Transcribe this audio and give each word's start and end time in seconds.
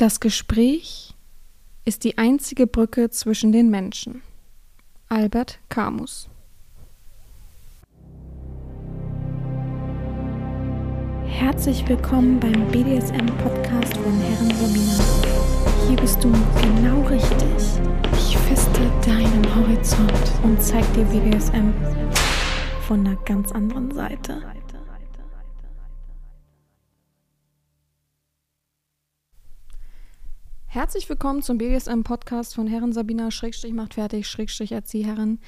Das 0.00 0.18
Gespräch 0.18 1.12
ist 1.84 2.04
die 2.04 2.16
einzige 2.16 2.66
Brücke 2.66 3.10
zwischen 3.10 3.52
den 3.52 3.68
Menschen. 3.68 4.22
Albert 5.10 5.58
Camus 5.68 6.30
Herzlich 11.26 11.86
willkommen 11.86 12.40
beim 12.40 12.66
BDSM-Podcast 12.68 13.94
von 13.98 14.18
Herren 14.22 14.50
Sabina. 14.56 15.04
Hier 15.86 15.96
bist 15.98 16.24
du 16.24 16.32
genau 16.62 17.02
richtig. 17.02 17.38
Ich 18.14 18.38
feste 18.38 18.80
deinen 19.04 19.54
Horizont 19.54 20.32
und 20.42 20.62
zeig 20.62 20.90
dir 20.94 21.04
BDSM 21.04 21.74
von 22.88 23.06
einer 23.06 23.16
ganz 23.26 23.52
anderen 23.52 23.90
Seite. 23.90 24.40
Herzlich 30.72 31.08
willkommen 31.08 31.42
zum 31.42 31.58
BDSM-Podcast 31.58 32.54
von 32.54 32.68
Herren 32.68 32.92
Sabina 32.92 33.32
Schrägstrich 33.32 33.72
macht 33.72 33.94
fertig, 33.94 34.28
Schrägstrich 34.28 34.70
Erzieherin. 34.70 35.40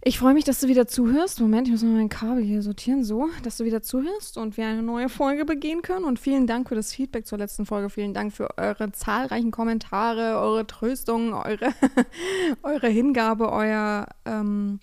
Ich 0.00 0.20
freue 0.20 0.32
mich, 0.32 0.44
dass 0.44 0.60
du 0.60 0.68
wieder 0.68 0.86
zuhörst. 0.86 1.40
Moment, 1.40 1.66
ich 1.66 1.72
muss 1.72 1.82
mal 1.82 1.90
mein 1.90 2.08
Kabel 2.08 2.44
hier 2.44 2.62
sortieren. 2.62 3.02
So, 3.02 3.28
dass 3.42 3.56
du 3.56 3.64
wieder 3.64 3.82
zuhörst 3.82 4.38
und 4.38 4.56
wir 4.56 4.68
eine 4.68 4.84
neue 4.84 5.08
Folge 5.08 5.44
begehen 5.44 5.82
können. 5.82 6.04
Und 6.04 6.20
vielen 6.20 6.46
Dank 6.46 6.68
für 6.68 6.76
das 6.76 6.92
Feedback 6.92 7.26
zur 7.26 7.38
letzten 7.38 7.66
Folge. 7.66 7.90
Vielen 7.90 8.14
Dank 8.14 8.32
für 8.32 8.56
eure 8.56 8.92
zahlreichen 8.92 9.50
Kommentare, 9.50 10.38
eure 10.38 10.68
Tröstung, 10.68 11.34
eure, 11.34 11.74
eure 12.62 12.86
Hingabe, 12.86 13.50
euer, 13.50 14.06
ähm, 14.24 14.78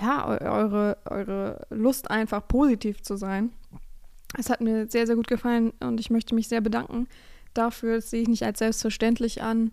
ja, 0.00 0.24
eure, 0.24 0.98
eure 1.04 1.66
Lust 1.70 2.12
einfach 2.12 2.46
positiv 2.46 3.02
zu 3.02 3.16
sein. 3.16 3.50
Es 4.38 4.50
hat 4.50 4.60
mir 4.60 4.86
sehr, 4.86 5.08
sehr 5.08 5.16
gut 5.16 5.26
gefallen 5.26 5.72
und 5.80 5.98
ich 5.98 6.10
möchte 6.10 6.36
mich 6.36 6.46
sehr 6.46 6.60
bedanken 6.60 7.08
dafür. 7.54 8.00
Sehe 8.00 8.22
ich 8.22 8.28
nicht 8.28 8.44
als 8.44 8.58
selbstverständlich 8.58 9.42
an. 9.42 9.72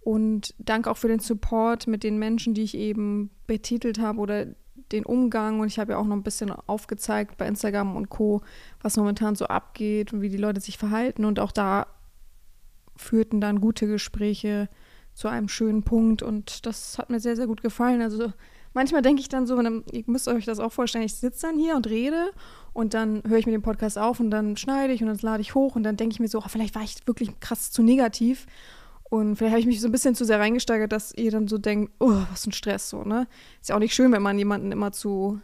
Und 0.00 0.54
danke 0.58 0.90
auch 0.90 0.98
für 0.98 1.08
den 1.08 1.20
Support 1.20 1.86
mit 1.86 2.02
den 2.02 2.18
Menschen, 2.18 2.52
die 2.52 2.62
ich 2.62 2.76
eben 2.76 3.30
betitelt 3.46 3.98
habe 3.98 4.18
oder 4.20 4.46
den 4.92 5.06
Umgang. 5.06 5.60
Und 5.60 5.68
ich 5.68 5.78
habe 5.78 5.92
ja 5.92 5.98
auch 5.98 6.04
noch 6.04 6.16
ein 6.16 6.22
bisschen 6.22 6.50
aufgezeigt 6.50 7.38
bei 7.38 7.46
Instagram 7.46 7.96
und 7.96 8.10
Co., 8.10 8.42
was 8.82 8.96
momentan 8.96 9.34
so 9.34 9.46
abgeht 9.46 10.12
und 10.12 10.20
wie 10.20 10.28
die 10.28 10.36
Leute 10.36 10.60
sich 10.60 10.76
verhalten. 10.76 11.24
Und 11.24 11.40
auch 11.40 11.52
da 11.52 11.86
führten 12.96 13.40
dann 13.40 13.60
gute 13.60 13.86
Gespräche 13.86 14.68
zu 15.14 15.28
einem 15.28 15.48
schönen 15.48 15.84
Punkt. 15.84 16.22
Und 16.22 16.66
das 16.66 16.98
hat 16.98 17.10
mir 17.10 17.20
sehr, 17.20 17.36
sehr 17.36 17.46
gut 17.46 17.62
gefallen. 17.62 18.02
Also 18.02 18.32
manchmal 18.74 19.02
denke 19.02 19.20
ich 19.20 19.28
dann 19.28 19.46
so, 19.46 19.58
ihr 19.58 20.04
müsst 20.06 20.28
euch 20.28 20.44
das 20.44 20.58
auch 20.58 20.72
vorstellen, 20.72 21.04
ich 21.04 21.14
sitze 21.14 21.46
dann 21.46 21.58
hier 21.58 21.76
und 21.76 21.86
rede 21.88 22.30
und 22.72 22.92
dann 22.92 23.22
höre 23.26 23.38
ich 23.38 23.46
mir 23.46 23.52
den 23.52 23.62
Podcast 23.62 23.98
auf 23.98 24.20
und 24.20 24.30
dann 24.30 24.56
schneide 24.56 24.92
ich 24.92 25.02
und 25.02 25.08
dann 25.08 25.18
lade 25.18 25.40
ich 25.40 25.54
hoch 25.54 25.76
und 25.76 25.84
dann 25.84 25.96
denke 25.96 26.12
ich 26.12 26.20
mir 26.20 26.28
so, 26.28 26.38
oh, 26.38 26.48
vielleicht 26.48 26.74
war 26.74 26.82
ich 26.82 27.06
wirklich 27.06 27.40
krass 27.40 27.70
zu 27.70 27.82
negativ. 27.82 28.46
Und 29.04 29.36
vielleicht 29.36 29.52
habe 29.52 29.60
ich 29.60 29.66
mich 29.66 29.80
so 29.80 29.88
ein 29.88 29.92
bisschen 29.92 30.14
zu 30.16 30.24
sehr 30.24 30.40
reingesteigert, 30.40 30.90
dass 30.90 31.14
ihr 31.14 31.30
dann 31.30 31.46
so 31.46 31.56
denkt, 31.56 31.92
oh, 32.00 32.22
was 32.30 32.46
ein 32.46 32.52
Stress 32.52 32.90
so, 32.90 33.04
ne? 33.04 33.28
Ist 33.60 33.68
ja 33.68 33.76
auch 33.76 33.80
nicht 33.80 33.94
schön, 33.94 34.10
wenn 34.10 34.22
man 34.22 34.38
jemanden 34.38 34.72
immer 34.72 34.90
zu 34.90 35.40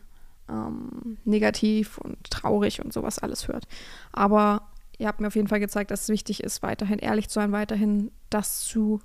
ähm, 0.49 1.19
negativ 1.25 1.99
und 1.99 2.19
traurig 2.31 2.83
und 2.83 2.93
sowas 2.93 3.19
alles 3.21 3.47
hört. 3.47 3.69
Aber 4.13 4.71
ihr 4.99 5.07
habt 5.07 5.21
mir 5.21 5.29
auf 5.29 5.37
jeden 5.37 5.49
Fall 5.49 5.61
gezeigt, 5.61 5.91
dass 5.91 6.03
es 6.03 6.09
wichtig 6.09 6.43
ist, 6.43 6.63
weiterhin 6.63 6.99
ehrlich 6.99 7.29
zu 7.29 7.35
sein, 7.35 7.53
weiterhin 7.53 8.11
das 8.29 8.61
zu 8.61 9.01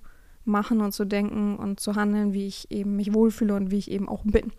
machen 0.45 0.81
und 0.81 0.91
zu 0.93 1.05
denken 1.05 1.57
und 1.57 1.79
zu 1.79 1.95
handeln, 1.95 2.33
wie 2.33 2.47
ich 2.47 2.69
eben 2.71 2.95
mich 2.95 3.13
wohlfühle 3.13 3.55
und 3.55 3.71
wie 3.71 3.77
ich 3.77 3.91
eben 3.91 4.07
auch 4.07 4.23
bin. 4.23 4.51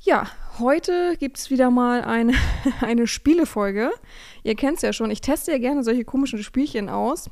Ja, 0.00 0.26
heute 0.58 1.16
gibt 1.18 1.38
es 1.38 1.50
wieder 1.50 1.70
mal 1.70 2.02
eine, 2.02 2.34
eine 2.80 3.06
Spielefolge. 3.06 3.90
Ihr 4.44 4.54
kennt 4.54 4.76
es 4.76 4.82
ja 4.82 4.92
schon, 4.92 5.10
ich 5.10 5.20
teste 5.20 5.52
ja 5.52 5.58
gerne 5.58 5.82
solche 5.82 6.04
komischen 6.04 6.42
Spielchen 6.42 6.88
aus. 6.88 7.30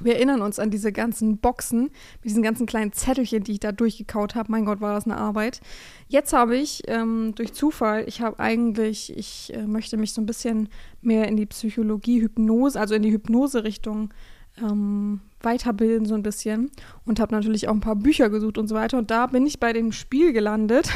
Wir 0.00 0.14
erinnern 0.14 0.42
uns 0.42 0.60
an 0.60 0.70
diese 0.70 0.92
ganzen 0.92 1.38
Boxen 1.38 1.84
mit 1.84 2.24
diesen 2.24 2.42
ganzen 2.42 2.66
kleinen 2.66 2.92
Zettelchen, 2.92 3.42
die 3.42 3.52
ich 3.52 3.60
da 3.60 3.72
durchgekaut 3.72 4.36
habe. 4.36 4.52
Mein 4.52 4.64
Gott, 4.64 4.80
war 4.80 4.94
das 4.94 5.06
eine 5.06 5.16
Arbeit. 5.16 5.60
Jetzt 6.06 6.32
habe 6.32 6.56
ich 6.56 6.82
ähm, 6.86 7.34
durch 7.34 7.52
Zufall, 7.52 8.04
ich 8.06 8.20
habe 8.20 8.38
eigentlich, 8.38 9.16
ich 9.16 9.52
äh, 9.54 9.66
möchte 9.66 9.96
mich 9.96 10.12
so 10.12 10.20
ein 10.20 10.26
bisschen 10.26 10.68
mehr 11.00 11.26
in 11.26 11.36
die 11.36 11.46
Psychologie, 11.46 12.22
Hypnose, 12.22 12.78
also 12.78 12.94
in 12.94 13.02
die 13.02 13.10
Hypnose-Richtung 13.10 14.14
ähm, 14.62 15.20
weiterbilden 15.40 16.06
so 16.06 16.14
ein 16.14 16.22
bisschen 16.22 16.70
und 17.04 17.20
habe 17.20 17.34
natürlich 17.34 17.68
auch 17.68 17.72
ein 17.72 17.80
paar 17.80 17.96
Bücher 17.96 18.28
gesucht 18.30 18.58
und 18.58 18.68
so 18.68 18.74
weiter. 18.74 18.98
Und 18.98 19.10
da 19.10 19.26
bin 19.26 19.46
ich 19.46 19.60
bei 19.60 19.72
dem 19.72 19.92
Spiel 19.92 20.32
gelandet. 20.32 20.90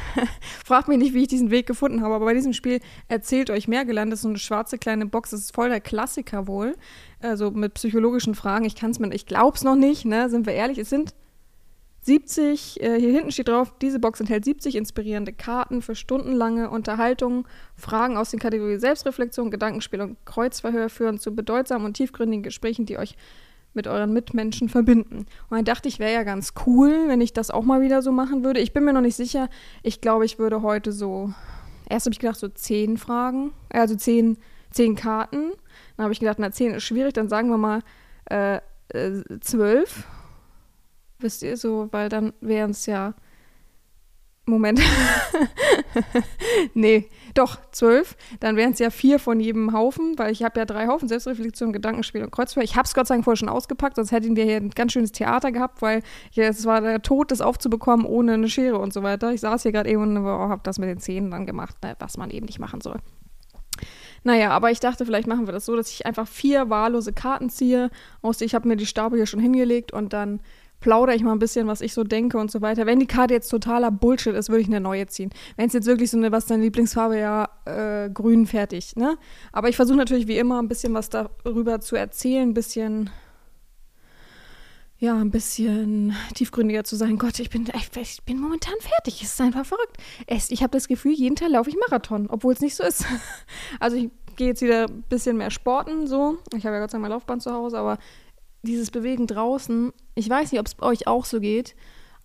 Fragt 0.64 0.88
mich 0.88 0.98
nicht, 0.98 1.14
wie 1.14 1.22
ich 1.22 1.28
diesen 1.28 1.50
Weg 1.50 1.66
gefunden 1.66 2.02
habe, 2.02 2.14
aber 2.14 2.26
bei 2.26 2.34
diesem 2.34 2.52
Spiel 2.52 2.80
erzählt 3.08 3.50
euch 3.50 3.68
mehr 3.68 3.84
gelandet. 3.84 4.18
So 4.18 4.28
eine 4.28 4.38
schwarze 4.38 4.78
kleine 4.78 5.06
Box. 5.06 5.30
Das 5.30 5.40
ist 5.40 5.54
voll 5.54 5.68
der 5.68 5.80
Klassiker 5.80 6.46
wohl. 6.46 6.76
Also 7.20 7.50
mit 7.50 7.74
psychologischen 7.74 8.34
Fragen. 8.34 8.64
Ich 8.64 8.76
kann 8.76 8.90
es 8.90 8.98
mir, 8.98 9.12
ich 9.12 9.26
glaube 9.26 9.56
es 9.56 9.64
noch 9.64 9.76
nicht, 9.76 10.04
ne? 10.04 10.30
Sind 10.30 10.46
wir 10.46 10.54
ehrlich? 10.54 10.78
Es 10.78 10.90
sind 10.90 11.14
70, 12.02 12.82
äh, 12.82 12.98
hier 12.98 13.10
hinten 13.10 13.30
steht 13.30 13.48
drauf, 13.48 13.74
diese 13.82 13.98
Box 13.98 14.20
enthält 14.20 14.44
70 14.44 14.74
inspirierende 14.74 15.34
Karten 15.34 15.82
für 15.82 15.94
stundenlange 15.94 16.70
Unterhaltungen, 16.70 17.46
Fragen 17.76 18.16
aus 18.16 18.30
den 18.30 18.40
Kategorien 18.40 18.80
Selbstreflexion, 18.80 19.50
Gedankenspiel 19.50 20.00
und 20.00 20.16
Kreuzverhör 20.24 20.88
führen 20.88 21.18
zu 21.18 21.34
bedeutsamen 21.34 21.84
und 21.84 21.94
tiefgründigen 21.94 22.42
Gesprächen, 22.42 22.86
die 22.86 22.96
euch 22.96 23.16
mit 23.74 23.86
euren 23.86 24.12
Mitmenschen 24.12 24.68
verbinden. 24.68 25.18
Und 25.18 25.56
dann 25.56 25.64
dachte 25.64 25.88
ich, 25.88 25.98
wäre 25.98 26.12
ja 26.12 26.22
ganz 26.22 26.54
cool, 26.66 27.04
wenn 27.06 27.20
ich 27.20 27.32
das 27.32 27.50
auch 27.50 27.62
mal 27.64 27.80
wieder 27.80 28.02
so 28.02 28.12
machen 28.12 28.44
würde. 28.44 28.60
Ich 28.60 28.72
bin 28.72 28.84
mir 28.84 28.92
noch 28.92 29.00
nicht 29.00 29.16
sicher. 29.16 29.48
Ich 29.82 30.00
glaube, 30.00 30.24
ich 30.24 30.38
würde 30.38 30.62
heute 30.62 30.92
so, 30.92 31.32
erst 31.88 32.06
habe 32.06 32.12
ich 32.12 32.18
gedacht, 32.18 32.38
so 32.38 32.48
zehn 32.48 32.98
Fragen, 32.98 33.52
also 33.70 33.94
zehn, 33.94 34.38
zehn 34.70 34.96
Karten. 34.96 35.52
Dann 35.96 36.04
habe 36.04 36.12
ich 36.12 36.20
gedacht, 36.20 36.38
na, 36.38 36.50
zehn 36.50 36.74
ist 36.74 36.84
schwierig, 36.84 37.14
dann 37.14 37.28
sagen 37.28 37.48
wir 37.50 37.58
mal 37.58 37.80
äh, 38.30 38.60
äh, 38.88 39.22
zwölf. 39.40 40.04
Wisst 41.18 41.42
ihr 41.42 41.56
so, 41.56 41.88
weil 41.92 42.08
dann 42.08 42.32
wären 42.40 42.70
es 42.70 42.86
ja 42.86 43.14
Moment. 44.50 44.80
nee, 46.74 47.08
doch, 47.34 47.58
zwölf. 47.72 48.16
Dann 48.40 48.56
wären 48.56 48.72
es 48.72 48.78
ja 48.78 48.90
vier 48.90 49.18
von 49.18 49.40
jedem 49.40 49.72
Haufen, 49.72 50.18
weil 50.18 50.32
ich 50.32 50.42
habe 50.42 50.58
ja 50.58 50.66
drei 50.66 50.88
Haufen, 50.88 51.08
Selbstreflexion, 51.08 51.72
Gedankenspiel 51.72 52.22
und 52.22 52.32
Kreuzfeuer. 52.32 52.64
Ich 52.64 52.76
habe 52.76 52.86
es 52.86 52.94
Gott 52.94 53.06
sei 53.06 53.14
Dank 53.14 53.24
vorher 53.24 53.36
schon 53.36 53.48
ausgepackt, 53.48 53.96
sonst 53.96 54.12
hätten 54.12 54.36
wir 54.36 54.44
hier 54.44 54.56
ein 54.56 54.70
ganz 54.70 54.92
schönes 54.92 55.12
Theater 55.12 55.52
gehabt, 55.52 55.82
weil 55.82 56.02
ja, 56.32 56.44
es 56.44 56.64
war 56.66 56.80
der 56.80 57.02
Tod, 57.02 57.30
das 57.30 57.40
aufzubekommen 57.40 58.04
ohne 58.04 58.34
eine 58.34 58.48
Schere 58.48 58.78
und 58.78 58.92
so 58.92 59.02
weiter. 59.02 59.32
Ich 59.32 59.40
saß 59.40 59.62
hier 59.62 59.72
gerade 59.72 59.90
eben 59.90 60.02
und 60.02 60.24
habe 60.24 60.60
das 60.64 60.78
mit 60.78 60.88
den 60.88 60.98
Zähnen 60.98 61.30
dann 61.30 61.46
gemacht, 61.46 61.76
ne, 61.82 61.96
was 61.98 62.16
man 62.16 62.30
eben 62.30 62.46
nicht 62.46 62.58
machen 62.58 62.80
soll. 62.80 62.98
Naja, 64.22 64.50
aber 64.50 64.70
ich 64.70 64.80
dachte, 64.80 65.06
vielleicht 65.06 65.26
machen 65.26 65.46
wir 65.46 65.52
das 65.52 65.64
so, 65.64 65.76
dass 65.76 65.90
ich 65.90 66.04
einfach 66.04 66.28
vier 66.28 66.68
wahllose 66.68 67.12
Karten 67.12 67.48
ziehe. 67.48 67.90
Aus, 68.20 68.40
ich 68.42 68.54
habe 68.54 68.68
mir 68.68 68.76
die 68.76 68.86
Stapel 68.86 69.18
hier 69.18 69.26
schon 69.26 69.40
hingelegt 69.40 69.92
und 69.92 70.12
dann 70.12 70.40
plaudere 70.80 71.14
ich 71.14 71.22
mal 71.22 71.32
ein 71.32 71.38
bisschen, 71.38 71.66
was 71.66 71.80
ich 71.80 71.92
so 71.94 72.04
denke 72.04 72.38
und 72.38 72.50
so 72.50 72.60
weiter. 72.60 72.86
Wenn 72.86 72.98
die 72.98 73.06
Karte 73.06 73.34
jetzt 73.34 73.48
totaler 73.48 73.90
Bullshit 73.90 74.34
ist, 74.34 74.48
würde 74.48 74.62
ich 74.62 74.66
eine 74.66 74.80
neue 74.80 75.06
ziehen. 75.06 75.30
Wenn 75.56 75.66
es 75.66 75.72
jetzt 75.72 75.86
wirklich 75.86 76.10
so 76.10 76.16
eine, 76.16 76.32
was 76.32 76.46
deine 76.46 76.62
Lieblingsfarbe, 76.64 77.18
ja, 77.18 77.48
äh, 77.66 78.10
grün, 78.10 78.46
fertig, 78.46 78.96
ne? 78.96 79.18
Aber 79.52 79.68
ich 79.68 79.76
versuche 79.76 79.96
natürlich 79.96 80.26
wie 80.26 80.38
immer 80.38 80.60
ein 80.60 80.68
bisschen 80.68 80.94
was 80.94 81.10
darüber 81.10 81.80
zu 81.80 81.96
erzählen, 81.96 82.48
ein 82.48 82.54
bisschen, 82.54 83.10
ja, 84.98 85.16
ein 85.16 85.30
bisschen 85.30 86.14
tiefgründiger 86.34 86.84
zu 86.84 86.96
sein. 86.96 87.18
Gott, 87.18 87.38
ich 87.38 87.50
bin, 87.50 87.66
ich, 87.96 88.22
bin 88.24 88.38
momentan 88.38 88.74
fertig. 88.80 89.22
Es 89.22 89.34
ist 89.34 89.40
einfach 89.40 89.66
verrückt. 89.66 89.96
Ich 90.26 90.62
habe 90.62 90.72
das 90.72 90.88
Gefühl, 90.88 91.12
jeden 91.12 91.36
Tag 91.36 91.50
laufe 91.50 91.70
ich 91.70 91.76
Marathon, 91.76 92.26
obwohl 92.28 92.54
es 92.54 92.60
nicht 92.60 92.76
so 92.76 92.84
ist. 92.84 93.04
Also 93.78 93.96
ich 93.96 94.10
gehe 94.36 94.48
jetzt 94.48 94.62
wieder 94.62 94.86
ein 94.88 95.02
bisschen 95.08 95.36
mehr 95.36 95.50
sporten, 95.50 96.06
so. 96.06 96.38
Ich 96.56 96.64
habe 96.64 96.76
ja 96.76 96.80
Gott 96.80 96.90
sei 96.90 96.96
Dank 96.96 97.02
mein 97.02 97.10
Laufband 97.10 97.42
zu 97.42 97.52
Hause, 97.52 97.78
aber 97.78 97.98
dieses 98.62 98.90
Bewegen 98.90 99.26
draußen, 99.26 99.92
ich 100.14 100.28
weiß 100.28 100.52
nicht, 100.52 100.60
ob 100.60 100.66
es 100.66 100.76
euch 100.80 101.06
auch 101.06 101.24
so 101.24 101.40
geht, 101.40 101.74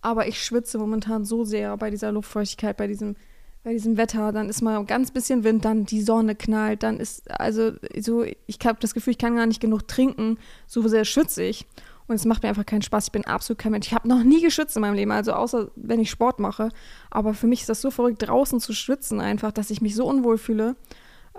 aber 0.02 0.28
ich 0.28 0.42
schwitze 0.42 0.78
momentan 0.78 1.24
so 1.24 1.44
sehr 1.44 1.76
bei 1.76 1.90
dieser 1.90 2.12
Luftfeuchtigkeit, 2.12 2.76
bei 2.76 2.86
diesem, 2.86 3.16
bei 3.64 3.72
diesem 3.72 3.96
Wetter. 3.96 4.32
Dann 4.32 4.48
ist 4.48 4.62
mal 4.62 4.84
ganz 4.84 5.10
bisschen 5.10 5.44
Wind, 5.44 5.64
dann 5.64 5.86
die 5.86 6.02
Sonne 6.02 6.34
knallt, 6.34 6.82
dann 6.82 7.00
ist, 7.00 7.30
also 7.30 7.72
so, 7.98 8.24
ich 8.24 8.58
habe 8.64 8.78
das 8.80 8.94
Gefühl, 8.94 9.12
ich 9.12 9.18
kann 9.18 9.36
gar 9.36 9.46
nicht 9.46 9.60
genug 9.60 9.88
trinken, 9.88 10.38
so 10.66 10.86
sehr 10.88 11.04
schwitze 11.04 11.42
ich. 11.42 11.66
Und 12.08 12.14
es 12.14 12.24
macht 12.24 12.44
mir 12.44 12.50
einfach 12.50 12.66
keinen 12.66 12.82
Spaß. 12.82 13.06
Ich 13.06 13.12
bin 13.12 13.24
absolut 13.24 13.58
kein 13.58 13.72
Mensch. 13.72 13.88
Ich 13.88 13.94
habe 13.94 14.06
noch 14.06 14.22
nie 14.22 14.40
geschwitzt 14.40 14.76
in 14.76 14.82
meinem 14.82 14.94
Leben, 14.94 15.10
also 15.10 15.32
außer 15.32 15.72
wenn 15.74 15.98
ich 15.98 16.08
Sport 16.08 16.38
mache. 16.38 16.68
Aber 17.10 17.34
für 17.34 17.48
mich 17.48 17.62
ist 17.62 17.68
das 17.68 17.80
so 17.80 17.90
verrückt, 17.90 18.22
draußen 18.22 18.60
zu 18.60 18.72
schwitzen 18.74 19.20
einfach, 19.20 19.50
dass 19.50 19.70
ich 19.70 19.80
mich 19.80 19.96
so 19.96 20.06
unwohl 20.06 20.38
fühle. 20.38 20.76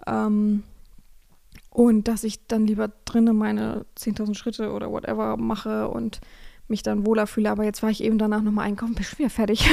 Ähm, 0.05 0.63
und 1.77 2.07
dass 2.07 2.23
ich 2.23 2.47
dann 2.47 2.65
lieber 2.65 2.89
drinnen 3.05 3.37
meine 3.37 3.85
10.000 3.99 4.33
Schritte 4.33 4.71
oder 4.71 4.91
whatever 4.91 5.37
mache 5.37 5.87
und 5.89 6.19
mich 6.67 6.81
dann 6.81 7.05
wohler 7.05 7.27
fühle. 7.27 7.51
Aber 7.51 7.65
jetzt 7.65 7.83
war 7.83 7.91
ich 7.91 8.03
eben 8.03 8.17
danach 8.17 8.41
nochmal 8.41 8.65
einkaufen, 8.65 8.95
bin 8.95 9.03
schon 9.03 9.19
wieder 9.19 9.29
fertig. 9.29 9.69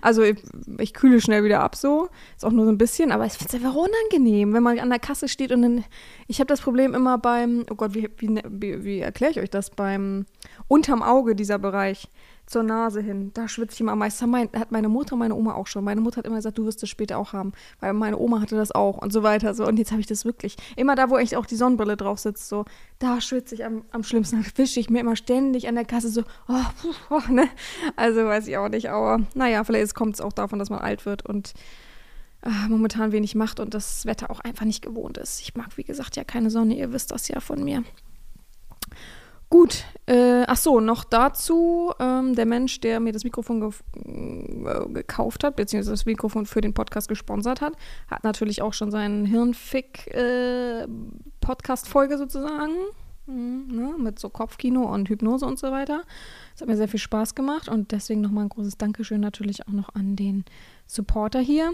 also 0.00 0.22
ich, 0.22 0.38
ich, 0.78 0.94
kühle 0.94 1.20
schnell 1.20 1.44
wieder 1.44 1.60
ab 1.60 1.76
so. 1.76 2.08
Ist 2.34 2.46
auch 2.46 2.52
nur 2.52 2.64
so 2.64 2.72
ein 2.72 2.78
bisschen, 2.78 3.12
aber 3.12 3.26
ich 3.26 3.34
finde 3.34 3.54
es 3.54 3.54
einfach 3.62 3.74
unangenehm, 3.74 4.54
wenn 4.54 4.62
man 4.62 4.78
an 4.78 4.88
der 4.88 4.98
Kasse 4.98 5.28
steht 5.28 5.52
und 5.52 5.60
dann. 5.60 5.84
Ich 6.26 6.40
habe 6.40 6.48
das 6.48 6.62
Problem 6.62 6.94
immer 6.94 7.18
beim, 7.18 7.66
oh 7.70 7.74
Gott, 7.74 7.92
wie, 7.92 8.08
wie, 8.16 8.40
wie, 8.48 8.84
wie 8.84 9.00
erkläre 9.00 9.32
ich 9.32 9.40
euch 9.40 9.50
das? 9.50 9.68
Beim 9.68 10.24
unterm 10.68 11.02
Auge, 11.02 11.36
dieser 11.36 11.58
Bereich. 11.58 12.08
Zur 12.46 12.62
Nase 12.62 13.00
hin. 13.00 13.32
Da 13.34 13.48
schwitze 13.48 13.74
ich 13.74 13.80
immer 13.80 13.92
am 13.92 13.98
meisten. 13.98 14.30
Mein, 14.30 14.48
hat 14.56 14.70
meine 14.70 14.88
Mutter 14.88 15.14
und 15.14 15.18
meine 15.18 15.34
Oma 15.34 15.54
auch 15.54 15.66
schon. 15.66 15.84
Meine 15.84 16.00
Mutter 16.00 16.18
hat 16.18 16.26
immer 16.26 16.36
gesagt, 16.36 16.58
du 16.58 16.64
wirst 16.64 16.82
es 16.82 16.88
später 16.88 17.18
auch 17.18 17.32
haben. 17.32 17.52
Weil 17.80 17.92
meine 17.92 18.18
Oma 18.18 18.40
hatte 18.40 18.56
das 18.56 18.72
auch 18.72 18.98
und 18.98 19.12
so 19.12 19.22
weiter. 19.22 19.52
So. 19.54 19.66
Und 19.66 19.78
jetzt 19.78 19.90
habe 19.90 20.00
ich 20.00 20.06
das 20.06 20.24
wirklich. 20.24 20.56
Immer 20.76 20.94
da, 20.94 21.10
wo 21.10 21.18
echt 21.18 21.34
auch 21.34 21.46
die 21.46 21.56
Sonnenbrille 21.56 21.96
drauf 21.96 22.20
sitzt, 22.20 22.48
so, 22.48 22.64
da 22.98 23.20
schwitze 23.20 23.56
ich 23.56 23.64
am, 23.64 23.84
am 23.90 24.04
schlimmsten. 24.04 24.42
Da 24.42 24.48
wische 24.56 24.80
ich 24.80 24.88
mir 24.90 25.00
immer 25.00 25.16
ständig 25.16 25.68
an 25.68 25.74
der 25.74 25.84
Kasse 25.84 26.08
so, 26.08 26.22
oh, 26.48 26.64
puh, 26.80 26.94
oh, 27.10 27.32
ne? 27.32 27.48
Also 27.96 28.24
weiß 28.24 28.46
ich 28.46 28.56
auch 28.56 28.68
nicht. 28.68 28.90
Aber 28.90 29.20
naja, 29.34 29.64
vielleicht 29.64 29.94
kommt 29.94 30.14
es 30.14 30.20
auch 30.20 30.32
davon, 30.32 30.58
dass 30.58 30.70
man 30.70 30.78
alt 30.78 31.04
wird 31.04 31.26
und 31.26 31.52
äh, 32.42 32.68
momentan 32.68 33.12
wenig 33.12 33.34
macht 33.34 33.58
und 33.58 33.74
das 33.74 34.06
Wetter 34.06 34.30
auch 34.30 34.40
einfach 34.40 34.64
nicht 34.64 34.82
gewohnt 34.82 35.18
ist. 35.18 35.40
Ich 35.40 35.54
mag, 35.56 35.76
wie 35.76 35.84
gesagt, 35.84 36.16
ja 36.16 36.24
keine 36.24 36.50
Sonne. 36.50 36.76
Ihr 36.76 36.92
wisst 36.92 37.10
das 37.10 37.26
ja 37.28 37.40
von 37.40 37.64
mir. 37.64 37.82
Gut, 39.48 39.84
äh, 40.06 40.42
ach 40.48 40.56
so, 40.56 40.80
noch 40.80 41.04
dazu, 41.04 41.92
ähm, 42.00 42.34
der 42.34 42.46
Mensch, 42.46 42.80
der 42.80 42.98
mir 42.98 43.12
das 43.12 43.22
Mikrofon 43.22 43.60
ge 43.60 43.70
äh, 44.04 44.88
gekauft 44.88 45.44
hat, 45.44 45.54
beziehungsweise 45.54 45.92
das 45.92 46.04
Mikrofon 46.04 46.46
für 46.46 46.60
den 46.60 46.74
Podcast 46.74 47.06
gesponsert 47.06 47.60
hat, 47.60 47.74
hat 48.08 48.24
natürlich 48.24 48.60
auch 48.60 48.72
schon 48.72 48.90
seinen 48.90 49.24
Hirnfick-Podcast-Folge 49.24 52.14
äh, 52.14 52.18
sozusagen, 52.18 52.74
mhm, 53.26 53.68
ne, 53.68 53.94
mit 53.98 54.18
so 54.18 54.30
Kopfkino 54.30 54.82
und 54.82 55.08
Hypnose 55.08 55.46
und 55.46 55.60
so 55.60 55.70
weiter. 55.70 56.02
Das 56.52 56.62
hat 56.62 56.68
mir 56.68 56.76
sehr 56.76 56.88
viel 56.88 56.98
Spaß 56.98 57.36
gemacht 57.36 57.68
und 57.68 57.92
deswegen 57.92 58.22
nochmal 58.22 58.46
ein 58.46 58.50
großes 58.50 58.78
Dankeschön 58.78 59.20
natürlich 59.20 59.68
auch 59.68 59.72
noch 59.72 59.94
an 59.94 60.16
den 60.16 60.44
Supporter 60.88 61.38
hier. 61.38 61.70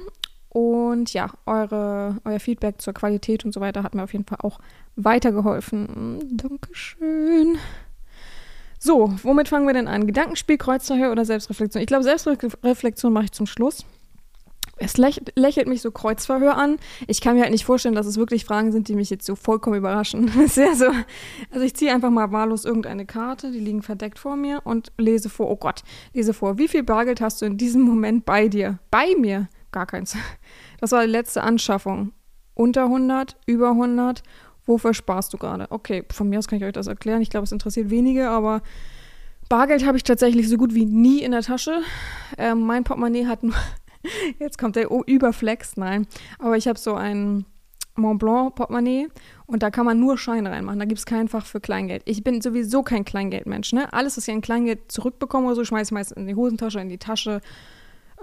Und 0.52 1.14
ja, 1.14 1.31
eure, 1.46 2.19
euer 2.25 2.38
Feedback 2.38 2.82
zur 2.82 2.93
Qualität 2.93 3.46
und 3.46 3.54
so 3.54 3.60
weiter 3.62 3.82
hat 3.82 3.94
mir 3.94 4.02
auf 4.02 4.12
jeden 4.12 4.26
Fall 4.26 4.38
auch 4.43 4.58
weitergeholfen. 4.96 6.19
Dankeschön. 6.37 7.56
So, 8.78 9.14
womit 9.22 9.49
fangen 9.49 9.66
wir 9.66 9.72
denn 9.72 9.88
an? 9.88 10.06
Gedankenspiel, 10.06 10.58
Kreuzverhör 10.58 11.10
oder 11.10 11.25
Selbstreflexion? 11.25 11.81
Ich 11.81 11.87
glaube, 11.87 12.04
Selbstreflexion 12.04 13.14
mache 13.14 13.25
ich 13.25 13.32
zum 13.32 13.46
Schluss. 13.46 13.87
Es 14.76 14.99
lächelt 14.99 15.69
mich 15.69 15.81
so 15.81 15.90
Kreuzverhör 15.90 16.58
an. 16.58 16.76
Ich 17.06 17.22
kann 17.22 17.37
mir 17.37 17.43
halt 17.43 17.52
nicht 17.52 17.64
vorstellen, 17.64 17.94
dass 17.94 18.06
es 18.06 18.19
wirklich 18.19 18.44
Fragen 18.44 18.72
sind, 18.72 18.88
die 18.88 18.94
mich 18.94 19.08
jetzt 19.08 19.25
so 19.25 19.37
vollkommen 19.37 19.76
überraschen. 19.76 20.28
Sehr 20.49 20.75
so. 20.75 20.87
Also 21.50 21.64
ich 21.64 21.75
ziehe 21.75 21.94
einfach 21.94 22.10
mal 22.10 22.31
wahllos 22.31 22.66
irgendeine 22.66 23.06
Karte, 23.06 23.52
die 23.52 23.60
liegen 23.60 23.82
verdeckt 23.82 24.19
vor 24.19 24.37
mir 24.37 24.60
und 24.64 24.93
lese 24.99 25.31
vor. 25.31 25.49
Oh 25.49 25.56
Gott, 25.56 25.82
lese 26.12 26.34
vor. 26.34 26.58
Wie 26.58 26.69
viel 26.69 26.82
Bargeld 26.82 27.22
hast 27.22 27.40
du 27.40 27.46
in 27.46 27.56
diesem 27.56 27.82
Moment 27.82 28.26
bei 28.26 28.49
dir? 28.49 28.81
Bei 28.90 29.14
mir? 29.19 29.49
Gar 29.72 29.86
keins. 29.86 30.16
Das 30.80 30.92
war 30.92 31.04
die 31.04 31.10
letzte 31.10 31.42
Anschaffung. 31.42 32.12
Unter 32.54 32.84
100, 32.84 33.36
über 33.46 33.70
100. 33.70 34.22
Wofür 34.66 34.94
sparst 34.94 35.32
du 35.32 35.38
gerade? 35.38 35.66
Okay, 35.70 36.04
von 36.12 36.28
mir 36.28 36.38
aus 36.38 36.46
kann 36.46 36.58
ich 36.58 36.64
euch 36.64 36.72
das 36.72 36.86
erklären. 36.86 37.22
Ich 37.22 37.30
glaube, 37.30 37.44
es 37.44 37.52
interessiert 37.52 37.90
wenige, 37.90 38.28
aber 38.28 38.62
Bargeld 39.48 39.84
habe 39.84 39.96
ich 39.96 40.04
tatsächlich 40.04 40.48
so 40.48 40.56
gut 40.56 40.74
wie 40.74 40.84
nie 40.84 41.22
in 41.22 41.32
der 41.32 41.42
Tasche. 41.42 41.82
Ähm, 42.38 42.60
mein 42.60 42.84
Portemonnaie 42.84 43.26
hat 43.26 43.42
nur. 43.42 43.54
Jetzt 44.38 44.58
kommt 44.58 44.76
der 44.76 44.88
Überflex, 45.06 45.76
nein. 45.76 46.06
Aber 46.38 46.56
ich 46.56 46.68
habe 46.68 46.78
so 46.78 46.94
ein 46.94 47.44
Mont 47.94 48.18
Blanc 48.18 48.54
Portemonnaie 48.54 49.08
und 49.46 49.62
da 49.62 49.70
kann 49.70 49.84
man 49.84 50.00
nur 50.00 50.16
Scheine 50.18 50.50
reinmachen. 50.50 50.78
Da 50.78 50.84
gibt 50.84 50.98
es 50.98 51.06
kein 51.06 51.28
Fach 51.28 51.46
für 51.46 51.60
Kleingeld. 51.60 52.02
Ich 52.06 52.25
bin 52.25 52.40
sowieso 52.40 52.82
kein 52.82 53.04
Kleingeldmensch. 53.04 53.72
Ne? 53.72 53.92
Alles, 53.92 54.16
was 54.16 54.26
ich 54.26 54.34
an 54.34 54.40
Kleingeld 54.40 54.90
zurückbekomme 54.90 55.46
oder 55.46 55.56
so, 55.56 55.64
schmeiße 55.64 55.88
ich 55.88 55.92
meistens 55.92 56.16
in 56.16 56.26
die 56.26 56.34
Hosentasche, 56.34 56.80
in 56.80 56.88
die 56.88 56.98
Tasche 56.98 57.40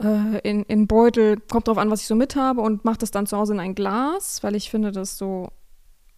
äh, 0.01 0.40
in, 0.50 0.63
in 0.63 0.88
Beutel, 0.88 1.40
kommt 1.50 1.68
drauf 1.68 1.78
an, 1.78 1.90
was 1.90 2.01
ich 2.01 2.07
so 2.07 2.16
mit 2.16 2.36
habe 2.36 2.62
und 2.62 2.86
mache 2.86 3.00
das 3.00 3.12
dann 3.12 3.28
zu 3.28 3.38
Hause 3.38 3.54
in 3.54 3.60
ein 3.60 3.75
Glas, 3.75 4.44
weil 4.44 4.56
ich 4.56 4.69
finde, 4.69 4.92
das 4.92 5.18
so 5.18 5.50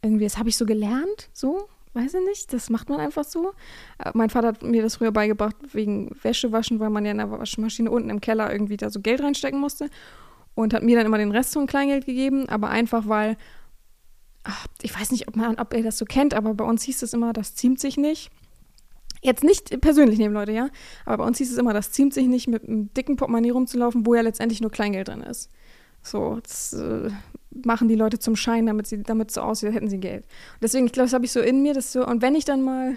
irgendwie, 0.02 0.24
das 0.24 0.38
habe 0.38 0.50
ich 0.50 0.58
so 0.58 0.66
gelernt, 0.66 1.30
so, 1.34 1.68
weiß 1.94 2.14
ich 2.16 2.26
nicht, 2.26 2.54
das 2.54 2.70
macht 2.70 2.90
man 2.90 3.00
einfach 3.00 3.24
so. 3.24 3.54
Äh, 4.00 4.12
mein 4.14 4.30
Vater 4.30 4.50
hat 4.50 4.64
mir 4.64 4.82
das 4.82 4.98
früher 4.98 5.12
beigebracht 5.12 5.56
wegen 5.74 6.16
Wäschewaschen, 6.22 6.80
weil 6.80 6.90
man 6.90 7.06
ja 7.06 7.12
in 7.12 7.18
der 7.18 7.32
Waschmaschine 7.32 7.92
unten 7.92 8.10
im 8.10 8.22
Keller 8.22 8.52
irgendwie 8.52 8.78
da 8.78 8.90
so 8.90 9.02
Geld 9.02 9.22
reinstecken 9.22 9.60
musste 9.60 9.90
und 10.56 10.74
hat 10.74 10.84
mir 10.84 10.98
dann 10.98 11.06
immer 11.06 11.18
den 11.18 11.32
Rest 11.32 11.54
von 11.54 11.68
Kleingeld 11.68 12.06
gegeben, 12.06 12.50
aber 12.50 12.70
einfach 12.70 13.08
weil, 13.08 13.38
ach, 14.44 14.66
ich 14.82 14.98
weiß 14.98 15.12
nicht, 15.12 15.28
ob, 15.28 15.36
man, 15.36 15.60
ob 15.60 15.74
ihr 15.74 15.84
das 15.84 15.98
so 15.98 16.06
kennt, 16.06 16.34
aber 16.34 16.54
bei 16.54 16.66
uns 16.66 16.84
hieß 16.84 17.04
es 17.04 17.14
immer, 17.14 17.34
das 17.34 17.56
ziemt 17.56 17.80
sich 17.80 17.98
nicht. 17.98 18.32
Jetzt 19.22 19.44
nicht 19.44 19.80
persönlich 19.82 20.18
nehmen, 20.18 20.34
Leute, 20.34 20.52
ja. 20.52 20.70
Aber 21.06 21.18
bei 21.18 21.24
uns 21.26 21.38
hieß 21.38 21.52
es 21.52 21.58
immer, 21.58 21.74
das 21.74 21.92
ziemt 21.92 22.14
sich 22.14 22.28
nicht, 22.28 22.48
mit 22.48 22.68
einem 22.68 22.92
dicken 22.94 23.18
Portemonnaie 23.18 23.52
rumzulaufen, 23.52 24.06
wo 24.06 24.16
ja 24.16 24.22
letztendlich 24.22 24.62
nur 24.62 24.72
Kleingeld 24.72 25.08
drin 25.08 25.22
ist. 25.22 25.50
So, 26.02 26.40
das 26.42 26.74
äh, 26.74 27.12
machen 27.64 27.88
die 27.88 27.96
Leute 27.96 28.18
zum 28.18 28.36
Schein, 28.36 28.66
damit 28.66 28.88
sie 28.88 29.04
damit 29.04 29.30
so 29.30 29.42
aussieht, 29.42 29.68
als 29.68 29.76
hätten 29.76 29.90
sie 29.90 30.00
Geld. 30.00 30.24
Und 30.24 30.64
deswegen, 30.64 30.88
ich 30.88 30.92
glaube, 30.92 31.06
das 31.06 31.14
habe 31.14 31.26
ich 31.26 31.32
so 31.32 31.40
in 31.40 31.62
mir, 31.62 31.76
das 31.76 31.92
so, 31.92 32.06
und 32.06 32.24
wenn 32.24 32.34
ich 32.34 32.46
dann 32.46 32.64
mal, 32.64 32.96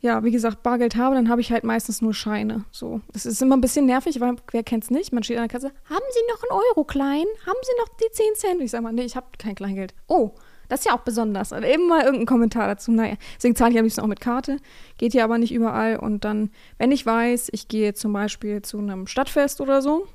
ja, 0.00 0.22
wie 0.22 0.30
gesagt, 0.30 0.62
Bargeld 0.62 0.96
habe, 0.96 1.14
dann 1.14 1.30
habe 1.30 1.40
ich 1.40 1.50
halt 1.52 1.64
meistens 1.64 2.02
nur 2.02 2.12
Scheine. 2.12 2.64
So. 2.70 3.00
Das 3.12 3.24
ist 3.24 3.40
immer 3.40 3.56
ein 3.56 3.62
bisschen 3.62 3.86
nervig, 3.86 4.20
weil 4.20 4.36
wer 4.50 4.62
kennt 4.62 4.84
es 4.84 4.90
nicht? 4.90 5.12
Man 5.12 5.22
steht 5.22 5.38
an 5.38 5.48
der 5.48 5.48
Kasse, 5.48 5.72
haben 5.88 6.04
Sie 6.12 6.32
noch 6.32 6.42
einen 6.42 6.60
Euro 6.68 6.84
klein? 6.84 7.24
Haben 7.46 7.58
Sie 7.62 7.72
noch 7.80 7.88
die 7.96 8.12
10 8.12 8.26
Cent? 8.34 8.62
Ich 8.62 8.70
sage 8.70 8.82
mal, 8.82 8.92
nee, 8.92 9.04
ich 9.04 9.16
habe 9.16 9.26
kein 9.38 9.54
Kleingeld. 9.54 9.94
Oh, 10.06 10.32
das 10.70 10.80
ist 10.80 10.86
ja 10.86 10.94
auch 10.94 11.00
besonders. 11.00 11.52
Eben 11.52 11.88
mal 11.88 12.02
irgendein 12.02 12.26
Kommentar 12.26 12.68
dazu. 12.68 12.92
Naja, 12.92 13.16
deswegen 13.36 13.56
zahle 13.56 13.72
ich 13.72 13.78
am 13.78 13.84
liebsten 13.84 14.00
auch 14.00 14.06
mit 14.06 14.20
Karte. 14.20 14.58
Geht 14.98 15.14
ja 15.14 15.24
aber 15.24 15.36
nicht 15.36 15.52
überall. 15.52 15.96
Und 15.96 16.24
dann, 16.24 16.50
wenn 16.78 16.92
ich 16.92 17.04
weiß, 17.04 17.48
ich 17.52 17.68
gehe 17.68 17.92
zum 17.92 18.12
Beispiel 18.12 18.62
zu 18.62 18.78
einem 18.78 19.06
Stadtfest 19.06 19.60
oder 19.60 19.82
so, 19.82 20.06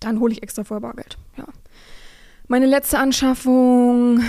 dann 0.00 0.20
hole 0.20 0.32
ich 0.32 0.42
extra 0.42 0.64
voll 0.64 0.80
Bargeld. 0.80 1.18
Ja. 1.36 1.46
Meine 2.48 2.66
letzte 2.66 2.98
Anschaffung, 2.98 4.20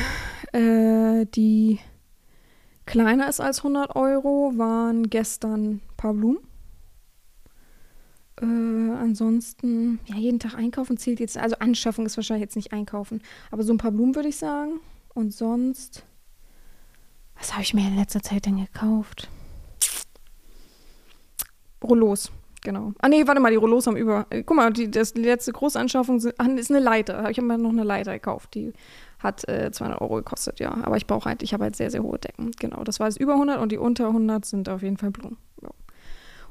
äh, 0.51 1.25
die 1.33 1.79
kleiner 2.85 3.29
ist 3.29 3.39
als 3.39 3.59
100 3.59 3.95
Euro, 3.95 4.51
waren 4.57 5.09
gestern 5.09 5.75
ein 5.75 5.81
paar 5.95 6.13
Blumen. 6.13 6.39
Äh, 8.41 8.45
ansonsten, 8.45 9.99
ja, 10.05 10.17
jeden 10.17 10.39
Tag 10.39 10.55
einkaufen 10.55 10.97
zählt 10.97 11.21
jetzt. 11.21 11.37
Also 11.37 11.55
Anschaffung 11.59 12.05
ist 12.05 12.17
wahrscheinlich 12.17 12.43
jetzt 12.43 12.57
nicht 12.57 12.73
einkaufen. 12.73 13.21
Aber 13.51 13.63
so 13.63 13.73
ein 13.73 13.77
paar 13.77 13.91
Blumen 13.91 14.15
würde 14.15 14.29
ich 14.29 14.37
sagen. 14.37 14.81
Und 15.13 15.33
sonst, 15.33 16.03
was 17.37 17.53
habe 17.53 17.61
ich 17.61 17.73
mir 17.73 17.87
in 17.87 17.95
letzter 17.95 18.21
Zeit 18.21 18.45
denn 18.45 18.57
gekauft? 18.57 19.29
Rollos, 21.83 22.31
genau. 22.61 22.93
Ah 22.99 23.09
nee, 23.09 23.27
warte 23.27 23.41
mal, 23.41 23.51
die 23.51 23.57
Rollos 23.57 23.85
haben 23.87 23.97
über. 23.97 24.25
Äh, 24.29 24.43
guck 24.43 24.55
mal, 24.57 24.71
die, 24.71 24.89
das, 24.89 25.13
die 25.13 25.21
letzte 25.21 25.51
Großanschaffung 25.51 26.19
sind, 26.19 26.35
ach, 26.37 26.47
ist 26.47 26.71
eine 26.71 26.79
Leiter. 26.79 27.29
Ich 27.29 27.37
habe 27.37 27.47
mir 27.47 27.57
noch 27.57 27.69
eine 27.69 27.83
Leiter 27.83 28.13
gekauft. 28.13 28.55
Die 28.55 28.73
hat 29.19 29.47
äh, 29.47 29.71
200 29.71 30.01
Euro 30.01 30.15
gekostet, 30.15 30.59
ja. 30.59 30.73
Aber 30.83 30.97
ich 30.97 31.05
brauche 31.05 31.29
halt, 31.29 31.43
ich 31.43 31.53
habe 31.53 31.65
halt 31.65 31.75
sehr, 31.75 31.91
sehr 31.91 32.03
hohe 32.03 32.19
Decken. 32.19 32.51
Genau, 32.59 32.83
das 32.83 32.99
war 32.99 33.07
jetzt 33.07 33.19
über 33.19 33.33
100 33.33 33.59
und 33.59 33.71
die 33.71 33.77
unter 33.77 34.07
100 34.07 34.45
sind 34.45 34.69
auf 34.69 34.81
jeden 34.81 34.97
Fall 34.97 35.11
Blumen. 35.11 35.37
Ja. 35.61 35.69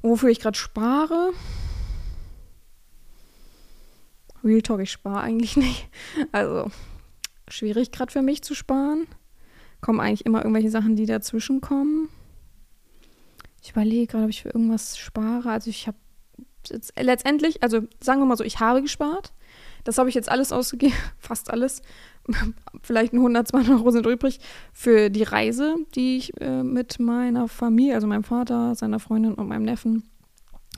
Und 0.03 0.11
wofür 0.11 0.29
ich 0.29 0.41
gerade 0.41 0.59
spare. 0.59 1.33
Real 4.45 4.63
Talk, 4.63 4.81
ich 4.81 4.93
spare 4.93 5.21
eigentlich 5.21 5.57
nicht. 5.57 5.89
Also, 6.33 6.71
schwierig 7.53 7.93
gerade 7.93 8.13
für 8.13 8.23
mich 8.23 8.43
zu 8.43 8.55
sparen. 8.55 9.07
Kommen 9.81 10.01
eigentlich 10.01 10.27
immer 10.27 10.39
irgendwelche 10.39 10.71
Sachen, 10.71 10.97
die 10.97 11.07
dazwischen 11.07 11.61
kommen. 11.61 12.09
Ich 13.63 13.71
überlege 13.71 14.07
gerade, 14.07 14.25
ob 14.25 14.31
ich 14.31 14.43
für 14.43 14.49
irgendwas 14.49 14.99
spare. 14.99 15.51
Also 15.51 15.71
ich 15.71 15.87
habe 15.87 15.97
letztendlich, 16.99 17.63
also 17.63 17.83
sagen 18.01 18.21
wir 18.21 18.27
mal 18.27 18.37
so, 18.37 18.45
ich 18.45 18.61
habe 18.61 18.83
gespart. 18.83 19.33
Das 19.85 19.99
habe 19.99 20.09
ich 20.09 20.15
jetzt 20.15 20.31
alles 20.31 20.53
ausgegeben, 20.53 20.95
fast 21.19 21.51
alles. 21.51 21.83
Vielleicht 22.83 23.13
ein 23.13 23.19
100, 23.19 23.49
200 23.49 23.71
Euro 23.81 23.91
sind 23.91 24.07
übrig 24.07 24.41
für 24.73 25.11
die 25.11 25.25
Reise, 25.25 25.77
die 25.95 26.19
ich 26.19 26.41
äh, 26.41 26.63
mit 26.63 27.01
meiner 27.01 27.49
Familie, 27.49 27.95
also 27.95 28.07
meinem 28.07 28.25
Vater, 28.25 28.75
seiner 28.75 29.01
Freundin 29.01 29.35
und 29.35 29.49
meinem 29.49 29.65
Neffen 29.65 30.09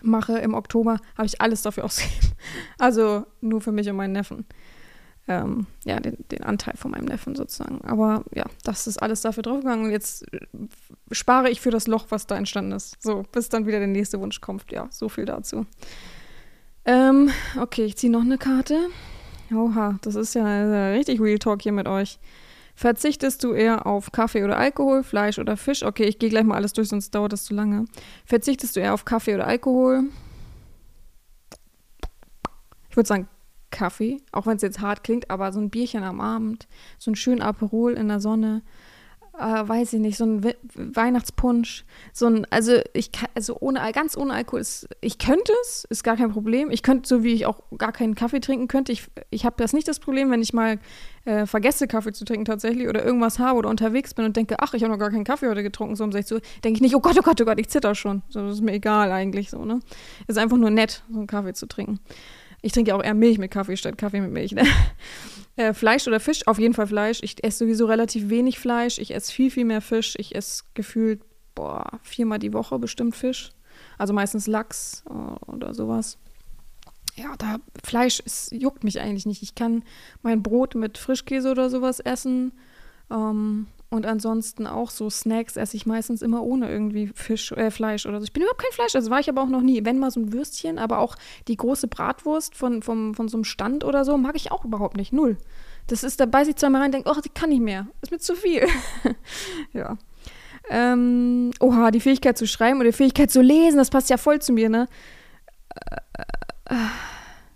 mache 0.02 0.38
im 0.38 0.54
Oktober, 0.54 0.98
habe 1.16 1.26
ich 1.26 1.40
alles 1.40 1.62
dafür 1.62 1.84
ausgegeben. 1.84 2.32
Also 2.78 3.26
nur 3.40 3.60
für 3.60 3.72
mich 3.72 3.88
und 3.88 3.96
meinen 3.96 4.12
Neffen 4.12 4.46
ähm, 5.26 5.66
ja, 5.84 6.00
den, 6.00 6.16
den, 6.30 6.44
Anteil 6.44 6.76
von 6.76 6.90
meinem 6.90 7.06
Neffen 7.06 7.34
sozusagen. 7.34 7.80
Aber 7.84 8.24
ja, 8.34 8.44
das 8.62 8.86
ist 8.86 8.98
alles 9.02 9.22
dafür 9.22 9.42
draufgegangen 9.42 9.86
und 9.86 9.90
jetzt 9.90 10.30
äh, 10.32 10.40
spare 11.12 11.50
ich 11.50 11.60
für 11.60 11.70
das 11.70 11.86
Loch, 11.86 12.06
was 12.10 12.26
da 12.26 12.36
entstanden 12.36 12.72
ist. 12.72 13.02
So, 13.02 13.24
bis 13.32 13.48
dann 13.48 13.66
wieder 13.66 13.78
der 13.78 13.88
nächste 13.88 14.20
Wunsch 14.20 14.40
kommt. 14.40 14.70
Ja, 14.70 14.88
so 14.90 15.08
viel 15.08 15.24
dazu. 15.24 15.66
Ähm, 16.84 17.30
okay, 17.58 17.84
ich 17.84 17.96
ziehe 17.96 18.12
noch 18.12 18.20
eine 18.20 18.36
Karte. 18.36 18.78
Oha, 19.54 19.98
das 20.02 20.14
ist 20.14 20.34
ja 20.34 20.90
richtig 20.90 21.20
Real 21.20 21.38
Talk 21.38 21.62
hier 21.62 21.72
mit 21.72 21.88
euch. 21.88 22.18
Verzichtest 22.74 23.44
du 23.44 23.52
eher 23.52 23.86
auf 23.86 24.10
Kaffee 24.10 24.42
oder 24.42 24.58
Alkohol, 24.58 25.04
Fleisch 25.04 25.38
oder 25.38 25.56
Fisch? 25.56 25.84
Okay, 25.84 26.04
ich 26.04 26.18
gehe 26.18 26.28
gleich 26.28 26.44
mal 26.44 26.56
alles 26.56 26.72
durch, 26.72 26.88
sonst 26.88 27.14
dauert 27.14 27.32
das 27.32 27.44
zu 27.44 27.54
lange. 27.54 27.84
Verzichtest 28.26 28.74
du 28.76 28.80
eher 28.80 28.92
auf 28.92 29.04
Kaffee 29.04 29.34
oder 29.34 29.46
Alkohol? 29.46 30.04
Ich 32.90 32.96
würde 32.96 33.06
sagen 33.06 33.28
Kaffee, 33.74 34.18
auch 34.32 34.46
wenn 34.46 34.56
es 34.56 34.62
jetzt 34.62 34.80
hart 34.80 35.02
klingt, 35.04 35.30
aber 35.30 35.52
so 35.52 35.60
ein 35.60 35.68
Bierchen 35.68 36.04
am 36.04 36.20
Abend, 36.20 36.68
so 36.98 37.10
ein 37.10 37.16
schön 37.16 37.42
Aperol 37.42 37.94
in 37.94 38.08
der 38.08 38.20
Sonne, 38.20 38.62
äh, 39.38 39.68
weiß 39.68 39.94
ich 39.94 40.00
nicht, 40.00 40.16
so 40.16 40.24
ein 40.24 40.44
We 40.44 40.54
Weihnachtspunsch, 40.74 41.84
so 42.12 42.26
ein, 42.26 42.46
also 42.50 42.78
ich 42.92 43.10
kann, 43.10 43.28
also 43.34 43.56
ohne, 43.58 43.80
ganz 43.92 44.16
ohne 44.16 44.32
Alkohol 44.32 44.60
ist, 44.60 44.88
ich 45.00 45.18
könnte 45.18 45.52
es, 45.62 45.84
ist 45.90 46.04
gar 46.04 46.16
kein 46.16 46.30
Problem. 46.30 46.70
Ich 46.70 46.82
könnte, 46.82 47.08
so 47.08 47.24
wie 47.24 47.32
ich 47.32 47.46
auch 47.46 47.62
gar 47.76 47.92
keinen 47.92 48.14
Kaffee 48.14 48.40
trinken 48.40 48.68
könnte, 48.68 48.92
ich, 48.92 49.08
ich 49.30 49.44
habe 49.44 49.56
das 49.58 49.72
nicht 49.72 49.88
das 49.88 49.98
Problem, 49.98 50.30
wenn 50.30 50.40
ich 50.40 50.52
mal 50.52 50.78
äh, 51.24 51.46
vergesse, 51.46 51.88
Kaffee 51.88 52.12
zu 52.12 52.24
trinken 52.24 52.44
tatsächlich 52.44 52.88
oder 52.88 53.04
irgendwas 53.04 53.40
habe 53.40 53.58
oder 53.58 53.70
unterwegs 53.70 54.14
bin 54.14 54.24
und 54.24 54.36
denke, 54.36 54.56
ach, 54.60 54.74
ich 54.74 54.82
habe 54.82 54.92
noch 54.92 55.00
gar 55.00 55.10
keinen 55.10 55.24
Kaffee 55.24 55.48
heute 55.48 55.64
getrunken, 55.64 55.96
so 55.96 56.04
um 56.04 56.12
16 56.12 56.36
Uhr, 56.36 56.42
denke 56.62 56.76
ich 56.76 56.82
nicht, 56.82 56.94
oh 56.94 57.00
Gott, 57.00 57.16
oh 57.18 57.22
Gott, 57.22 57.40
oh 57.40 57.44
Gott, 57.44 57.58
ich 57.58 57.68
zitter 57.68 57.94
schon. 57.94 58.22
So, 58.28 58.46
das 58.46 58.56
ist 58.56 58.62
mir 58.62 58.72
egal 58.72 59.10
eigentlich 59.10 59.50
so, 59.50 59.64
ne? 59.64 59.80
Ist 60.28 60.38
einfach 60.38 60.56
nur 60.56 60.70
nett, 60.70 61.02
so 61.10 61.18
einen 61.18 61.26
Kaffee 61.26 61.54
zu 61.54 61.66
trinken. 61.66 61.98
Ich 62.64 62.72
trinke 62.72 62.90
ja 62.90 62.96
auch 62.96 63.02
eher 63.02 63.12
Milch 63.12 63.36
mit 63.36 63.50
Kaffee 63.50 63.76
statt 63.76 63.98
Kaffee 63.98 64.22
mit 64.22 64.32
Milch, 64.32 64.52
ne? 64.52 64.64
Äh, 65.56 65.72
Fleisch 65.72 66.08
oder 66.08 66.18
Fisch? 66.18 66.44
Auf 66.48 66.58
jeden 66.58 66.74
Fall 66.74 66.88
Fleisch. 66.88 67.20
Ich 67.22 67.44
esse 67.44 67.58
sowieso 67.58 67.86
relativ 67.86 68.28
wenig 68.28 68.58
Fleisch. 68.58 68.98
Ich 68.98 69.14
esse 69.14 69.30
viel, 69.30 69.52
viel 69.52 69.64
mehr 69.64 69.80
Fisch. 69.80 70.16
Ich 70.18 70.34
esse 70.34 70.64
gefühlt, 70.74 71.22
boah, 71.54 72.00
viermal 72.02 72.40
die 72.40 72.52
Woche 72.52 72.76
bestimmt 72.80 73.14
Fisch. 73.14 73.50
Also 73.96 74.12
meistens 74.12 74.48
Lachs 74.48 75.04
äh, 75.08 75.12
oder 75.48 75.72
sowas. 75.72 76.18
Ja, 77.14 77.36
da 77.38 77.58
Fleisch 77.84 78.18
ist, 78.18 78.50
juckt 78.50 78.82
mich 78.82 79.00
eigentlich 79.00 79.26
nicht. 79.26 79.44
Ich 79.44 79.54
kann 79.54 79.84
mein 80.22 80.42
Brot 80.42 80.74
mit 80.74 80.98
Frischkäse 80.98 81.52
oder 81.52 81.70
sowas 81.70 82.00
essen. 82.00 82.50
Ähm, 83.08 83.68
und 83.94 84.06
ansonsten 84.06 84.66
auch 84.66 84.90
so 84.90 85.08
Snacks 85.08 85.56
esse 85.56 85.76
ich 85.76 85.86
meistens 85.86 86.20
immer 86.20 86.42
ohne 86.42 86.70
irgendwie 86.70 87.10
Fisch, 87.14 87.52
äh, 87.52 87.70
Fleisch 87.70 88.06
oder 88.06 88.20
so. 88.20 88.24
Ich 88.24 88.32
bin 88.32 88.42
überhaupt 88.42 88.60
kein 88.60 88.72
Fleisch, 88.72 88.92
das 88.92 89.08
war 89.08 89.20
ich 89.20 89.28
aber 89.28 89.42
auch 89.42 89.48
noch 89.48 89.62
nie. 89.62 89.84
Wenn 89.84 89.98
mal 89.98 90.10
so 90.10 90.20
ein 90.20 90.32
Würstchen, 90.32 90.78
aber 90.78 90.98
auch 90.98 91.16
die 91.48 91.56
große 91.56 91.88
Bratwurst 91.88 92.56
von, 92.56 92.82
vom, 92.82 93.14
von 93.14 93.28
so 93.28 93.36
einem 93.36 93.44
Stand 93.44 93.84
oder 93.84 94.04
so, 94.04 94.18
mag 94.18 94.36
ich 94.36 94.52
auch 94.52 94.64
überhaupt 94.64 94.96
nicht. 94.96 95.12
Null. 95.12 95.38
Das 95.86 96.02
ist, 96.02 96.20
da 96.20 96.26
beiße 96.26 96.54
zweimal 96.54 96.80
rein 96.80 96.88
und 96.88 96.94
denke, 96.94 97.10
oh, 97.10 97.20
die 97.20 97.28
kann 97.28 97.50
nicht 97.50 97.62
mehr. 97.62 97.86
ist 98.02 98.10
mir 98.10 98.18
zu 98.18 98.34
viel. 98.34 98.66
ja. 99.72 99.96
Ähm, 100.70 101.52
oha, 101.60 101.90
die 101.90 102.00
Fähigkeit 102.00 102.38
zu 102.38 102.46
schreiben 102.46 102.80
oder 102.80 102.90
die 102.90 102.96
Fähigkeit 102.96 103.30
zu 103.30 103.42
lesen, 103.42 103.76
das 103.76 103.90
passt 103.90 104.10
ja 104.10 104.16
voll 104.16 104.40
zu 104.40 104.52
mir, 104.52 104.70
ne? 104.70 104.88
Äh, 105.74 106.74
äh, 106.74 106.76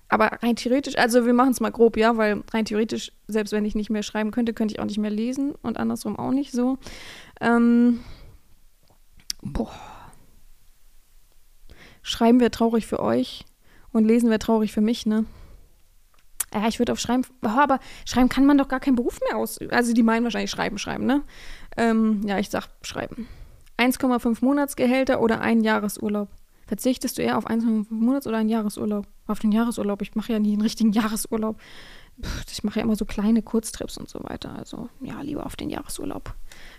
aber 0.08 0.38
rein 0.42 0.56
theoretisch, 0.56 0.96
also 0.96 1.26
wir 1.26 1.34
machen 1.34 1.50
es 1.50 1.60
mal 1.60 1.70
grob, 1.70 1.96
ja, 1.96 2.16
weil 2.16 2.42
rein 2.52 2.64
theoretisch, 2.64 3.12
selbst 3.26 3.52
wenn 3.52 3.64
ich 3.64 3.74
nicht 3.74 3.90
mehr 3.90 4.02
schreiben 4.02 4.30
könnte, 4.30 4.54
könnte 4.54 4.74
ich 4.74 4.80
auch 4.80 4.86
nicht 4.86 4.98
mehr 4.98 5.10
lesen 5.10 5.54
und 5.62 5.78
andersrum 5.78 6.18
auch 6.18 6.32
nicht 6.32 6.52
so. 6.52 6.78
Ähm, 7.40 8.00
boah. 9.42 9.72
Schreiben 12.02 12.40
wäre 12.40 12.50
traurig 12.50 12.86
für 12.86 13.00
euch 13.00 13.44
und 13.92 14.06
lesen 14.06 14.30
wäre 14.30 14.38
traurig 14.38 14.72
für 14.72 14.80
mich, 14.80 15.04
ne? 15.04 15.26
Ja, 16.54 16.66
ich 16.66 16.78
würde 16.78 16.92
auf 16.92 17.00
Schreiben, 17.00 17.24
oh, 17.44 17.48
aber 17.48 17.78
Schreiben 18.06 18.30
kann 18.30 18.46
man 18.46 18.56
doch 18.56 18.68
gar 18.68 18.80
keinen 18.80 18.96
Beruf 18.96 19.20
mehr 19.28 19.36
ausüben. 19.36 19.72
Also 19.72 19.92
die 19.92 20.02
meinen 20.02 20.24
wahrscheinlich 20.24 20.50
Schreiben, 20.50 20.78
Schreiben, 20.78 21.04
ne? 21.04 21.22
Ähm, 21.76 22.22
ja, 22.24 22.38
ich 22.38 22.48
sag 22.48 22.68
Schreiben. 22.80 23.28
1,5 23.76 24.38
Monatsgehälter 24.42 25.20
oder 25.20 25.42
ein 25.42 25.62
Jahresurlaub? 25.62 26.28
Verzichtest 26.68 27.16
du 27.16 27.22
eher 27.22 27.38
auf 27.38 27.46
einen 27.46 27.86
Monats- 27.88 28.26
oder 28.26 28.36
einen 28.36 28.50
Jahresurlaub? 28.50 29.06
Auf 29.26 29.38
den 29.38 29.52
Jahresurlaub. 29.52 30.02
Ich 30.02 30.14
mache 30.14 30.34
ja 30.34 30.38
nie 30.38 30.52
einen 30.52 30.60
richtigen 30.60 30.92
Jahresurlaub. 30.92 31.58
Ich 32.52 32.62
mache 32.62 32.78
ja 32.78 32.84
immer 32.84 32.94
so 32.94 33.06
kleine 33.06 33.40
Kurztrips 33.40 33.96
und 33.96 34.06
so 34.08 34.20
weiter. 34.22 34.54
Also 34.54 34.90
ja, 35.00 35.22
lieber 35.22 35.46
auf 35.46 35.56
den 35.56 35.70
Jahresurlaub. 35.70 36.34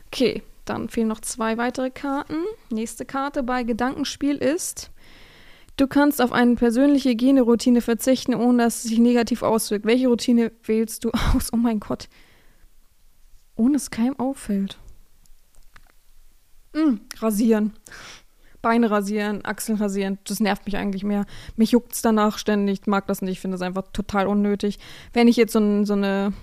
Okay, 0.05 0.43
dann 0.65 0.89
fehlen 0.89 1.07
noch 1.07 1.21
zwei 1.21 1.57
weitere 1.57 1.89
Karten. 1.89 2.35
Nächste 2.69 3.03
Karte 3.03 3.41
bei 3.41 3.63
Gedankenspiel 3.63 4.35
ist, 4.35 4.91
du 5.77 5.87
kannst 5.87 6.21
auf 6.21 6.33
eine 6.33 6.53
persönliche 6.53 7.09
Hygieneroutine 7.09 7.81
verzichten, 7.81 8.35
ohne 8.35 8.65
dass 8.65 8.83
es 8.83 8.91
sich 8.91 8.99
negativ 8.99 9.41
auswirkt. 9.41 9.85
Welche 9.85 10.07
Routine 10.07 10.51
wählst 10.65 11.03
du 11.03 11.09
aus? 11.33 11.51
Oh 11.51 11.57
mein 11.57 11.79
Gott. 11.79 12.09
Ohne 13.55 13.77
es 13.77 13.89
keinem 13.89 14.19
auffällt. 14.19 14.77
Mm, 16.73 16.97
rasieren. 17.17 17.73
Beine 18.61 18.91
rasieren, 18.91 19.45
Achseln 19.45 19.77
rasieren, 19.77 20.19
das 20.25 20.39
nervt 20.39 20.65
mich 20.65 20.77
eigentlich 20.77 21.03
mehr. 21.03 21.25
Mich 21.55 21.71
juckt 21.71 21.93
es 21.93 22.01
danach 22.01 22.37
ständig, 22.37 22.87
mag 22.87 23.07
das 23.07 23.21
nicht, 23.21 23.39
finde 23.39 23.55
es 23.55 23.61
einfach 23.61 23.83
total 23.93 24.27
unnötig. 24.27 24.79
Wenn 25.13 25.27
ich 25.27 25.37
jetzt 25.37 25.53
so, 25.53 25.85
so 25.85 25.93
eine, 25.93 26.33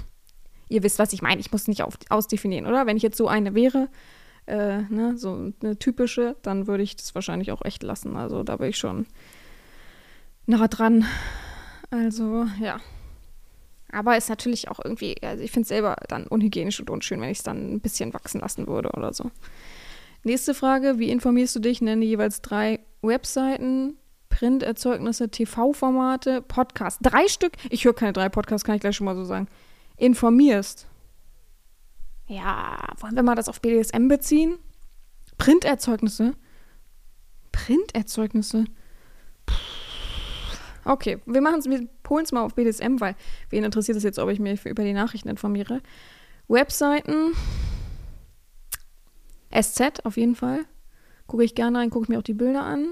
ihr 0.68 0.82
wisst, 0.82 0.98
was 0.98 1.12
ich 1.12 1.22
meine, 1.22 1.40
ich 1.40 1.52
muss 1.52 1.68
nicht 1.68 1.82
auf, 1.82 1.94
ausdefinieren, 2.10 2.66
oder? 2.66 2.86
Wenn 2.86 2.96
ich 2.96 3.02
jetzt 3.02 3.16
so 3.16 3.28
eine 3.28 3.54
wäre, 3.54 3.88
äh, 4.46 4.82
ne, 4.88 5.16
so 5.16 5.52
eine 5.62 5.78
typische, 5.78 6.36
dann 6.42 6.66
würde 6.66 6.82
ich 6.82 6.96
das 6.96 7.14
wahrscheinlich 7.14 7.52
auch 7.52 7.64
echt 7.64 7.82
lassen. 7.82 8.16
Also 8.16 8.42
da 8.42 8.56
bin 8.56 8.70
ich 8.70 8.78
schon 8.78 9.06
nah 10.46 10.68
dran. 10.68 11.04
Also, 11.90 12.46
ja. 12.60 12.80
Aber 13.92 14.16
ist 14.16 14.28
natürlich 14.28 14.68
auch 14.68 14.80
irgendwie, 14.84 15.16
also 15.22 15.42
ich 15.42 15.50
finde 15.50 15.62
es 15.62 15.68
selber 15.68 15.96
dann 16.08 16.26
unhygienisch 16.26 16.80
und 16.80 16.90
unschön, 16.90 17.20
wenn 17.20 17.30
ich 17.30 17.38
es 17.38 17.44
dann 17.44 17.74
ein 17.74 17.80
bisschen 17.80 18.12
wachsen 18.12 18.40
lassen 18.40 18.66
würde 18.66 18.90
oder 18.90 19.12
so. 19.12 19.30
Nächste 20.26 20.54
Frage: 20.54 20.98
Wie 20.98 21.08
informierst 21.08 21.54
du 21.54 21.60
dich? 21.60 21.80
Nenne 21.80 22.04
jeweils 22.04 22.42
drei 22.42 22.80
Webseiten, 23.00 23.96
Printerzeugnisse, 24.28 25.30
TV-Formate, 25.30 26.42
Podcasts. 26.42 26.98
Drei 27.00 27.28
Stück. 27.28 27.52
Ich 27.70 27.84
höre 27.84 27.94
keine 27.94 28.12
drei 28.12 28.28
Podcasts, 28.28 28.64
kann 28.64 28.74
ich 28.74 28.80
gleich 28.80 28.96
schon 28.96 29.04
mal 29.04 29.14
so 29.14 29.22
sagen. 29.22 29.46
Informierst. 29.96 30.88
Ja, 32.26 32.76
wollen 32.98 33.14
wir 33.14 33.22
mal 33.22 33.36
das 33.36 33.48
auf 33.48 33.60
BDSM 33.60 34.08
beziehen? 34.08 34.58
Printerzeugnisse. 35.38 36.34
Printerzeugnisse. 37.52 38.64
Okay, 40.84 41.20
wir 41.24 41.40
machen 41.40 41.60
es, 41.60 41.70
wir 41.70 41.86
holen 42.08 42.24
es 42.24 42.32
mal 42.32 42.42
auf 42.42 42.56
BDSM, 42.56 42.98
weil 42.98 43.14
wen 43.50 43.62
interessiert 43.62 43.96
es 43.96 44.02
jetzt, 44.02 44.18
ob 44.18 44.28
ich 44.30 44.40
mich 44.40 44.66
über 44.66 44.82
die 44.82 44.92
Nachrichten 44.92 45.28
informiere. 45.28 45.82
Webseiten. 46.48 47.32
SZ 49.52 50.04
auf 50.04 50.16
jeden 50.16 50.34
Fall. 50.34 50.60
Gucke 51.26 51.44
ich 51.44 51.54
gerne 51.54 51.78
rein, 51.78 51.90
gucke 51.90 52.04
ich 52.04 52.08
mir 52.08 52.18
auch 52.18 52.22
die 52.22 52.34
Bilder 52.34 52.62
an. 52.62 52.90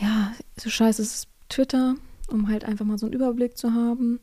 Ja, 0.00 0.32
so 0.56 0.70
scheiße 0.70 1.02
ist 1.02 1.28
Twitter, 1.48 1.96
um 2.30 2.48
halt 2.48 2.64
einfach 2.64 2.84
mal 2.84 2.98
so 2.98 3.06
einen 3.06 3.14
Überblick 3.14 3.56
zu 3.56 3.72
haben. 3.72 4.20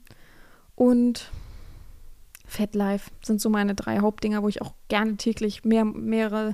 Und 0.75 1.30
FetLife 2.46 3.12
sind 3.24 3.42
so 3.42 3.50
meine 3.50 3.75
drei 3.75 4.00
Hauptdinger, 4.00 4.44
wo 4.44 4.48
ich 4.48 4.62
auch 4.62 4.74
gerne 4.88 5.18
täglich 5.18 5.65
mehr, 5.65 5.86
mehrere, 5.86 6.54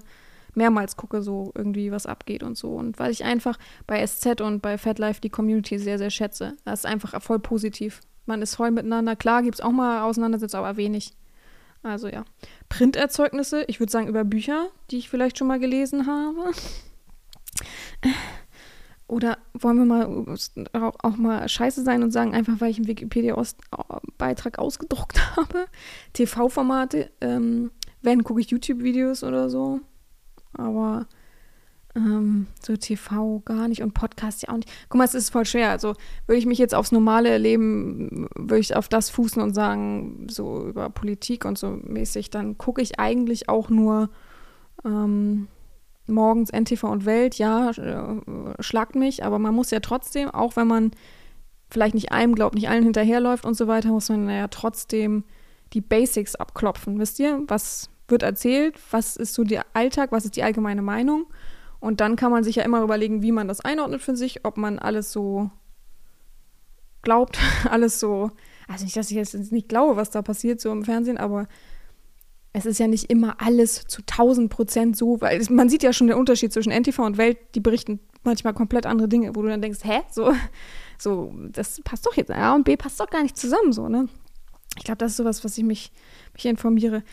mehrmals 0.54 0.96
gucke, 0.96 1.22
so 1.22 1.52
irgendwie 1.56 1.92
was 1.92 2.06
abgeht 2.06 2.44
und 2.44 2.58
so. 2.58 2.74
Und 2.74 3.00
weil 3.00 3.12
ich 3.12 3.24
einfach 3.24 3.58
bei 3.88 4.06
SZ 4.06 4.42
und 4.42 4.62
bei 4.62 4.78
FetLife 4.78 5.22
die 5.22 5.30
Community 5.30 5.78
sehr, 5.78 5.98
sehr 5.98 6.10
schätze. 6.10 6.56
Das 6.66 6.80
ist 6.80 6.86
einfach 6.86 7.22
voll 7.22 7.40
positiv. 7.40 8.02
Man 8.26 8.42
ist 8.42 8.56
voll 8.56 8.72
miteinander. 8.72 9.16
Klar 9.16 9.44
gibt 9.44 9.56
es 9.56 9.62
auch 9.62 9.72
mal 9.72 10.04
Auseinandersetzungen, 10.04 10.66
aber 10.66 10.78
wenig. 10.78 11.14
Also 11.84 12.08
ja. 12.08 12.26
Printerzeugnisse, 12.70 13.64
ich 13.68 13.80
würde 13.80 13.92
sagen 13.92 14.08
über 14.08 14.24
Bücher, 14.24 14.68
die 14.92 14.98
ich 14.98 15.10
vielleicht 15.10 15.38
schon 15.38 15.48
mal 15.48 15.60
gelesen 15.60 16.08
habe. 16.08 16.52
Oder 19.08 19.40
wollen 19.54 19.78
wir 19.78 19.86
mal 19.86 20.38
auch 21.04 21.18
mal 21.18 21.50
scheiße 21.50 21.84
sein 21.84 22.02
und 22.02 22.12
sagen, 22.12 22.34
einfach 22.34 22.62
weil 22.62 22.72
ich 22.72 22.78
einen 22.78 22.88
Wikipedia-Beitrag 22.88 24.58
ausgedruckt 24.58 25.36
habe. 25.36 25.66
TV-Formate, 26.14 27.12
ähm, 27.20 27.72
wenn 28.02 28.24
gucke 28.24 28.40
ich 28.40 28.52
YouTube-Videos 28.52 29.24
oder 29.24 29.50
so. 29.50 29.82
Aber 30.54 31.08
ähm, 31.96 32.48
so 32.62 32.76
TV 32.76 33.42
gar 33.46 33.68
nicht 33.68 33.82
und 33.82 33.94
Podcast 33.94 34.44
ja 34.44 34.50
auch 34.50 34.58
nicht. 34.58 34.70
Guck 34.90 34.98
mal, 34.98 35.06
es 35.06 35.14
ist 35.14 35.30
voll 35.30 35.46
schwer. 35.46 35.72
Also 35.72 35.96
würde 36.26 36.40
ich 36.40 36.46
mich 36.46 36.58
jetzt 36.58 36.76
aufs 36.76 36.92
normale 36.92 37.38
Leben, 37.38 38.28
würde 38.36 38.60
ich 38.60 38.76
auf 38.76 38.88
das 38.88 39.10
fußen 39.10 39.42
und 39.42 39.54
sagen, 39.54 40.28
so 40.30 40.66
über 40.68 40.90
Politik 40.90 41.46
und 41.46 41.58
so 41.58 41.70
mäßig, 41.70 42.30
dann 42.30 42.58
gucke 42.58 42.82
ich 42.82 43.00
eigentlich 43.00 43.50
auch 43.50 43.70
nur 43.70 44.10
ähm, 44.86 45.48
morgens 46.08 46.52
NTV 46.52 46.84
und 46.86 47.06
Welt. 47.06 47.36
Ja, 47.36 47.72
äh, 47.72 48.22
schlagt 48.60 48.96
mich, 48.96 49.24
aber 49.24 49.40
man 49.40 49.56
muss 49.56 49.72
ja 49.72 49.80
trotzdem, 49.80 50.30
auch 50.30 50.56
wenn 50.56 50.68
man 50.68 50.92
vielleicht 51.70 51.96
nicht 51.96 52.12
einem 52.12 52.36
glaubt, 52.36 52.56
nicht 52.56 52.70
allen 52.70 52.84
hinterherläuft 52.84 53.46
und 53.46 53.56
so 53.56 53.68
weiter, 53.68 53.90
muss 53.90 54.10
man 54.10 54.30
ja 54.30 54.48
trotzdem 54.48 55.24
die 55.74 55.82
Basics 55.82 56.36
abklopfen. 56.36 57.00
Wisst 57.00 57.20
ihr, 57.20 57.42
was 57.48 57.90
wird 58.08 58.24
erzählt? 58.24 58.76
Was 58.92 59.16
ist 59.16 59.34
so 59.34 59.44
der 59.44 59.66
Alltag? 59.74 60.12
Was 60.12 60.26
ist 60.26 60.36
die 60.36 60.44
allgemeine 60.44 60.82
Meinung? 60.82 61.28
Und 61.82 62.00
dann 62.00 62.16
kann 62.16 62.32
man 62.32 62.46
sich 62.46 62.56
ja 62.56 62.64
immer 62.64 62.82
überlegen, 62.82 63.24
wie 63.24 63.34
man 63.34 63.50
das 63.50 63.60
einordnet 63.60 64.02
für 64.02 64.16
sich, 64.16 64.46
ob 64.46 64.56
man 64.56 64.80
alles 64.80 65.12
so 65.12 65.50
glaubt, 67.02 67.40
alles 67.70 68.00
so. 68.00 68.32
Also 68.70 68.86
nicht, 68.86 68.96
dass 68.96 69.12
ich 69.12 69.18
jetzt 69.18 69.34
nicht 69.52 69.68
glaube, 69.68 69.98
was 69.98 70.12
da 70.12 70.22
passiert 70.22 70.62
so 70.62 70.72
im 70.72 70.86
Fernsehen, 70.86 71.18
aber 71.18 71.48
es 72.54 72.66
ist 72.66 72.80
ja 72.80 72.88
nicht 72.88 73.10
immer 73.10 73.42
alles 73.42 73.86
zu 73.88 74.02
1000 74.02 74.50
Prozent 74.50 74.96
so, 74.96 75.20
weil 75.22 75.42
man 75.50 75.70
sieht 75.70 75.84
ja 75.84 75.92
schon 75.92 76.08
den 76.08 76.18
Unterschied 76.18 76.54
zwischen 76.54 76.72
NTV 76.72 77.00
und 77.00 77.18
Welt, 77.18 77.38
die 77.56 77.62
berichten 77.62 78.00
manchmal 78.24 78.54
komplett 78.54 78.86
andere 78.86 79.08
Dinge, 79.08 79.36
wo 79.36 79.42
du 79.42 79.48
dann 79.48 79.62
denkst, 79.62 79.80
hä, 79.84 80.02
so, 80.12 80.34
so, 81.00 81.34
das 81.50 81.82
passt 81.84 82.06
doch 82.06 82.16
jetzt, 82.16 82.30
A 82.30 82.54
und 82.54 82.64
B 82.64 82.78
passt 82.78 83.00
doch 83.00 83.10
gar 83.10 83.24
nicht 83.24 83.38
zusammen, 83.38 83.74
so, 83.74 83.90
ne? 83.90 84.08
Ich 84.78 84.86
glaube, 84.86 85.00
das 85.00 85.12
ist 85.12 85.18
sowas, 85.18 85.44
was 85.44 85.58
ich 85.58 85.64
mich, 85.64 85.92
mich 86.34 86.46
informiere. 86.46 87.04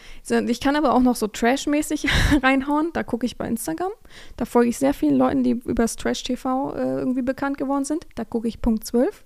Ich 0.47 0.61
kann 0.61 0.77
aber 0.77 0.95
auch 0.95 1.01
noch 1.01 1.17
so 1.17 1.27
Trash-mäßig 1.27 2.07
reinhauen. 2.43 2.91
Da 2.93 3.03
gucke 3.03 3.27
ich 3.27 3.37
bei 3.37 3.49
Instagram. 3.49 3.91
Da 4.37 4.45
folge 4.45 4.71
ich 4.71 4.79
sehr 4.79 4.95
vielen 4.95 5.17
Leuten, 5.17 5.43
die 5.43 5.51
übers 5.51 5.97
Trash-TV 5.97 6.75
äh, 6.75 6.99
irgendwie 6.99 7.23
bekannt 7.23 7.59
geworden 7.59 7.85
sind. 7.85 8.07
Da 8.15 8.25
gucke 8.25 8.47
ich 8.47 8.63
Punkt 8.63 8.85
12. 8.87 9.25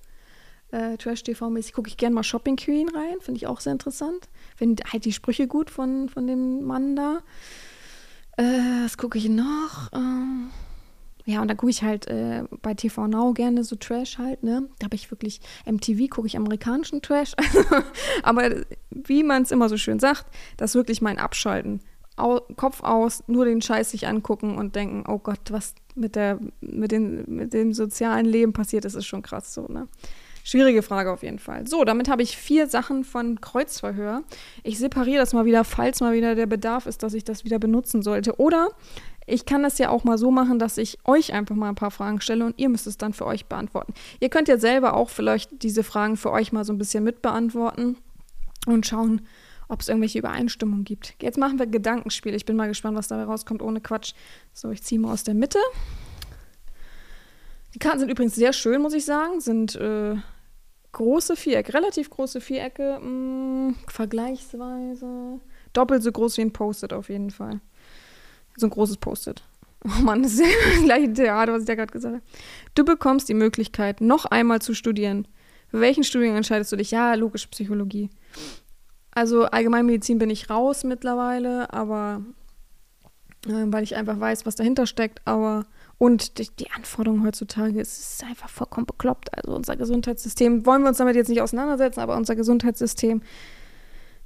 Äh, 0.71 0.97
Trash-TV-mäßig 0.97 1.75
gucke 1.75 1.89
ich 1.89 1.99
gerne 1.99 2.15
mal 2.15 2.23
Shopping 2.23 2.57
Queen 2.57 2.89
rein, 2.89 3.21
finde 3.21 3.37
ich 3.37 3.47
auch 3.47 3.61
sehr 3.61 3.75
interessant. 3.75 4.31
Finde 4.57 4.83
halt 4.91 5.05
die 5.05 5.13
Sprüche 5.13 5.47
gut 5.47 5.69
von, 5.69 6.09
von 6.09 6.27
dem 6.27 6.65
Mann 6.65 6.97
da. 6.97 7.19
Äh, 8.39 8.85
was 8.85 8.97
gucke 8.97 9.19
ich 9.19 9.29
noch? 9.29 9.93
Ähm, 9.93 10.51
ja, 11.25 11.41
und 11.41 11.49
da 11.49 11.55
gucke 11.55 11.71
ich 11.71 11.83
halt 11.83 12.07
äh, 12.09 12.45
bei 12.63 12.75
TV 12.75 13.07
Now 13.07 13.33
gerne 13.33 13.63
so 13.65 13.77
Trash 13.77 14.19
halt, 14.19 14.43
ne? 14.43 14.69
Da 14.79 14.87
habe 14.87 14.97
ich 14.97 15.11
wirklich 15.11 15.41
MTV, 15.67 16.09
gucke 16.11 16.27
ich 16.27 16.37
amerikanischen 16.37 17.01
Trash. 17.01 17.35
Aber 18.23 18.51
wie 18.91 19.23
man 19.23 19.43
es 19.43 19.53
immer 19.53 19.69
so 19.69 19.77
schön 19.77 20.01
sagt, 20.01 20.27
das 20.57 20.73
ist 20.73 20.75
wirklich 20.75 21.01
mein 21.01 21.19
Abschalten. 21.19 21.81
Au 22.17 22.41
Kopf 22.57 22.83
aus, 22.83 23.23
nur 23.27 23.45
den 23.45 23.63
Scheiß 23.63 23.91
sich 23.91 24.07
angucken 24.07 24.57
und 24.57 24.75
denken, 24.75 25.05
oh 25.09 25.19
Gott, 25.19 25.41
was 25.51 25.75
mit, 25.95 26.17
der, 26.17 26.39
mit, 26.61 26.93
den, 26.93 27.25
mit 27.27 27.53
dem 27.55 27.73
sozialen 27.73 28.27
Leben 28.27 28.53
passiert 28.53 28.85
ist, 28.85 28.95
ist 28.95 29.07
schon 29.07 29.23
krass 29.23 29.55
so, 29.55 29.67
ne? 29.69 29.89
Schwierige 30.45 30.83
Frage 30.83 31.13
auf 31.13 31.23
jeden 31.23 31.39
Fall. 31.39 31.69
So, 31.69 31.85
damit 31.85 32.09
habe 32.09 32.23
ich 32.23 32.37
vier 32.37 32.67
Sachen 32.67 33.05
von 33.05 33.41
Kreuzverhör. 33.41 34.25
Ich 34.65 34.77
separiere 34.79 35.21
das 35.21 35.33
mal 35.33 35.45
wieder, 35.45 35.63
falls 35.63 36.01
mal 36.01 36.15
wieder 36.15 36.35
der 36.35 36.47
Bedarf 36.47 36.87
ist, 36.87 37.05
dass 37.05 37.15
ich 37.15 37.23
das 37.23 37.45
wieder 37.45 37.61
benutzen 37.61 38.03
sollte. 38.03 38.41
Oder 38.41 38.71
ich 39.27 39.47
kann 39.47 39.63
das 39.63 39.79
ja 39.79 39.91
auch 39.91 40.05
mal 40.05 40.19
so 40.19 40.31
machen, 40.31 40.59
dass 40.59 40.79
ich 40.79 40.99
euch 41.05 41.33
einfach 41.33 41.55
mal 41.55 41.69
ein 41.69 41.75
paar 41.75 41.91
Fragen 41.91 42.21
stelle 42.21 42.45
und 42.45 42.59
ihr 42.59 42.69
müsst 42.69 42.87
es 42.87 42.99
dann 42.99 43.13
für 43.13 43.27
euch 43.27 43.47
beantworten. 43.47 43.95
Ihr 44.21 44.29
könnt 44.29 44.49
ja 44.49 44.59
selber 44.59 44.95
auch 44.95 45.11
vielleicht 45.11 45.63
diese 45.63 45.85
Fragen 45.85 46.17
für 46.17 46.31
euch 46.31 46.53
mal 46.53 46.65
so 46.65 46.73
ein 46.73 46.79
bisschen 46.79 47.05
mitbeantworten 47.05 47.97
und 48.67 48.87
schauen, 48.87 49.23
ob 49.69 49.81
es 49.81 49.89
irgendwelche 49.89 50.19
Übereinstimmungen 50.19 50.85
gibt. 50.85 51.15
Jetzt 51.23 51.39
machen 51.39 51.59
wir 51.59 51.67
Gedankenspiel. 51.67 52.35
Ich 52.35 52.45
bin 52.45 52.57
mal 52.57 52.69
gespannt, 52.69 52.97
was 52.97 53.09
dabei 53.09 53.25
rauskommt, 53.25 53.63
ohne 53.63 53.81
Quatsch. 53.81 54.13
So, 54.53 54.71
ich 54.71 54.83
ziehe 54.83 55.01
mal 55.01 55.13
aus 55.13 55.25
der 55.25 55.35
Mitte. 55.35 55.59
Die 57.75 57.79
Karten 57.79 58.01
sind 58.01 58.11
übrigens 58.11 58.35
sehr 58.35 58.53
schön, 58.53 58.83
muss 58.83 58.93
ich 58.93 59.05
sagen. 59.05 59.41
Sind 59.41 59.77
äh, 59.77 60.17
große 60.93 61.37
Vierecke, 61.37 61.73
relativ 61.73 62.11
große 62.11 62.41
Vierecke. 62.41 62.99
Mh, 63.01 63.71
mm, 63.71 63.77
vergleichsweise 63.89 65.41
doppelt 65.73 66.03
so 66.03 66.13
groß 66.13 66.37
wie 66.37 66.43
ein 66.43 66.53
Post-it 66.53 66.93
auf 66.93 67.09
jeden 67.09 67.31
Fall. 67.31 67.61
So 68.57 68.67
ein 68.67 68.71
großes 68.71 68.99
Post-it. 68.99 69.43
Oh 69.85 70.01
Mann, 70.03 70.23
das 70.23 70.35
ist 70.35 70.43
das 70.43 70.85
gleiche 70.85 71.13
Theater, 71.13 71.53
was 71.53 71.63
ich 71.63 71.67
da 71.67 71.75
gerade 71.75 71.91
gesagt 71.91 72.15
habe. 72.15 72.25
Du 72.77 72.85
bekommst 72.85 73.29
die 73.29 73.35
Möglichkeit, 73.35 74.01
noch 74.01 74.27
einmal 74.27 74.63
zu 74.63 74.75
studieren. 74.75 75.27
Für 75.73 75.81
welchen 75.81 76.05
Studiengang 76.05 76.37
entscheidest 76.37 76.71
du 76.71 76.77
dich? 76.77 76.93
Ja, 76.93 77.15
logisch, 77.15 77.49
Psychologie. 77.49 78.09
Also 79.11 79.47
Allgemeinmedizin 79.47 80.19
bin 80.19 80.31
ich 80.31 80.51
raus 80.51 80.85
mittlerweile, 80.85 81.73
aber 81.73 82.23
äh, 83.47 83.65
weil 83.67 83.83
ich 83.83 83.97
einfach 83.97 84.21
weiß, 84.21 84.47
was 84.47 84.55
dahinter 84.55 84.87
steckt. 84.87 85.21
Aber 85.25 85.67
und 85.99 86.39
die, 86.39 86.49
die 86.59 86.71
Anforderungen 86.71 87.25
heutzutage, 87.25 87.81
es 87.81 87.99
ist 87.99 88.25
einfach 88.25 88.49
vollkommen 88.49 88.87
bekloppt. 88.87 89.37
Also 89.37 89.55
unser 89.55 89.77
Gesundheitssystem, 89.77 90.67
wollen 90.67 90.83
wir 90.83 90.89
uns 90.89 90.99
damit 90.99 91.17
jetzt 91.17 91.29
nicht 91.29 91.43
auseinandersetzen, 91.43 92.01
aber 92.01 92.17
unser 92.17 92.37
Gesundheitssystem 92.37 93.23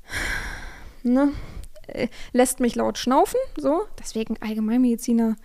ne, 1.02 1.33
äh, 1.87 2.09
lässt 2.33 2.61
mich 2.61 2.75
laut 2.75 2.99
schnaufen. 2.99 3.40
So, 3.57 3.87
deswegen 3.99 4.37
Allgemeinmediziner. 4.40 5.37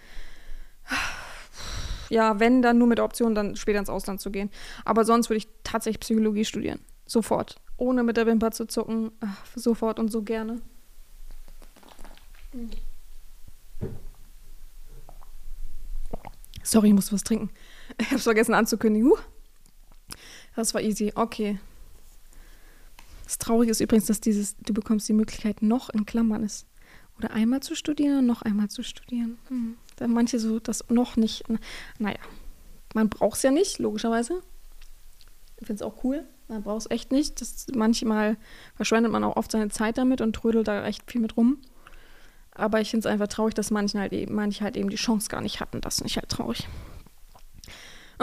Ja, 2.09 2.39
wenn, 2.39 2.61
dann 2.61 2.77
nur 2.77 2.87
mit 2.87 2.97
der 2.97 3.05
Option, 3.05 3.35
dann 3.35 3.55
später 3.55 3.79
ins 3.79 3.89
Ausland 3.89 4.19
zu 4.19 4.31
gehen. 4.31 4.49
Aber 4.83 5.05
sonst 5.05 5.29
würde 5.29 5.37
ich 5.37 5.47
tatsächlich 5.63 6.01
Psychologie 6.01 6.43
studieren. 6.43 6.79
Sofort. 7.05 7.55
Ohne 7.77 8.03
mit 8.03 8.17
der 8.17 8.25
Wimper 8.25 8.51
zu 8.51 8.65
zucken. 8.65 9.11
Ach, 9.21 9.45
sofort 9.55 9.97
und 9.97 10.11
so 10.11 10.21
gerne. 10.21 10.61
Sorry, 16.63 16.89
ich 16.89 16.93
muss 16.93 17.11
was 17.13 17.23
trinken. 17.23 17.49
Ich 17.99 18.07
habe 18.07 18.15
es 18.15 18.23
vergessen 18.23 18.53
anzukündigen. 18.53 19.09
Huh. 19.09 19.17
Das 20.55 20.73
war 20.73 20.81
easy. 20.81 21.11
Okay. 21.13 21.59
Das 23.31 23.37
Traurige 23.37 23.71
ist 23.71 23.79
übrigens, 23.79 24.07
dass 24.07 24.19
dieses, 24.19 24.57
du 24.57 24.73
bekommst 24.73 25.07
die 25.07 25.13
Möglichkeit, 25.13 25.61
noch 25.61 25.89
in 25.89 26.05
Klammern 26.05 26.43
ist. 26.43 26.67
Oder 27.17 27.31
einmal 27.31 27.61
zu 27.61 27.75
studieren, 27.75 28.25
noch 28.25 28.41
einmal 28.41 28.67
zu 28.67 28.83
studieren. 28.83 29.37
Hm. 29.47 29.77
Da 29.95 30.09
manche 30.09 30.37
so 30.37 30.59
das 30.59 30.83
noch 30.89 31.15
nicht. 31.15 31.45
Naja, 31.97 32.19
man 32.93 33.07
braucht 33.07 33.37
es 33.37 33.43
ja 33.43 33.51
nicht, 33.51 33.79
logischerweise. 33.79 34.41
Ich 35.61 35.65
finde 35.65 35.75
es 35.75 35.81
auch 35.81 36.03
cool. 36.03 36.25
Man 36.49 36.61
braucht 36.61 36.81
es 36.81 36.91
echt 36.91 37.13
nicht. 37.13 37.39
Das, 37.39 37.67
manchmal 37.73 38.35
verschwendet 38.75 39.13
man 39.13 39.23
auch 39.23 39.37
oft 39.37 39.53
seine 39.53 39.69
Zeit 39.69 39.97
damit 39.97 40.19
und 40.19 40.33
trödelt 40.33 40.67
da 40.67 40.85
echt 40.85 41.09
viel 41.09 41.21
mit 41.21 41.37
rum. 41.37 41.59
Aber 42.53 42.81
ich 42.81 42.91
finde 42.91 43.07
es 43.07 43.13
einfach 43.13 43.27
traurig, 43.27 43.53
dass 43.53 43.71
manche 43.71 43.97
halt, 43.97 44.11
eben, 44.11 44.35
manche 44.35 44.61
halt 44.61 44.75
eben 44.75 44.89
die 44.89 44.97
Chance 44.97 45.29
gar 45.29 45.39
nicht 45.39 45.61
hatten. 45.61 45.79
Das 45.79 45.99
finde 45.99 46.09
ich 46.09 46.17
halt 46.17 46.27
traurig. 46.27 46.67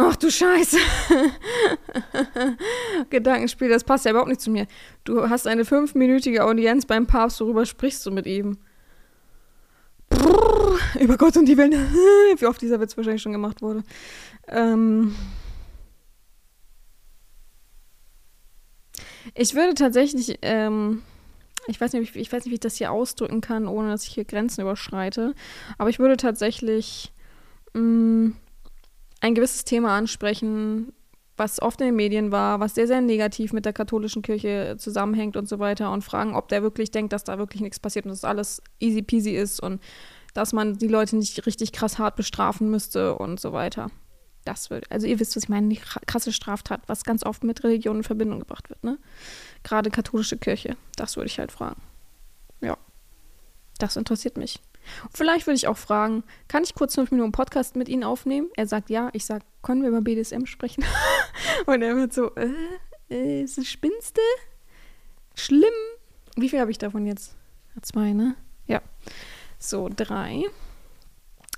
Ach 0.00 0.14
du 0.14 0.30
Scheiße. 0.30 0.78
Gedankenspiel, 3.10 3.68
das 3.68 3.82
passt 3.82 4.04
ja 4.04 4.12
überhaupt 4.12 4.28
nicht 4.28 4.40
zu 4.40 4.48
mir. 4.48 4.68
Du 5.02 5.28
hast 5.28 5.48
eine 5.48 5.64
fünfminütige 5.64 6.44
Audienz 6.44 6.86
beim 6.86 7.08
Papst, 7.08 7.40
worüber 7.40 7.66
sprichst 7.66 8.06
du 8.06 8.12
mit 8.12 8.24
ihm? 8.24 8.58
Brrr, 10.08 10.78
über 11.00 11.16
Gott 11.16 11.36
und 11.36 11.46
die 11.46 11.56
Welt. 11.56 11.72
Wie 12.38 12.46
oft 12.46 12.62
dieser 12.62 12.80
Witz 12.80 12.96
wahrscheinlich 12.96 13.22
schon 13.22 13.32
gemacht 13.32 13.60
wurde. 13.60 13.82
Ähm 14.46 15.16
ich 19.34 19.56
würde 19.56 19.74
tatsächlich 19.74 20.38
ähm, 20.42 21.02
ich 21.66 21.80
weiß, 21.80 21.94
nicht, 21.94 22.14
ich 22.14 22.32
weiß 22.32 22.44
nicht, 22.44 22.52
wie 22.52 22.54
ich 22.54 22.60
das 22.60 22.76
hier 22.76 22.92
ausdrücken 22.92 23.40
kann, 23.40 23.66
ohne 23.66 23.90
dass 23.90 24.04
ich 24.04 24.14
hier 24.14 24.24
Grenzen 24.24 24.60
überschreite. 24.60 25.34
Aber 25.76 25.90
ich 25.90 25.98
würde 25.98 26.16
tatsächlich 26.16 27.12
mh, 27.74 27.80
mm, 27.82 28.36
ein 29.20 29.34
gewisses 29.34 29.64
Thema 29.64 29.96
ansprechen, 29.96 30.92
was 31.36 31.62
oft 31.62 31.80
in 31.80 31.86
den 31.86 31.96
Medien 31.96 32.32
war, 32.32 32.60
was 32.60 32.74
sehr, 32.74 32.86
sehr 32.86 33.00
negativ 33.00 33.52
mit 33.52 33.64
der 33.64 33.72
katholischen 33.72 34.22
Kirche 34.22 34.76
zusammenhängt 34.78 35.36
und 35.36 35.48
so 35.48 35.58
weiter 35.58 35.92
und 35.92 36.02
fragen, 36.02 36.34
ob 36.34 36.48
der 36.48 36.62
wirklich 36.62 36.90
denkt, 36.90 37.12
dass 37.12 37.24
da 37.24 37.38
wirklich 37.38 37.62
nichts 37.62 37.78
passiert 37.78 38.04
und 38.06 38.10
dass 38.10 38.24
alles 38.24 38.62
easy 38.80 39.02
peasy 39.02 39.30
ist 39.30 39.60
und 39.60 39.80
dass 40.34 40.52
man 40.52 40.78
die 40.78 40.88
Leute 40.88 41.16
nicht 41.16 41.46
richtig 41.46 41.72
krass 41.72 41.98
hart 41.98 42.16
bestrafen 42.16 42.70
müsste 42.70 43.14
und 43.14 43.40
so 43.40 43.52
weiter. 43.52 43.90
Das 44.44 44.70
wird, 44.70 44.90
also 44.90 45.06
ihr 45.06 45.20
wisst, 45.20 45.36
was 45.36 45.44
ich 45.44 45.48
meine, 45.48 45.68
die 45.68 45.80
krasse 46.06 46.32
Straftat, 46.32 46.82
was 46.86 47.04
ganz 47.04 47.24
oft 47.24 47.44
mit 47.44 47.62
Religion 47.64 47.98
in 47.98 48.02
Verbindung 48.02 48.40
gebracht 48.40 48.70
wird, 48.70 48.82
ne? 48.82 48.98
Gerade 49.62 49.90
katholische 49.90 50.38
Kirche. 50.38 50.76
Das 50.96 51.16
würde 51.16 51.26
ich 51.26 51.38
halt 51.38 51.52
fragen. 51.52 51.82
Ja. 52.60 52.78
Das 53.78 53.96
interessiert 53.96 54.38
mich. 54.38 54.60
Vielleicht 55.12 55.46
würde 55.46 55.56
ich 55.56 55.68
auch 55.68 55.76
fragen, 55.76 56.24
kann 56.48 56.62
ich 56.62 56.74
kurz 56.74 56.94
fünf 56.94 57.10
Minuten 57.10 57.32
Podcast 57.32 57.76
mit 57.76 57.88
Ihnen 57.88 58.04
aufnehmen? 58.04 58.48
Er 58.56 58.66
sagt 58.66 58.90
ja. 58.90 59.10
Ich 59.12 59.24
sage, 59.24 59.44
können 59.62 59.82
wir 59.82 59.88
über 59.88 60.00
BDSM 60.00 60.46
sprechen? 60.46 60.84
Und 61.66 61.82
er 61.82 61.96
wird 61.96 62.12
so, 62.12 62.34
äh, 62.34 62.50
äh, 63.10 63.42
ist 63.42 63.58
das 63.58 63.66
Spinste? 63.66 64.20
Schlimm. 65.34 65.74
Wie 66.36 66.48
viel 66.48 66.60
habe 66.60 66.70
ich 66.70 66.78
davon 66.78 67.06
jetzt? 67.06 67.36
Zwei, 67.82 68.12
ne? 68.12 68.34
Ja. 68.66 68.82
So, 69.58 69.88
drei. 69.94 70.44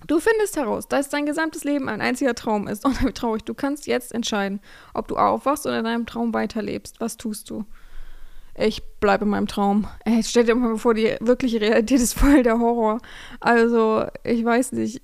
Du 0.06 0.18
findest 0.18 0.56
heraus, 0.56 0.88
dass 0.88 1.10
dein 1.10 1.26
gesamtes 1.26 1.64
Leben 1.64 1.88
ein 1.88 2.00
einziger 2.00 2.34
Traum 2.34 2.66
ist. 2.66 2.84
Und 2.84 2.96
oh, 3.04 3.10
traurig, 3.10 3.44
du 3.44 3.54
kannst 3.54 3.86
jetzt 3.86 4.12
entscheiden, 4.12 4.60
ob 4.94 5.08
du 5.08 5.16
aufwachst 5.16 5.66
oder 5.66 5.78
in 5.78 5.84
deinem 5.84 6.06
Traum 6.06 6.32
weiterlebst. 6.32 7.00
Was 7.00 7.16
tust 7.16 7.50
du? 7.50 7.64
Ich 8.60 8.82
bleibe 9.00 9.24
in 9.24 9.30
meinem 9.30 9.46
Traum. 9.46 9.86
Ey, 10.04 10.22
stell 10.22 10.44
dir 10.44 10.54
mal 10.54 10.76
vor, 10.76 10.94
die 10.94 11.16
wirkliche 11.20 11.60
Realität 11.60 12.00
ist 12.00 12.14
voll 12.14 12.42
der 12.42 12.58
Horror. 12.58 13.00
Also, 13.40 14.04
ich 14.24 14.44
weiß 14.44 14.72
nicht. 14.72 15.00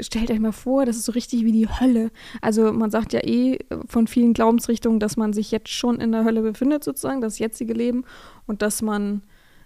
Stellt 0.00 0.30
euch 0.30 0.40
mal 0.40 0.52
vor, 0.52 0.86
das 0.86 0.96
ist 0.96 1.04
so 1.04 1.12
richtig 1.12 1.44
wie 1.44 1.52
die 1.52 1.68
Hölle. 1.68 2.10
Also, 2.40 2.72
man 2.72 2.90
sagt 2.90 3.12
ja 3.12 3.20
eh 3.20 3.58
von 3.88 4.06
vielen 4.06 4.32
Glaubensrichtungen, 4.32 5.00
dass 5.00 5.16
man 5.16 5.32
sich 5.32 5.50
jetzt 5.50 5.70
schon 5.70 6.00
in 6.00 6.12
der 6.12 6.24
Hölle 6.24 6.42
befindet, 6.42 6.84
sozusagen, 6.84 7.20
das 7.20 7.38
jetzige 7.38 7.74
Leben. 7.74 8.04
Und 8.46 8.62
dass 8.62 8.82
man 8.82 9.22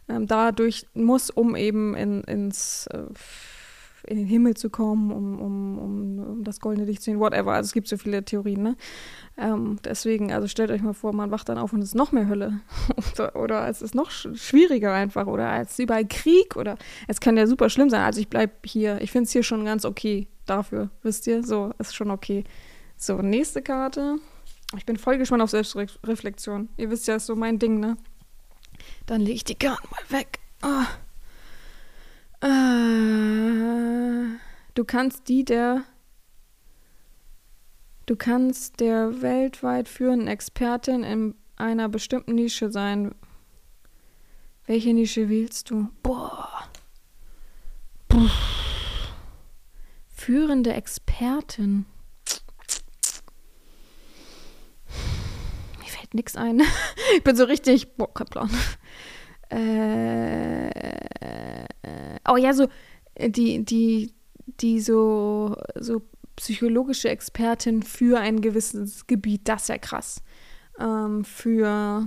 ähm, 0.08 0.26
dadurch 0.26 0.86
muss, 0.94 1.30
um 1.30 1.56
eben 1.56 1.94
in, 1.94 2.22
ins. 2.22 2.86
Äh, 2.88 3.04
in 4.08 4.16
den 4.16 4.26
Himmel 4.26 4.54
zu 4.54 4.70
kommen, 4.70 5.12
um, 5.12 5.40
um, 5.40 5.78
um, 5.78 6.18
um 6.18 6.44
das 6.44 6.60
goldene 6.60 6.86
Licht 6.86 7.02
zu 7.02 7.10
sehen, 7.10 7.20
whatever. 7.20 7.52
Also 7.52 7.68
es 7.68 7.72
gibt 7.72 7.88
so 7.88 7.96
viele 7.96 8.24
Theorien, 8.24 8.62
ne? 8.62 8.76
Ähm, 9.36 9.78
deswegen, 9.84 10.32
also 10.32 10.48
stellt 10.48 10.70
euch 10.70 10.82
mal 10.82 10.94
vor, 10.94 11.12
man 11.12 11.30
wacht 11.30 11.48
dann 11.48 11.58
auf 11.58 11.72
und 11.72 11.80
es 11.80 11.90
ist 11.90 11.94
noch 11.94 12.12
mehr 12.12 12.28
Hölle. 12.28 12.60
oder, 13.14 13.36
oder, 13.36 13.68
es 13.68 13.82
ist 13.82 13.94
noch 13.94 14.10
schwieriger 14.10 14.92
einfach. 14.92 15.26
Oder 15.26 15.60
ist 15.60 15.78
überall 15.78 16.06
Krieg. 16.06 16.56
Oder 16.56 16.76
es 17.06 17.20
kann 17.20 17.36
ja 17.36 17.46
super 17.46 17.70
schlimm 17.70 17.90
sein. 17.90 18.02
Also 18.02 18.20
ich 18.20 18.28
bleibe 18.28 18.52
hier. 18.64 19.00
Ich 19.00 19.12
finde 19.12 19.24
es 19.24 19.32
hier 19.32 19.42
schon 19.42 19.64
ganz 19.64 19.84
okay 19.84 20.28
dafür, 20.46 20.90
wisst 21.02 21.26
ihr? 21.26 21.44
So, 21.44 21.72
ist 21.78 21.94
schon 21.94 22.10
okay. 22.10 22.44
So, 22.96 23.22
nächste 23.22 23.62
Karte. 23.62 24.16
Ich 24.76 24.84
bin 24.84 24.96
voll 24.96 25.18
gespannt 25.18 25.42
auf 25.42 25.50
Selbstreflexion. 25.50 26.68
Ihr 26.76 26.90
wisst 26.90 27.06
ja, 27.06 27.16
ist 27.16 27.26
so 27.26 27.36
mein 27.36 27.58
Ding, 27.58 27.80
ne? 27.80 27.96
Dann 29.06 29.20
lege 29.20 29.34
ich 29.34 29.44
die 29.44 29.54
Karten 29.54 29.88
mal 29.90 30.18
weg. 30.18 30.38
Oh. 30.62 31.07
Äh, 32.40 32.48
du 34.74 34.84
kannst 34.84 35.28
die 35.28 35.44
der. 35.44 35.84
Du 38.06 38.16
kannst 38.16 38.80
der 38.80 39.20
weltweit 39.20 39.88
führenden 39.88 40.28
Expertin 40.28 41.04
in 41.04 41.34
einer 41.56 41.88
bestimmten 41.88 42.34
Nische 42.34 42.70
sein. 42.70 43.14
Welche 44.66 44.94
Nische 44.94 45.28
wählst 45.28 45.70
du? 45.70 45.88
Boah. 46.02 46.68
Puh. 48.08 48.28
Führende 50.08 50.72
Expertin. 50.72 51.86
fällt 56.08 56.14
nichts 56.14 56.36
ein. 56.36 56.60
ich 57.16 57.24
bin 57.24 57.36
so 57.36 57.44
richtig, 57.44 57.96
boah, 57.96 58.12
kein 58.12 58.26
Plan. 58.26 58.50
Äh, 59.50 60.70
oh 62.28 62.36
ja, 62.36 62.52
so 62.52 62.68
die, 63.18 63.64
die, 63.64 64.12
die 64.60 64.80
so, 64.80 65.56
so 65.74 66.02
psychologische 66.36 67.08
Expertin 67.08 67.82
für 67.82 68.20
ein 68.20 68.40
gewisses 68.40 69.06
Gebiet, 69.06 69.42
das 69.44 69.62
ist 69.62 69.68
ja 69.68 69.78
krass. 69.78 70.22
Ähm, 70.78 71.24
für 71.24 72.06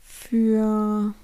für 0.00 1.14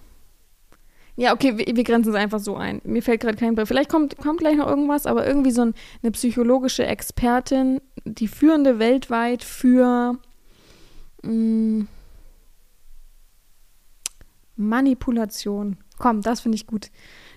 ja, 1.17 1.33
okay, 1.33 1.57
wir, 1.59 1.77
wir 1.77 1.85
grenzen 1.85 2.11
es 2.11 2.17
einfach 2.17 2.41
so 2.41 2.57
ein. 2.57 2.81
Mir 2.85 3.03
fällt 3.03 3.21
gerade 3.21 3.37
kein 3.37 3.51
Begriff. 3.51 3.69
Vielleicht 3.69 3.91
kommt, 3.91 4.17
kommt 4.17 4.41
gleich 4.41 4.57
noch 4.57 4.67
irgendwas, 4.67 5.07
aber 5.07 5.27
irgendwie 5.27 5.53
so 5.53 5.63
ein, 5.63 5.75
eine 6.03 6.11
psychologische 6.11 6.85
Expertin, 6.85 7.81
die 8.05 8.27
führende 8.27 8.79
weltweit 8.81 9.45
für 9.45 10.19
mh, 11.23 11.33
mm, 11.33 11.89
Manipulation. 14.57 15.77
Komm, 15.99 16.23
das 16.23 16.41
finde 16.41 16.57
ich 16.57 16.67
gut. 16.67 16.91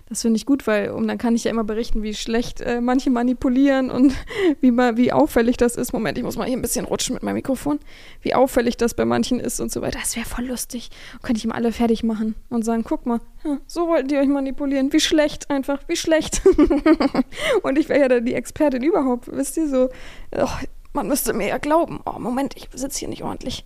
Das 0.09 0.21
finde 0.21 0.37
ich 0.37 0.45
gut, 0.45 0.67
weil 0.67 0.91
um 0.91 1.05
dann 1.05 1.17
kann 1.17 1.35
ich 1.35 1.43
ja 1.43 1.51
immer 1.51 1.65
berichten, 1.65 2.01
wie 2.01 2.13
schlecht 2.13 2.61
äh, 2.61 2.79
manche 2.79 3.09
manipulieren 3.09 3.91
und 3.91 4.13
wie, 4.61 4.71
wie 4.71 5.11
auffällig 5.11 5.57
das 5.57 5.75
ist. 5.75 5.91
Moment, 5.91 6.17
ich 6.17 6.23
muss 6.23 6.37
mal 6.37 6.47
hier 6.47 6.55
ein 6.55 6.61
bisschen 6.61 6.85
rutschen 6.85 7.13
mit 7.13 7.23
meinem 7.23 7.35
Mikrofon. 7.35 7.79
Wie 8.21 8.33
auffällig 8.33 8.77
das 8.77 8.93
bei 8.93 9.03
manchen 9.03 9.41
ist 9.41 9.59
und 9.59 9.69
so 9.69 9.81
weiter. 9.81 9.99
Das 9.99 10.15
wäre 10.15 10.25
voll 10.25 10.45
lustig. 10.45 10.91
Könnte 11.23 11.39
ich 11.39 11.45
mal 11.45 11.55
alle 11.55 11.73
fertig 11.73 12.03
machen 12.03 12.35
und 12.49 12.63
sagen, 12.63 12.83
guck 12.85 13.05
mal, 13.05 13.19
so 13.67 13.87
wollten 13.87 14.07
die 14.07 14.15
euch 14.15 14.29
manipulieren. 14.29 14.93
Wie 14.93 15.01
schlecht 15.01 15.49
einfach, 15.49 15.81
wie 15.87 15.97
schlecht. 15.97 16.41
und 17.63 17.77
ich 17.77 17.89
wäre 17.89 17.99
ja 17.99 18.07
dann 18.07 18.25
die 18.25 18.33
Expertin 18.33 18.83
überhaupt, 18.83 19.27
wisst 19.29 19.57
ihr, 19.57 19.67
so, 19.67 19.89
oh, 20.37 20.47
man 20.93 21.09
müsste 21.09 21.33
mir 21.33 21.47
ja 21.47 21.57
glauben. 21.57 21.99
Oh, 22.05 22.17
Moment, 22.17 22.55
ich 22.55 22.69
sitze 22.73 22.99
hier 22.99 23.09
nicht 23.09 23.23
ordentlich. 23.23 23.65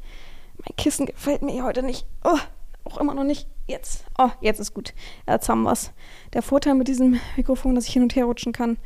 Mein 0.57 0.75
Kissen 0.75 1.05
gefällt 1.05 1.43
mir 1.43 1.63
heute 1.63 1.83
nicht. 1.83 2.07
Oh, 2.23 2.39
auch 2.83 2.97
immer 2.97 3.13
noch 3.13 3.23
nicht. 3.23 3.47
Jetzt. 3.67 4.05
Oh, 4.17 4.29
jetzt 4.41 4.59
ist 4.59 4.73
gut. 4.73 4.93
Jetzt 5.27 5.49
haben 5.49 5.63
wir 5.63 5.71
es. 5.71 5.91
Der 6.33 6.41
Vorteil 6.41 6.75
mit 6.75 6.87
diesem 6.87 7.19
Mikrofon, 7.37 7.75
dass 7.75 7.87
ich 7.87 7.93
hin 7.93 8.03
und 8.03 8.15
her 8.15 8.25
rutschen 8.25 8.53
kann. 8.53 8.77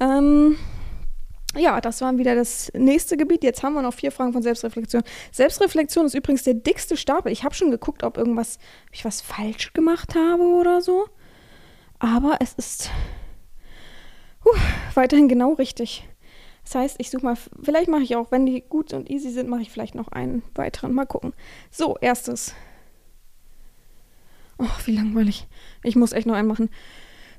Ähm, 0.00 0.56
ja, 1.56 1.80
das 1.80 2.00
war 2.00 2.16
wieder 2.18 2.34
das 2.34 2.70
nächste 2.74 3.16
Gebiet. 3.16 3.42
Jetzt 3.42 3.62
haben 3.62 3.74
wir 3.74 3.82
noch 3.82 3.94
vier 3.94 4.12
Fragen 4.12 4.32
von 4.32 4.42
Selbstreflexion. 4.42 5.02
Selbstreflexion 5.32 6.06
ist 6.06 6.14
übrigens 6.14 6.42
der 6.42 6.54
dickste 6.54 6.96
Stapel. 6.96 7.32
Ich 7.32 7.44
habe 7.44 7.54
schon 7.54 7.70
geguckt, 7.70 8.02
ob 8.02 8.18
irgendwas, 8.18 8.58
ob 8.88 8.94
ich 8.94 9.04
was 9.04 9.20
falsch 9.20 9.72
gemacht 9.72 10.14
habe 10.14 10.42
oder 10.42 10.80
so. 10.80 11.06
Aber 11.98 12.38
es 12.40 12.52
ist 12.54 12.90
huh, 14.44 14.58
weiterhin 14.94 15.28
genau 15.28 15.54
richtig. 15.54 16.06
Das 16.64 16.74
heißt, 16.74 16.96
ich 16.98 17.10
suche 17.10 17.24
mal, 17.24 17.36
vielleicht 17.62 17.88
mache 17.88 18.02
ich 18.02 18.16
auch, 18.16 18.32
wenn 18.32 18.44
die 18.44 18.60
gut 18.60 18.92
und 18.92 19.08
easy 19.08 19.30
sind, 19.30 19.48
mache 19.48 19.62
ich 19.62 19.70
vielleicht 19.70 19.94
noch 19.94 20.08
einen 20.08 20.42
weiteren. 20.54 20.92
Mal 20.92 21.06
gucken. 21.06 21.32
So, 21.70 21.96
erstes. 22.00 22.54
Oh, 24.58 24.64
wie 24.84 24.96
langweilig. 24.96 25.46
Ich 25.82 25.96
muss 25.96 26.12
echt 26.12 26.26
noch 26.26 26.34
einen 26.34 26.48
machen. 26.48 26.70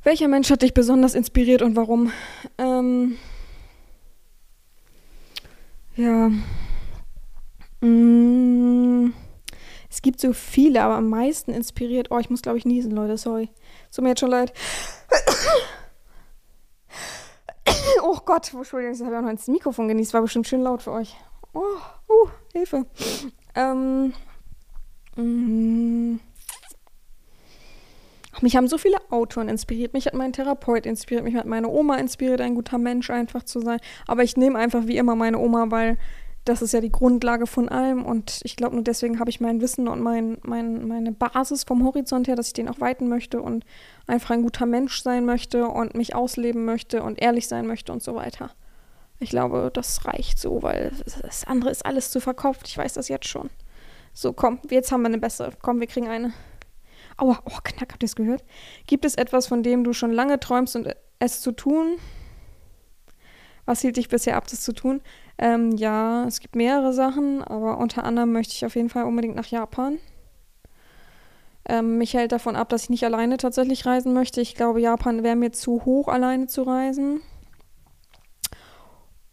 Welcher 0.04 0.28
Mensch 0.28 0.50
hat 0.50 0.62
dich 0.62 0.74
besonders 0.74 1.16
inspiriert 1.16 1.62
und 1.62 1.76
warum? 1.76 2.12
Ähm, 2.58 3.18
ja. 5.96 6.30
Mm, 7.82 9.14
es 9.90 10.02
gibt 10.02 10.22
so 10.22 10.34
viele, 10.34 10.84
aber 10.84 10.96
am 10.96 11.10
meisten 11.10 11.52
inspiriert. 11.52 12.12
Oh, 12.12 12.20
ich 12.20 12.30
muss, 12.30 12.44
glaube 12.44 12.60
ich, 12.60 12.66
niesen, 12.66 12.92
Leute. 12.92 13.18
Sorry. 13.18 13.50
Es 13.90 14.00
mir 14.00 14.10
jetzt 14.10 14.20
schon 14.20 14.30
leid. 14.30 14.54
oh 18.04 18.20
Gott, 18.26 18.54
Entschuldigung, 18.54 18.94
ich 18.94 19.02
habe 19.02 19.14
ja 19.14 19.22
noch 19.22 19.32
ins 19.32 19.48
Mikrofon 19.48 19.88
genießt. 19.88 20.14
War 20.14 20.22
bestimmt 20.22 20.48
schön 20.48 20.62
laut 20.62 20.84
für 20.84 20.92
euch. 20.92 21.16
Oh, 21.54 21.62
uh, 22.10 22.30
Hilfe. 22.54 22.86
Ähm. 23.56 24.14
Mm, 25.16 26.20
mich 28.42 28.56
haben 28.56 28.68
so 28.68 28.78
viele 28.78 28.98
Autoren 29.10 29.50
inspiriert, 29.50 29.94
mich 29.94 30.06
hat 30.06 30.14
mein 30.14 30.34
Therapeut 30.34 30.86
inspiriert, 30.86 31.24
mich 31.24 31.36
hat 31.36 31.46
meine 31.46 31.70
Oma 31.70 31.96
inspiriert, 31.96 32.42
ein 32.42 32.56
guter 32.56 32.78
Mensch 32.78 33.10
einfach 33.10 33.44
zu 33.44 33.60
sein. 33.60 33.80
Aber 34.06 34.24
ich 34.24 34.38
nehme 34.38 34.60
einfach 34.60 34.88
wie 34.88 34.98
immer 34.98 35.16
meine 35.16 35.40
Oma, 35.40 35.66
weil 35.70 35.98
das 36.48 36.62
ist 36.62 36.72
ja 36.72 36.82
die 36.82 36.92
Grundlage 36.92 37.46
von 37.46 37.68
allem 37.68 38.06
und 38.06 38.40
ich 38.44 38.56
glaube 38.56 38.76
nur 38.76 38.84
deswegen 38.84 39.20
habe 39.20 39.30
ich 39.30 39.42
mein 39.42 39.60
Wissen 39.60 39.88
und 39.88 40.02
mein, 40.02 40.38
mein, 40.44 40.88
meine 40.88 41.12
Basis 41.12 41.64
vom 41.64 41.84
Horizont 41.84 42.28
her, 42.28 42.36
dass 42.36 42.48
ich 42.48 42.54
den 42.54 42.70
auch 42.70 42.80
weiten 42.80 43.10
möchte 43.10 43.42
und 43.42 43.66
einfach 44.08 44.30
ein 44.30 44.44
guter 44.44 44.66
Mensch 44.66 45.02
sein 45.02 45.26
möchte 45.26 45.68
und 45.68 45.96
mich 45.96 46.16
ausleben 46.16 46.64
möchte 46.64 47.04
und 47.04 47.22
ehrlich 47.22 47.48
sein 47.48 47.68
möchte 47.68 47.92
und 47.92 48.02
so 48.02 48.16
weiter. 48.16 48.52
Ich 49.20 49.30
glaube, 49.30 49.72
das 49.74 50.06
reicht 50.06 50.40
so, 50.40 50.62
weil 50.62 50.92
das 51.22 51.44
andere 51.46 51.72
ist 51.72 51.86
alles 51.86 52.12
zu 52.12 52.20
verkauft. 52.20 52.68
Ich 52.68 52.78
weiß 52.78 52.94
das 52.94 53.10
jetzt 53.10 53.28
schon. 53.28 53.50
So, 54.14 54.32
komm, 54.32 54.60
jetzt 54.70 54.92
haben 54.92 55.02
wir 55.02 55.08
eine 55.08 55.18
bessere. 55.18 55.52
Komm, 55.62 55.80
wir 55.80 55.88
kriegen 55.88 56.08
eine. 56.08 56.34
Aua, 57.18 57.40
oh, 57.46 57.58
knack, 57.64 57.92
habt 57.92 58.04
ihr 58.04 58.08
es 58.08 58.16
gehört? 58.16 58.44
Gibt 58.86 59.04
es 59.04 59.16
etwas, 59.16 59.48
von 59.48 59.64
dem 59.64 59.84
du 59.84 59.94
schon 59.94 60.12
lange 60.12 60.40
träumst 60.40 60.76
und 60.76 60.96
es 61.20 61.42
zu 61.42 61.52
tun? 61.52 61.98
Was 63.66 63.82
hielt 63.82 63.98
dich 63.98 64.08
bisher 64.08 64.38
ab, 64.38 64.48
das 64.48 64.62
zu 64.62 64.72
tun? 64.72 65.02
Ähm, 65.38 65.72
ja, 65.76 66.26
es 66.26 66.40
gibt 66.40 66.56
mehrere 66.56 66.94
Sachen, 66.94 67.44
aber 67.44 67.80
unter 67.80 68.04
anderem 68.04 68.32
möchte 68.32 68.54
ich 68.54 68.66
auf 68.66 68.76
jeden 68.76 68.90
Fall 68.90 69.04
unbedingt 69.04 69.36
nach 69.36 69.48
Japan. 69.48 69.98
Ähm, 71.68 71.98
mich 71.98 72.14
hält 72.14 72.32
davon 72.32 72.56
ab, 72.56 72.70
dass 72.70 72.84
ich 72.84 72.90
nicht 72.90 73.04
alleine 73.04 73.38
tatsächlich 73.38 73.86
reisen 73.86 74.14
möchte. 74.14 74.40
Ich 74.40 74.56
glaube, 74.56 74.80
Japan 74.80 75.24
wäre 75.24 75.36
mir 75.36 75.52
zu 75.52 75.84
hoch, 75.84 76.08
alleine 76.08 76.48
zu 76.48 76.64
reisen. 76.64 77.22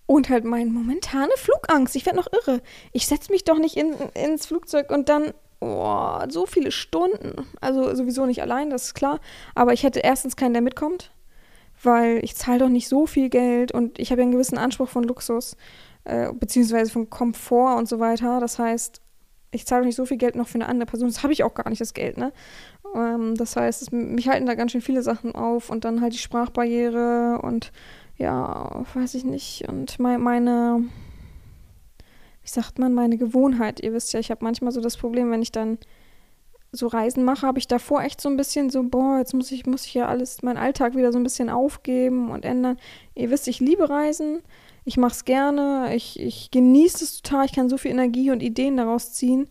Und 0.07 0.29
halt 0.31 0.45
meine 0.45 0.71
momentane 0.71 1.33
Flugangst. 1.37 1.95
Ich 1.97 2.05
werde 2.05 2.19
noch 2.19 2.33
irre. 2.33 2.61
Ich 2.93 3.07
setze 3.07 3.31
mich 3.31 3.45
doch 3.45 3.59
nicht 3.59 3.77
in, 3.77 3.95
ins 4.15 4.47
Flugzeug 4.47 4.91
und 4.91 5.09
dann 5.09 5.33
oh, 5.65 6.19
so 6.29 6.47
viele 6.47 6.71
Stunden. 6.71 7.47
Also 7.61 7.95
sowieso 7.95 8.27
nicht 8.27 8.43
allein, 8.43 8.71
das 8.71 8.87
ist 8.87 8.95
klar. 8.95 9.21
Aber 9.55 9.73
ich 9.73 9.83
hätte 9.83 10.01
erstens 10.01 10.37
keinen, 10.37 10.53
der 10.53 10.63
mitkommt, 10.63 11.11
weil 11.83 12.23
ich 12.23 12.37
zahle 12.37 12.61
doch 12.61 12.69
nicht 12.69 12.89
so 12.89 13.07
viel 13.07 13.29
Geld 13.29 13.73
und 13.73 13.99
ich 13.99 14.11
habe 14.11 14.21
ja 14.21 14.25
einen 14.25 14.33
gewissen 14.33 14.59
Anspruch 14.59 14.89
von 14.89 15.05
Luxus, 15.05 15.57
äh, 16.05 16.33
beziehungsweise 16.33 16.91
von 16.91 17.11
Komfort 17.11 17.77
und 17.77 17.89
so 17.89 17.99
weiter. 17.99 18.41
Das 18.41 18.59
heißt, 18.59 19.01
ich 19.51 19.67
zahle 19.67 19.87
nicht 19.87 19.97
so 19.97 20.05
viel 20.05 20.17
Geld 20.17 20.37
noch 20.37 20.49
für 20.49 20.57
eine 20.57 20.69
andere 20.69 20.87
Person. 20.87 21.09
Das 21.09 21.23
habe 21.23 21.33
ich 21.33 21.45
auch 21.45 21.55
gar 21.55 21.69
nicht, 21.69 21.81
das 21.81 21.95
Geld, 21.95 22.19
ne? 22.19 22.33
Ähm, 22.95 23.35
das 23.37 23.57
heißt, 23.57 23.83
es, 23.83 23.93
mich 23.93 24.29
halten 24.29 24.47
da 24.47 24.55
ganz 24.55 24.73
schön 24.73 24.81
viele 24.81 25.03
Sachen 25.03 25.35
auf 25.35 25.71
und 25.71 25.85
dann 25.85 26.01
halt 26.01 26.13
die 26.13 26.19
Sprachbarriere 26.19 27.41
und 27.43 27.73
ja, 28.17 28.85
weiß 28.95 29.15
ich 29.15 29.25
nicht. 29.25 29.69
Und 29.69 29.99
mein, 29.99 30.21
meine 30.21 30.85
wie 32.45 32.51
sagt 32.51 32.79
man, 32.79 32.93
meine 32.93 33.17
Gewohnheit. 33.17 33.81
Ihr 33.81 33.95
wisst 33.95 34.13
ja, 34.13 34.21
ich 34.21 34.31
habe 34.31 34.45
manchmal 34.45 34.71
so 34.71 34.81
das 34.81 34.97
Problem, 34.97 35.31
wenn 35.31 35.43
ich 35.43 35.51
dann 35.51 35.79
so 36.73 36.89
Reisen 36.89 37.25
mache, 37.25 37.47
habe 37.47 37.59
ich 37.59 37.69
davor 37.69 38.03
echt 38.03 38.21
so 38.21 38.29
ein 38.29 38.37
bisschen 38.37 38.69
so, 38.69 38.83
boah, 38.83 39.19
jetzt 39.19 39.33
muss 39.33 39.51
ich, 39.51 39.65
muss 39.65 39.87
ich 39.87 39.95
ja 39.95 40.09
alles, 40.09 40.43
meinen 40.43 40.59
Alltag 40.59 40.97
wieder 40.97 41.13
so 41.13 41.19
ein 41.19 41.23
bisschen 41.23 41.49
aufgeben 41.49 42.31
und 42.31 42.45
ändern. 42.45 42.79
Ihr 43.15 43.31
wisst, 43.31 43.49
ich 43.49 43.61
liebe 43.61 43.89
Reisen, 43.89 44.41
ich 44.85 44.97
mache 44.97 45.13
es 45.13 45.25
gerne, 45.25 45.95
ich, 45.95 46.21
ich 46.21 46.51
genieße 46.51 47.05
es 47.05 47.23
total, 47.23 47.47
ich 47.47 47.53
kann 47.53 47.69
so 47.69 47.79
viel 47.79 47.93
Energie 47.93 48.31
und 48.31 48.43
Ideen 48.43 48.77
daraus 48.77 49.13
ziehen 49.13 49.49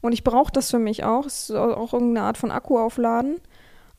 und 0.00 0.12
ich 0.12 0.24
brauche 0.24 0.52
das 0.52 0.70
für 0.70 0.80
mich 0.80 1.04
auch. 1.04 1.26
Es 1.26 1.48
ist 1.48 1.56
auch 1.56 1.92
irgendeine 1.92 2.26
Art 2.26 2.38
von 2.38 2.50
Akku 2.50 2.78
aufladen. 2.78 3.36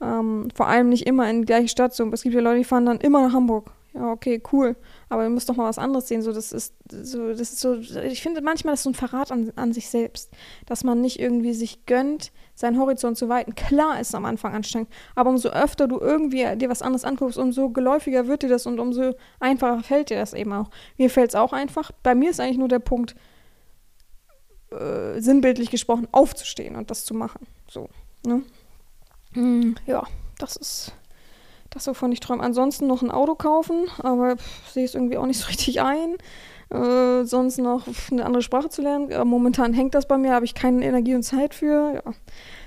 Ähm, 0.02 0.50
vor 0.54 0.68
allem 0.68 0.90
nicht 0.90 1.08
immer 1.08 1.30
in 1.30 1.42
die 1.42 1.46
gleiche 1.46 1.70
Stadt. 1.70 1.96
So, 1.96 2.06
es 2.12 2.22
gibt 2.22 2.36
ja 2.36 2.42
Leute, 2.42 2.58
die 2.58 2.66
fahren 2.66 2.86
dann 2.86 3.00
immer 3.00 3.26
nach 3.26 3.34
Hamburg 3.34 3.72
ja, 3.96 4.12
okay, 4.12 4.42
cool. 4.52 4.76
Aber 5.16 5.24
du 5.24 5.30
musst 5.30 5.48
doch 5.48 5.56
mal 5.56 5.70
was 5.70 5.78
anderes 5.78 6.10
sehen. 6.10 6.22
So, 6.22 6.34
das 6.34 6.52
ist 6.52 6.74
so, 6.92 7.30
das 7.30 7.40
ist 7.40 7.60
so, 7.62 7.76
ich 7.76 8.22
finde 8.22 8.42
manchmal 8.42 8.74
das 8.74 8.82
ist 8.82 8.84
so 8.84 8.90
ein 8.90 8.96
Verrat 8.96 9.32
an, 9.32 9.50
an 9.56 9.72
sich 9.72 9.88
selbst, 9.88 10.30
dass 10.66 10.84
man 10.84 11.00
nicht 11.00 11.22
irgendwie 11.22 11.54
sich 11.54 11.86
gönnt, 11.86 12.34
seinen 12.54 12.78
Horizont 12.78 13.18
zu 13.18 13.30
weiten. 13.30 13.56
Klar 13.56 14.02
ist 14.02 14.14
am 14.14 14.26
Anfang 14.26 14.54
anstrengend, 14.54 14.90
aber 15.16 15.30
umso 15.30 15.48
öfter 15.52 15.88
du 15.88 16.02
irgendwie 16.02 16.54
dir 16.58 16.70
was 16.70 16.82
anderes 16.82 17.06
anguckst, 17.06 17.38
umso 17.38 17.70
geläufiger 17.70 18.28
wird 18.28 18.44
dir 18.44 18.50
das 18.50 18.66
und 18.66 18.78
umso 18.78 19.14
einfacher 19.40 19.82
fällt 19.84 20.10
dir 20.10 20.18
das 20.18 20.34
eben 20.34 20.52
auch. 20.52 20.70
Mir 20.98 21.10
fällt 21.10 21.30
es 21.30 21.36
auch 21.36 21.54
einfach. 21.54 21.92
Bei 22.04 22.14
mir 22.14 22.30
ist 22.30 22.42
eigentlich 22.42 22.58
nur 22.58 22.68
der 22.68 22.80
Punkt, 22.80 23.16
äh, 24.72 25.22
sinnbildlich 25.22 25.72
gesprochen, 25.72 26.10
aufzustehen 26.12 26.76
und 26.76 26.92
das 26.92 27.06
zu 27.06 27.14
machen. 27.14 27.48
So, 27.70 27.88
ne? 28.26 28.44
Mm, 29.34 29.76
ja, 29.86 30.04
das 30.40 30.58
ist 30.58 30.92
das, 31.76 31.88
wovon 31.88 32.12
ich 32.12 32.22
träume. 32.22 32.42
Ansonsten 32.42 32.88
noch 32.88 33.02
ein 33.02 33.12
Auto 33.12 33.36
kaufen, 33.36 33.88
aber 34.00 34.38
sehe 34.72 34.86
es 34.86 34.96
irgendwie 34.96 35.18
auch 35.18 35.26
nicht 35.26 35.40
so 35.40 35.48
richtig 35.50 35.82
ein. 35.82 36.16
Äh, 36.70 37.26
sonst 37.26 37.60
noch 37.60 37.86
eine 38.12 38.26
andere 38.26 38.42
Sprache 38.42 38.70
zu 38.70 38.82
lernen. 38.82 39.12
Äh, 39.12 39.24
momentan 39.24 39.74
hängt 39.74 39.94
das 39.94 40.08
bei 40.08 40.18
mir, 40.18 40.34
habe 40.34 40.46
ich 40.46 40.56
keine 40.56 40.84
Energie 40.84 41.14
und 41.14 41.24
Zeit 41.24 41.54
für. 41.54 42.02
Ja, 42.06 42.14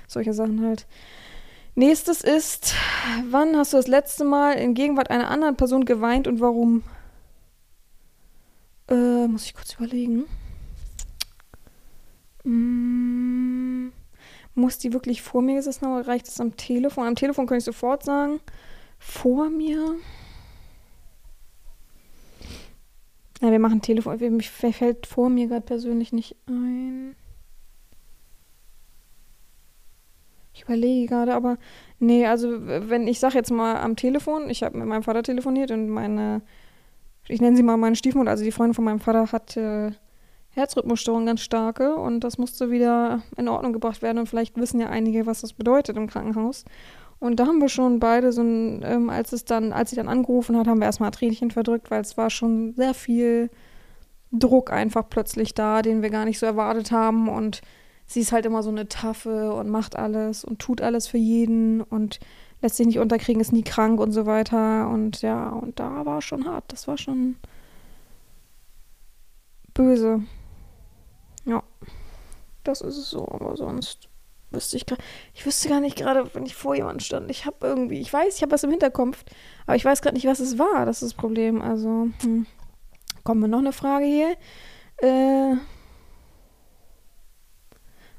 solche 0.07 0.33
Sachen 0.33 0.65
halt. 0.65 0.87
Nächstes 1.75 2.21
ist, 2.21 2.73
wann 3.29 3.57
hast 3.57 3.73
du 3.73 3.77
das 3.77 3.87
letzte 3.87 4.23
Mal 4.23 4.53
in 4.53 4.73
Gegenwart 4.73 5.09
einer 5.09 5.29
anderen 5.29 5.55
Person 5.55 5.85
geweint 5.85 6.27
und 6.27 6.39
warum? 6.39 6.83
Äh, 8.89 9.27
muss 9.27 9.45
ich 9.45 9.53
kurz 9.53 9.73
überlegen. 9.73 10.25
Mm, 12.43 13.89
muss 14.55 14.77
die 14.77 14.93
wirklich 14.93 15.21
vor 15.21 15.41
mir 15.41 15.55
gesessen 15.55 15.87
haben? 15.87 16.01
Reicht 16.01 16.27
es 16.27 16.39
am 16.39 16.55
Telefon? 16.57 17.07
Am 17.07 17.15
Telefon 17.15 17.47
kann 17.47 17.57
ich 17.57 17.63
sofort 17.63 18.03
sagen 18.03 18.39
vor 18.99 19.49
mir. 19.49 19.95
Ja, 23.41 23.51
wir 23.51 23.59
machen 23.59 23.81
Telefon. 23.81 24.19
Mir 24.19 24.41
fällt 24.41 25.07
vor 25.07 25.29
mir 25.29 25.47
gerade 25.47 25.65
persönlich 25.65 26.11
nicht 26.11 26.35
ein. 26.45 27.15
Ich 30.53 30.63
überlege 30.63 31.07
gerade, 31.07 31.33
aber 31.33 31.57
nee, 31.99 32.25
also 32.25 32.49
wenn 32.59 33.07
ich 33.07 33.19
sage 33.19 33.35
jetzt 33.35 33.49
mal 33.49 33.77
am 33.77 33.95
Telefon, 33.95 34.49
ich 34.49 34.61
habe 34.61 34.77
mit 34.77 34.87
meinem 34.87 35.03
Vater 35.03 35.23
telefoniert 35.23 35.71
und 35.71 35.87
meine, 35.87 36.41
ich 37.29 37.39
nenne 37.39 37.55
sie 37.55 37.63
mal 37.63 37.77
meine 37.77 37.95
Stiefmutter, 37.95 38.31
also 38.31 38.43
die 38.43 38.51
Freundin 38.51 38.73
von 38.73 38.83
meinem 38.83 38.99
Vater 38.99 39.31
hat 39.31 39.55
äh, 39.55 39.91
Herzrhythmusstörungen 40.49 41.27
ganz 41.27 41.39
starke 41.39 41.95
und 41.95 42.25
das 42.25 42.37
musste 42.37 42.71
wieder 42.71 43.21
in 43.37 43.47
Ordnung 43.47 43.71
gebracht 43.71 44.01
werden 44.01 44.17
und 44.17 44.27
vielleicht 44.27 44.57
wissen 44.57 44.81
ja 44.81 44.89
einige, 44.89 45.25
was 45.25 45.39
das 45.39 45.53
bedeutet 45.53 45.95
im 45.95 46.07
Krankenhaus. 46.07 46.65
Und 47.19 47.39
da 47.39 47.47
haben 47.47 47.59
wir 47.59 47.69
schon 47.69 47.99
beide 47.99 48.31
so 48.31 48.41
ein, 48.41 48.81
ähm, 48.83 49.09
als 49.09 49.33
es 49.33 49.43
dann, 49.43 49.73
als 49.73 49.89
sie 49.89 49.95
dann 49.95 50.07
angerufen 50.07 50.57
hat, 50.57 50.67
haben 50.67 50.79
wir 50.79 50.85
erstmal 50.85 51.11
Tränchen 51.11 51.51
verdrückt, 51.51 51.91
weil 51.91 52.01
es 52.01 52.17
war 52.17 52.29
schon 52.29 52.73
sehr 52.75 52.93
viel 52.93 53.49
Druck 54.31 54.71
einfach 54.71 55.09
plötzlich 55.09 55.53
da, 55.53 55.81
den 55.81 56.01
wir 56.01 56.11
gar 56.11 56.25
nicht 56.25 56.39
so 56.39 56.45
erwartet 56.45 56.91
haben. 56.91 57.27
Und 57.27 57.61
sie 58.05 58.21
ist 58.21 58.31
halt 58.31 58.45
immer 58.45 58.63
so 58.63 58.69
eine 58.69 58.87
Taffe 58.87 59.53
und 59.53 59.69
macht 59.69 59.97
alles 59.97 60.45
und 60.45 60.59
tut 60.59 60.81
alles 60.81 61.07
für 61.07 61.17
jeden 61.17 61.81
und 61.81 62.19
lässt 62.61 62.77
sich 62.77 62.87
nicht 62.87 62.99
unterkriegen, 62.99 63.41
ist 63.41 63.53
nie 63.53 63.63
krank 63.63 63.99
und 63.99 64.11
so 64.11 64.25
weiter. 64.25 64.87
Und 64.89 65.21
ja, 65.21 65.49
und 65.49 65.79
da 65.79 66.05
war 66.05 66.21
schon 66.21 66.45
hart. 66.45 66.71
Das 66.71 66.87
war 66.87 66.97
schon 66.97 67.35
böse. 69.73 70.23
Ja, 71.45 71.63
das 72.63 72.81
ist 72.81 72.97
es 72.97 73.09
so, 73.09 73.27
aber 73.27 73.57
sonst 73.57 74.09
wüsste 74.51 74.77
ich 74.77 74.85
gerade, 74.85 75.01
ich 75.33 75.45
wüsste 75.45 75.69
gar 75.69 75.79
nicht 75.79 75.97
gerade, 75.97 76.33
wenn 76.33 76.45
ich 76.45 76.55
vor 76.55 76.75
jemandem 76.75 77.01
stand. 77.01 77.29
Ich 77.31 77.45
habe 77.45 77.67
irgendwie, 77.67 77.99
ich 77.99 78.11
weiß, 78.11 78.35
ich 78.35 78.41
habe 78.41 78.51
was 78.51 78.63
im 78.63 78.71
Hinterkopf, 78.71 79.23
aber 79.65 79.75
ich 79.75 79.85
weiß 79.85 80.01
gerade 80.01 80.15
nicht, 80.15 80.27
was 80.27 80.39
es 80.39 80.57
war. 80.57 80.85
Das 80.85 81.01
ist 81.01 81.13
das 81.13 81.19
Problem. 81.19 81.61
Also, 81.61 82.09
hm. 82.21 82.45
kommen 83.23 83.41
wir 83.41 83.47
noch 83.47 83.59
eine 83.59 83.73
Frage 83.73 84.05
hier. 84.05 84.35
Äh, 84.97 85.55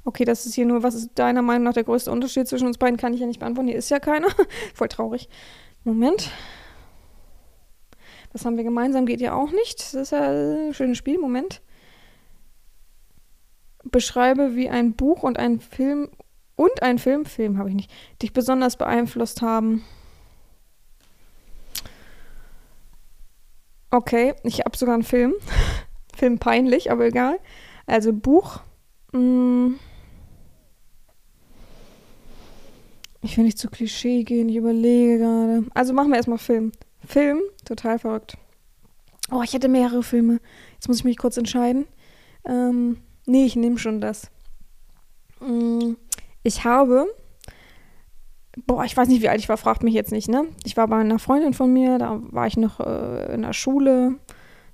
okay, 0.04 0.24
das 0.24 0.46
ist 0.46 0.54
hier 0.54 0.66
nur, 0.66 0.82
was 0.82 0.94
ist 0.94 1.10
deiner 1.14 1.42
Meinung 1.42 1.64
nach 1.64 1.74
der 1.74 1.84
größte 1.84 2.10
Unterschied 2.10 2.48
zwischen 2.48 2.66
uns 2.66 2.78
beiden? 2.78 2.96
Kann 2.96 3.14
ich 3.14 3.20
ja 3.20 3.26
nicht 3.26 3.40
beantworten. 3.40 3.68
Hier 3.68 3.78
ist 3.78 3.90
ja 3.90 3.98
keiner. 3.98 4.28
Voll 4.74 4.88
traurig. 4.88 5.28
Moment. 5.84 6.30
Was 8.32 8.44
haben 8.44 8.56
wir 8.56 8.64
gemeinsam? 8.64 9.06
Geht 9.06 9.20
ja 9.20 9.34
auch 9.34 9.50
nicht. 9.50 9.80
Das 9.80 9.94
ist 9.94 10.12
ja 10.12 10.30
ein 10.30 10.74
schönes 10.74 10.98
Spiel. 10.98 11.18
Moment 11.18 11.60
beschreibe, 13.84 14.54
wie 14.54 14.68
ein 14.68 14.94
Buch 14.94 15.22
und 15.22 15.38
ein 15.38 15.60
Film 15.60 16.08
und 16.56 16.82
ein 16.82 16.98
Film, 16.98 17.24
Film 17.24 17.58
habe 17.58 17.70
ich 17.70 17.74
nicht, 17.74 17.90
dich 18.20 18.32
besonders 18.32 18.76
beeinflusst 18.76 19.40
haben. 19.40 19.82
Okay, 23.90 24.34
ich 24.44 24.60
habe 24.60 24.76
sogar 24.76 24.94
einen 24.94 25.02
Film. 25.02 25.34
Film 26.16 26.38
peinlich, 26.38 26.92
aber 26.92 27.06
egal. 27.06 27.38
Also 27.86 28.12
Buch. 28.12 28.60
Mh, 29.12 29.20
mm. 29.20 29.78
ich 33.22 33.36
will 33.36 33.44
nicht 33.44 33.58
zu 33.58 33.68
Klischee 33.68 34.22
gehen, 34.22 34.48
ich 34.48 34.56
überlege 34.56 35.18
gerade. 35.18 35.64
Also 35.74 35.92
machen 35.92 36.10
wir 36.10 36.16
erstmal 36.16 36.38
Film. 36.38 36.72
Film, 37.06 37.40
total 37.64 37.98
verrückt. 37.98 38.36
Oh, 39.30 39.42
ich 39.42 39.54
hätte 39.54 39.68
mehrere 39.68 40.02
Filme. 40.02 40.40
Jetzt 40.74 40.88
muss 40.88 40.98
ich 40.98 41.04
mich 41.04 41.16
kurz 41.16 41.36
entscheiden. 41.36 41.86
Ähm, 42.44 42.98
Nee, 43.26 43.44
ich 43.44 43.56
nehme 43.56 43.78
schon 43.78 44.00
das. 44.00 44.30
Mm, 45.40 45.94
ich 46.42 46.64
habe, 46.64 47.06
boah, 48.66 48.84
ich 48.84 48.96
weiß 48.96 49.08
nicht, 49.08 49.22
wie 49.22 49.28
alt 49.28 49.40
ich 49.40 49.48
war, 49.48 49.56
fragt 49.56 49.82
mich 49.82 49.94
jetzt 49.94 50.12
nicht, 50.12 50.28
ne? 50.28 50.46
Ich 50.64 50.76
war 50.76 50.88
bei 50.88 50.96
einer 50.96 51.18
Freundin 51.18 51.54
von 51.54 51.72
mir, 51.72 51.98
da 51.98 52.20
war 52.30 52.46
ich 52.46 52.56
noch 52.56 52.80
äh, 52.80 53.34
in 53.34 53.42
der 53.42 53.52
Schule, 53.52 54.16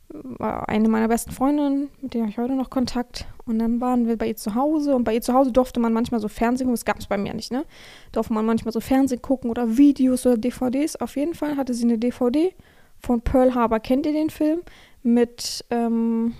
war 0.09 0.69
eine 0.69 0.89
meiner 0.89 1.09
besten 1.09 1.33
Freundinnen, 1.33 1.89
mit 2.01 2.15
der 2.15 2.23
habe 2.23 2.31
ich 2.31 2.39
heute 2.39 2.55
noch 2.55 2.71
Kontakt. 2.71 3.27
Und 3.45 3.59
dann 3.59 3.81
waren 3.81 4.07
wir 4.07 4.17
bei 4.17 4.29
ihr 4.29 4.37
zu 4.37 4.55
Hause 4.55 4.95
und 4.95 5.05
bei 5.05 5.15
ihr 5.15 5.21
zu 5.21 5.35
Hause 5.35 5.53
durfte 5.53 5.81
man 5.81 5.93
manchmal 5.93 6.21
so 6.21 6.29
Fernsehen 6.29 6.67
gucken, 6.67 6.77
das 6.77 6.85
gab 6.85 6.99
es 6.99 7.07
bei 7.07 7.19
mir 7.19 7.35
nicht, 7.35 7.53
ne? 7.53 7.65
Durfte 8.13 8.33
man 8.33 8.47
manchmal 8.47 8.73
so 8.73 8.81
Fernsehen 8.81 9.23
gucken 9.23 9.51
oder 9.51 9.77
Videos 9.77 10.27
oder 10.27 10.37
DVDs. 10.37 10.97
Auf 10.97 11.17
jeden 11.17 11.35
Fall 11.35 11.57
hatte 11.57 11.75
sie 11.75 11.85
eine 11.85 11.99
DVD 11.99 12.55
von 12.99 13.21
Pearl 13.21 13.55
Harbor. 13.55 13.81
Kennt 13.81 14.07
ihr 14.07 14.13
den 14.13 14.31
Film? 14.31 14.63
Mit, 15.03 15.65
ähm, 15.71 16.35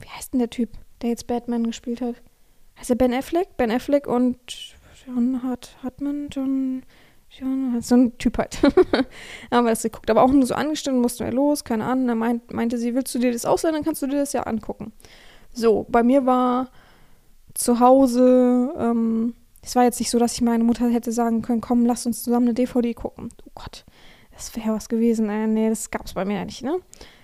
wie 0.00 0.08
heißt 0.08 0.32
denn 0.32 0.40
der 0.40 0.50
Typ? 0.50 0.70
Der 1.02 1.10
jetzt 1.10 1.26
Batman 1.26 1.64
gespielt 1.64 2.00
hat. 2.00 2.16
Er 2.88 2.94
Ben 2.94 3.12
Affleck? 3.12 3.56
Ben 3.56 3.70
Affleck 3.70 4.06
und 4.06 4.38
John 5.06 5.42
Hart, 5.42 5.76
Hartman, 5.82 6.28
John, 6.30 6.82
John, 7.30 7.80
so 7.80 7.94
ein 7.96 8.18
Typ 8.18 8.38
halt. 8.38 8.62
haben 9.50 9.64
wir 9.64 9.70
das 9.70 9.82
geguckt. 9.82 10.10
Aber 10.10 10.22
auch 10.22 10.30
nur 10.30 10.46
so 10.46 10.54
angestellt, 10.54 10.96
mussten 10.96 11.24
wir 11.24 11.32
los, 11.32 11.64
keine 11.64 11.84
Ahnung. 11.84 12.08
Dann 12.08 12.18
meint, 12.18 12.52
meinte 12.52 12.78
sie, 12.78 12.94
willst 12.94 13.14
du 13.14 13.18
dir 13.18 13.32
das 13.32 13.44
ausleihen, 13.44 13.74
dann 13.74 13.84
kannst 13.84 14.02
du 14.02 14.06
dir 14.06 14.18
das 14.18 14.32
ja 14.32 14.42
angucken. 14.42 14.92
So, 15.52 15.86
bei 15.88 16.02
mir 16.02 16.26
war 16.26 16.70
zu 17.54 17.80
Hause, 17.80 18.72
ähm, 18.78 19.34
es 19.62 19.74
war 19.76 19.84
jetzt 19.84 19.98
nicht 19.98 20.10
so, 20.10 20.18
dass 20.18 20.34
ich 20.34 20.40
meine 20.40 20.64
Mutter 20.64 20.88
hätte 20.88 21.10
sagen 21.10 21.42
können, 21.42 21.60
komm, 21.60 21.84
lass 21.84 22.06
uns 22.06 22.22
zusammen 22.22 22.46
eine 22.46 22.54
DVD 22.54 22.94
gucken. 22.94 23.30
Oh 23.46 23.50
Gott, 23.54 23.84
das 24.32 24.54
wäre 24.56 24.74
was 24.74 24.88
gewesen. 24.88 25.28
Äh, 25.28 25.46
nee, 25.46 25.68
das 25.68 25.90
gab 25.90 26.06
es 26.06 26.14
bei 26.14 26.24
mir 26.24 26.36
ja 26.38 26.44
nicht, 26.44 26.62
ne? 26.62 26.80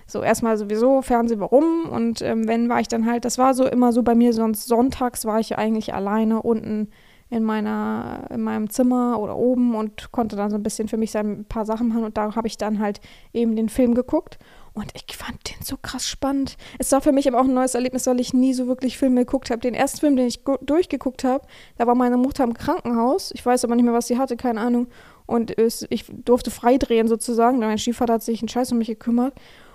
So, 0.06 0.22
erstmal 0.22 0.56
sowieso 0.56 1.02
Fernsehen, 1.02 1.40
warum? 1.40 1.88
Und 1.88 2.22
ähm, 2.22 2.46
wenn 2.46 2.68
war 2.68 2.80
ich 2.80 2.88
dann 2.88 3.06
halt, 3.06 3.24
das 3.24 3.38
war 3.38 3.54
so 3.54 3.66
immer 3.66 3.92
so 3.92 4.02
bei 4.02 4.14
mir, 4.14 4.32
sonst 4.32 4.66
sonntags 4.66 5.24
war 5.24 5.40
ich 5.40 5.56
eigentlich 5.56 5.94
alleine 5.94 6.42
unten 6.42 6.88
in 7.30 7.42
meiner, 7.42 8.26
in 8.30 8.42
meinem 8.42 8.70
Zimmer 8.70 9.18
oder 9.18 9.36
oben 9.36 9.74
und 9.74 10.12
konnte 10.12 10.36
dann 10.36 10.50
so 10.50 10.56
ein 10.56 10.62
bisschen 10.62 10.88
für 10.88 10.96
mich 10.98 11.16
ein 11.16 11.44
paar 11.46 11.64
Sachen 11.64 11.88
machen 11.88 12.04
und 12.04 12.16
da 12.16 12.34
habe 12.36 12.46
ich 12.46 12.58
dann 12.58 12.78
halt 12.78 13.00
eben 13.32 13.56
den 13.56 13.68
Film 13.68 13.94
geguckt 13.94 14.38
und 14.74 14.92
ich 14.94 15.16
fand 15.16 15.38
den 15.48 15.64
so 15.64 15.76
krass 15.80 16.06
spannend. 16.06 16.56
Es 16.78 16.90
war 16.92 17.00
für 17.00 17.12
mich 17.12 17.28
aber 17.28 17.40
auch 17.40 17.44
ein 17.44 17.54
neues 17.54 17.74
Erlebnis, 17.74 18.06
weil 18.06 18.18
ich 18.18 18.34
nie 18.34 18.52
so 18.54 18.66
wirklich 18.66 18.98
Filme 18.98 19.24
geguckt 19.24 19.50
habe. 19.50 19.60
Den 19.60 19.74
ersten 19.74 20.00
Film, 20.00 20.16
den 20.16 20.26
ich 20.26 20.40
durchgeguckt 20.62 21.22
habe, 21.22 21.46
da 21.78 21.86
war 21.86 21.94
meine 21.94 22.16
Mutter 22.16 22.42
im 22.42 22.54
Krankenhaus. 22.54 23.30
Ich 23.34 23.46
weiß 23.46 23.64
aber 23.64 23.76
nicht 23.76 23.84
mehr, 23.84 23.94
was 23.94 24.08
sie 24.08 24.18
hatte, 24.18 24.36
keine 24.36 24.60
Ahnung. 24.60 24.88
Und 25.26 25.56
es, 25.56 25.86
ich 25.90 26.06
durfte 26.24 26.50
freidrehen 26.50 27.06
sozusagen. 27.06 27.60
Mein 27.60 27.78
Stiefvater 27.78 28.14
hat 28.14 28.24
sich 28.24 28.42
einen 28.42 28.48
Scheiß 28.48 28.72
um 28.72 28.78
mich 28.78 28.88
gekümmert. 28.88 29.34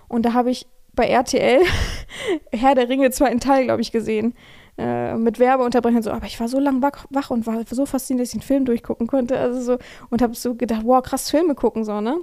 Und 0.09 0.25
da 0.25 0.33
habe 0.33 0.51
ich 0.51 0.67
bei 0.93 1.07
RTL 1.07 1.61
Herr 2.51 2.75
der 2.75 2.89
Ringe 2.89 3.09
zweiten 3.11 3.39
Teil, 3.39 3.63
glaube 3.63 3.81
ich, 3.81 3.93
gesehen. 3.93 4.33
Äh, 4.77 5.15
mit 5.15 5.39
Werbeunterbrechung 5.39 6.01
so, 6.01 6.11
aber 6.11 6.25
ich 6.25 6.39
war 6.39 6.47
so 6.47 6.59
lang 6.59 6.81
wach, 6.81 7.05
wach, 7.09 7.31
und 7.31 7.45
war 7.45 7.61
so 7.69 7.85
fasziniert, 7.85 8.23
dass 8.25 8.33
ich 8.33 8.39
den 8.39 8.45
Film 8.45 8.65
durchgucken 8.65 9.07
konnte. 9.07 9.37
Also 9.37 9.61
so, 9.61 9.77
und 10.09 10.21
habe 10.21 10.35
so 10.35 10.55
gedacht, 10.55 10.81
wow, 10.85 11.03
krass 11.03 11.29
Filme 11.29 11.53
gucken, 11.55 11.83
so, 11.83 11.99
ne? 11.99 12.17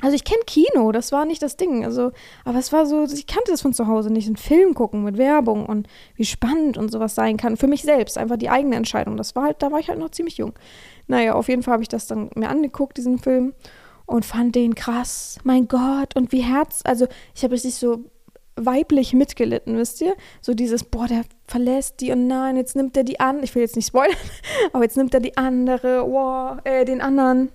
Also 0.00 0.16
ich 0.16 0.24
kenne 0.24 0.42
Kino, 0.46 0.90
das 0.90 1.12
war 1.12 1.24
nicht 1.24 1.42
das 1.42 1.56
Ding. 1.56 1.84
Also, 1.84 2.10
aber 2.44 2.58
es 2.58 2.72
war 2.72 2.86
so, 2.86 3.04
ich 3.04 3.28
kannte 3.28 3.52
das 3.52 3.62
von 3.62 3.72
zu 3.72 3.86
Hause 3.86 4.12
nicht. 4.12 4.26
Einen 4.26 4.36
Film 4.36 4.74
gucken 4.74 5.04
mit 5.04 5.16
Werbung 5.16 5.64
und 5.64 5.88
wie 6.16 6.24
spannend 6.24 6.76
und 6.76 6.90
sowas 6.90 7.14
sein 7.14 7.36
kann. 7.36 7.56
Für 7.56 7.68
mich 7.68 7.82
selbst, 7.82 8.18
einfach 8.18 8.36
die 8.36 8.50
eigene 8.50 8.74
Entscheidung. 8.74 9.16
Das 9.16 9.36
war 9.36 9.44
halt, 9.44 9.62
da 9.62 9.70
war 9.70 9.78
ich 9.78 9.88
halt 9.88 10.00
noch 10.00 10.10
ziemlich 10.10 10.38
jung. 10.38 10.54
Naja, 11.06 11.34
auf 11.34 11.48
jeden 11.48 11.62
Fall 11.62 11.74
habe 11.74 11.84
ich 11.84 11.88
das 11.88 12.08
dann 12.08 12.30
mir 12.34 12.48
angeguckt, 12.48 12.96
diesen 12.96 13.18
Film 13.18 13.54
und 14.12 14.26
fand 14.26 14.54
den 14.54 14.74
krass. 14.74 15.38
Mein 15.42 15.68
Gott, 15.68 16.14
und 16.14 16.32
wie 16.32 16.42
Herz, 16.42 16.82
also 16.84 17.06
ich 17.34 17.42
habe 17.42 17.54
richtig 17.54 17.74
so 17.74 18.04
weiblich 18.56 19.14
mitgelitten, 19.14 19.78
wisst 19.78 20.02
ihr? 20.02 20.14
So 20.42 20.52
dieses, 20.52 20.84
boah, 20.84 21.06
der 21.06 21.22
verlässt 21.46 22.00
die 22.00 22.12
und 22.12 22.26
nein, 22.26 22.56
jetzt 22.56 22.76
nimmt 22.76 22.94
er 22.96 23.04
die 23.04 23.20
an. 23.20 23.42
Ich 23.42 23.54
will 23.54 23.62
jetzt 23.62 23.74
nicht 23.76 23.86
spoilern, 23.86 24.14
aber 24.74 24.84
jetzt 24.84 24.98
nimmt 24.98 25.14
er 25.14 25.20
die 25.20 25.36
andere, 25.38 26.04
wow, 26.06 26.58
äh, 26.64 26.84
den 26.84 27.00
anderen. 27.00 27.50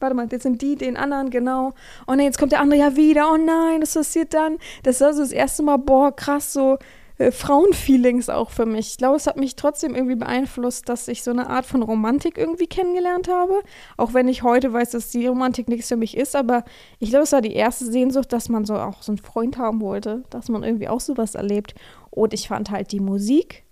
Warte 0.00 0.14
mal, 0.14 0.28
jetzt 0.30 0.44
nimmt 0.44 0.60
die 0.60 0.76
den 0.76 0.98
anderen, 0.98 1.30
genau. 1.30 1.72
Oh 2.06 2.14
nein, 2.14 2.26
jetzt 2.26 2.38
kommt 2.38 2.52
der 2.52 2.60
andere 2.60 2.80
ja 2.80 2.96
wieder. 2.96 3.32
Oh 3.32 3.38
nein, 3.38 3.80
das 3.80 3.94
passiert 3.94 4.34
dann. 4.34 4.58
Das 4.82 5.00
war 5.00 5.14
so 5.14 5.22
das 5.22 5.32
erste 5.32 5.62
Mal, 5.62 5.78
boah, 5.78 6.14
krass, 6.14 6.52
so 6.52 6.76
äh, 7.22 7.30
Frauenfeelings 7.30 8.28
auch 8.28 8.50
für 8.50 8.66
mich. 8.66 8.88
Ich 8.88 8.96
glaube, 8.96 9.16
es 9.16 9.26
hat 9.26 9.36
mich 9.36 9.54
trotzdem 9.54 9.94
irgendwie 9.94 10.16
beeinflusst, 10.16 10.88
dass 10.88 11.06
ich 11.08 11.22
so 11.22 11.30
eine 11.30 11.48
Art 11.48 11.64
von 11.64 11.82
Romantik 11.82 12.36
irgendwie 12.36 12.66
kennengelernt 12.66 13.28
habe. 13.28 13.62
Auch 13.96 14.12
wenn 14.12 14.28
ich 14.28 14.42
heute 14.42 14.72
weiß, 14.72 14.90
dass 14.90 15.10
die 15.10 15.26
Romantik 15.26 15.68
nichts 15.68 15.88
für 15.88 15.96
mich 15.96 16.16
ist. 16.16 16.34
Aber 16.34 16.64
ich 16.98 17.10
glaube, 17.10 17.24
es 17.24 17.32
war 17.32 17.40
die 17.40 17.54
erste 17.54 17.86
Sehnsucht, 17.86 18.32
dass 18.32 18.48
man 18.48 18.64
so 18.64 18.74
auch 18.74 19.02
so 19.02 19.12
einen 19.12 19.18
Freund 19.18 19.56
haben 19.56 19.80
wollte, 19.80 20.24
dass 20.30 20.48
man 20.48 20.64
irgendwie 20.64 20.88
auch 20.88 21.00
sowas 21.00 21.34
erlebt. 21.34 21.74
Und 22.10 22.34
ich 22.34 22.48
fand 22.48 22.70
halt 22.70 22.92
die 22.92 23.00
Musik, 23.00 23.64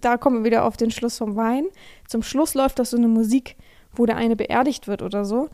da 0.00 0.16
kommen 0.16 0.38
wir 0.38 0.44
wieder 0.44 0.64
auf 0.64 0.76
den 0.76 0.90
Schluss 0.90 1.18
vom 1.18 1.36
Wein. 1.36 1.66
Zum 2.06 2.22
Schluss 2.22 2.54
läuft 2.54 2.78
das 2.78 2.90
so 2.90 2.96
eine 2.96 3.08
Musik, 3.08 3.56
wo 3.92 4.06
der 4.06 4.16
eine 4.16 4.34
beerdigt 4.34 4.88
wird 4.88 5.02
oder 5.02 5.24
so 5.24 5.48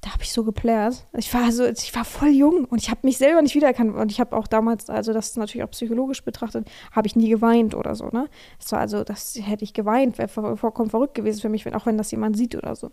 da 0.00 0.12
habe 0.12 0.22
ich 0.22 0.32
so 0.32 0.44
geplärt. 0.44 1.06
Ich 1.12 1.32
war 1.34 1.50
so, 1.50 1.66
ich 1.66 1.94
war 1.94 2.04
voll 2.04 2.28
jung 2.28 2.64
und 2.66 2.80
ich 2.80 2.88
habe 2.88 3.00
mich 3.02 3.18
selber 3.18 3.42
nicht 3.42 3.54
wiedererkannt. 3.56 3.96
Und 3.96 4.12
ich 4.12 4.20
habe 4.20 4.36
auch 4.36 4.46
damals, 4.46 4.88
also 4.88 5.12
das 5.12 5.30
ist 5.30 5.36
natürlich 5.38 5.64
auch 5.64 5.70
psychologisch 5.70 6.22
betrachtet, 6.22 6.70
habe 6.92 7.08
ich 7.08 7.16
nie 7.16 7.28
geweint 7.28 7.74
oder 7.74 7.94
so, 7.96 8.06
ne? 8.06 8.28
Das 8.58 8.70
war 8.70 8.78
also, 8.78 9.02
das 9.02 9.36
hätte 9.40 9.64
ich 9.64 9.74
geweint, 9.74 10.18
wäre 10.18 10.28
vollkommen 10.28 10.90
verrückt 10.90 11.14
gewesen 11.14 11.40
für 11.40 11.48
mich, 11.48 11.64
wenn, 11.64 11.74
auch 11.74 11.86
wenn 11.86 11.98
das 11.98 12.10
jemand 12.12 12.36
sieht 12.36 12.54
oder 12.54 12.76
so. 12.76 12.90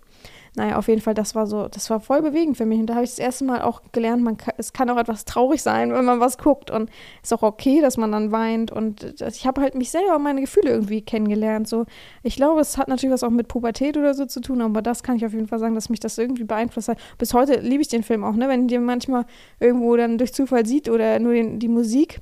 Naja, 0.55 0.77
auf 0.77 0.87
jeden 0.87 1.01
Fall, 1.01 1.13
das 1.13 1.35
war 1.35 1.47
so, 1.47 1.67
das 1.67 1.89
war 1.89 1.99
voll 1.99 2.21
bewegend 2.21 2.57
für 2.57 2.65
mich. 2.65 2.79
Und 2.79 2.87
da 2.87 2.95
habe 2.95 3.03
ich 3.03 3.09
das 3.09 3.19
erste 3.19 3.43
Mal 3.45 3.61
auch 3.61 3.81
gelernt, 3.91 4.23
man 4.23 4.37
kann, 4.37 4.53
es 4.57 4.73
kann 4.73 4.89
auch 4.89 4.97
etwas 4.97 5.25
traurig 5.25 5.61
sein, 5.61 5.93
wenn 5.93 6.05
man 6.05 6.19
was 6.19 6.37
guckt. 6.37 6.71
Und 6.71 6.89
es 7.21 7.31
ist 7.31 7.33
auch 7.33 7.43
okay, 7.43 7.81
dass 7.81 7.97
man 7.97 8.11
dann 8.11 8.31
weint. 8.31 8.71
Und 8.71 9.15
ich 9.21 9.45
habe 9.45 9.61
halt 9.61 9.75
mich 9.75 9.91
selber 9.91 10.17
meine 10.19 10.41
Gefühle 10.41 10.69
irgendwie 10.69 11.01
kennengelernt. 11.01 11.67
So, 11.67 11.85
ich 12.23 12.35
glaube, 12.35 12.61
es 12.61 12.77
hat 12.77 12.87
natürlich 12.87 13.13
was 13.13 13.23
auch 13.23 13.29
mit 13.29 13.47
Pubertät 13.47 13.97
oder 13.97 14.13
so 14.13 14.25
zu 14.25 14.39
tun, 14.39 14.61
aber 14.61 14.81
das 14.81 15.03
kann 15.03 15.17
ich 15.17 15.25
auf 15.25 15.33
jeden 15.33 15.47
Fall 15.47 15.59
sagen, 15.59 15.75
dass 15.75 15.89
mich 15.89 15.99
das 15.99 16.17
irgendwie 16.17 16.45
beeinflusst 16.45 16.87
hat. 16.87 16.99
Bis 17.17 17.33
heute 17.33 17.59
liebe 17.59 17.81
ich 17.81 17.89
den 17.89 18.03
Film 18.03 18.23
auch, 18.23 18.33
ne? 18.33 18.47
Wenn 18.47 18.67
dir 18.67 18.79
manchmal 18.79 19.25
irgendwo 19.59 19.95
dann 19.97 20.17
durch 20.17 20.33
Zufall 20.33 20.65
sieht 20.65 20.89
oder 20.89 21.19
nur 21.19 21.33
den, 21.33 21.59
die 21.59 21.67
Musik 21.67 22.21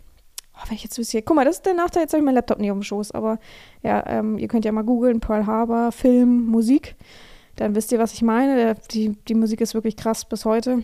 Oh, 0.56 0.70
wenn 0.70 0.76
ich 0.76 0.84
jetzt 0.84 0.98
wüsste, 1.00 1.22
guck 1.22 1.36
mal, 1.36 1.46
das 1.46 1.58
ist 1.58 1.66
der 1.66 1.74
Nachteil, 1.74 2.04
jetzt 2.04 2.14
habe 2.14 2.20
ich 2.20 2.26
meinen 2.26 2.36
Laptop 2.36 2.60
nicht 2.60 2.70
auf 2.70 2.78
dem 2.78 2.84
Schoß, 2.84 3.12
aber 3.12 3.40
ja, 3.82 4.04
ähm, 4.06 4.38
ihr 4.38 4.48
könnt 4.48 4.66
ja 4.66 4.72
mal 4.72 4.84
googeln, 4.84 5.20
Pearl 5.20 5.48
Harbor, 5.48 5.92
Film, 5.92 6.46
Musik, 6.46 6.96
dann 7.56 7.76
wisst 7.76 7.92
ihr, 7.92 8.00
was 8.00 8.14
ich 8.14 8.22
meine. 8.22 8.76
Die, 8.92 9.16
die 9.28 9.36
Musik 9.36 9.62
ist 9.62 9.74
wirklich 9.74 9.96
krass 9.96 10.26
bis 10.26 10.46
heute. 10.46 10.84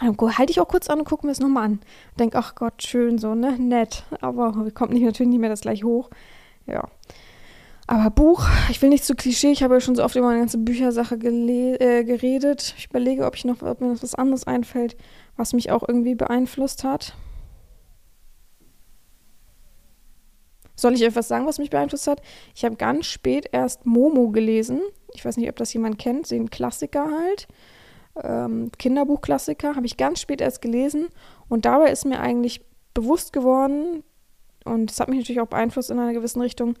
Halte 0.00 0.50
ich 0.50 0.60
auch 0.60 0.68
kurz 0.68 0.88
an 0.88 1.00
und 1.00 1.04
gucke 1.04 1.26
mir 1.26 1.32
es 1.32 1.40
nochmal 1.40 1.64
an. 1.64 1.80
Denke, 2.18 2.38
ach 2.38 2.54
Gott, 2.54 2.82
schön 2.82 3.18
so, 3.18 3.34
ne? 3.34 3.58
Nett. 3.58 4.04
Aber 4.20 4.52
kommt 4.72 4.92
nicht, 4.92 5.02
natürlich 5.02 5.30
nicht 5.30 5.40
mehr 5.40 5.50
das 5.50 5.60
gleich 5.60 5.84
hoch. 5.84 6.10
Ja. 6.66 6.88
Aber 7.86 8.08
Buch, 8.10 8.46
ich 8.70 8.80
will 8.80 8.88
nicht 8.88 9.04
zu 9.04 9.16
Klischee, 9.16 9.50
ich 9.50 9.64
habe 9.64 9.74
ja 9.74 9.80
schon 9.80 9.96
so 9.96 10.04
oft 10.04 10.14
über 10.14 10.26
meine 10.28 10.38
ganze 10.38 10.58
Büchersache 10.58 11.16
äh, 11.16 12.04
geredet. 12.04 12.74
Ich 12.78 12.86
überlege, 12.86 13.26
ob, 13.26 13.34
ich 13.34 13.44
noch, 13.44 13.62
ob 13.62 13.80
mir 13.80 13.88
noch 13.88 14.02
was 14.02 14.14
anderes 14.14 14.46
einfällt, 14.46 14.96
was 15.36 15.52
mich 15.52 15.72
auch 15.72 15.82
irgendwie 15.86 16.14
beeinflusst 16.14 16.84
hat. 16.84 17.14
Soll 20.76 20.94
ich 20.94 21.02
etwas 21.02 21.28
sagen, 21.28 21.46
was 21.46 21.58
mich 21.58 21.70
beeinflusst 21.70 22.06
hat? 22.06 22.22
Ich 22.54 22.64
habe 22.64 22.76
ganz 22.76 23.06
spät 23.06 23.48
erst 23.50 23.84
Momo 23.86 24.30
gelesen. 24.30 24.80
Ich 25.14 25.24
weiß 25.24 25.36
nicht, 25.36 25.48
ob 25.48 25.56
das 25.56 25.72
jemand 25.72 25.98
kennt, 25.98 26.30
ein 26.30 26.50
Klassiker 26.50 27.10
halt. 27.10 27.48
Ähm, 28.22 28.70
Kinderbuchklassiker, 28.78 29.76
habe 29.76 29.86
ich 29.86 29.96
ganz 29.96 30.20
spät 30.20 30.40
erst 30.40 30.62
gelesen. 30.62 31.08
Und 31.48 31.64
dabei 31.64 31.90
ist 31.90 32.06
mir 32.06 32.20
eigentlich 32.20 32.62
bewusst 32.94 33.32
geworden, 33.32 34.02
und 34.64 34.90
das 34.90 35.00
hat 35.00 35.08
mich 35.08 35.18
natürlich 35.18 35.40
auch 35.40 35.46
beeinflusst 35.46 35.90
in 35.90 35.98
einer 35.98 36.12
gewissen 36.12 36.40
Richtung, 36.40 36.74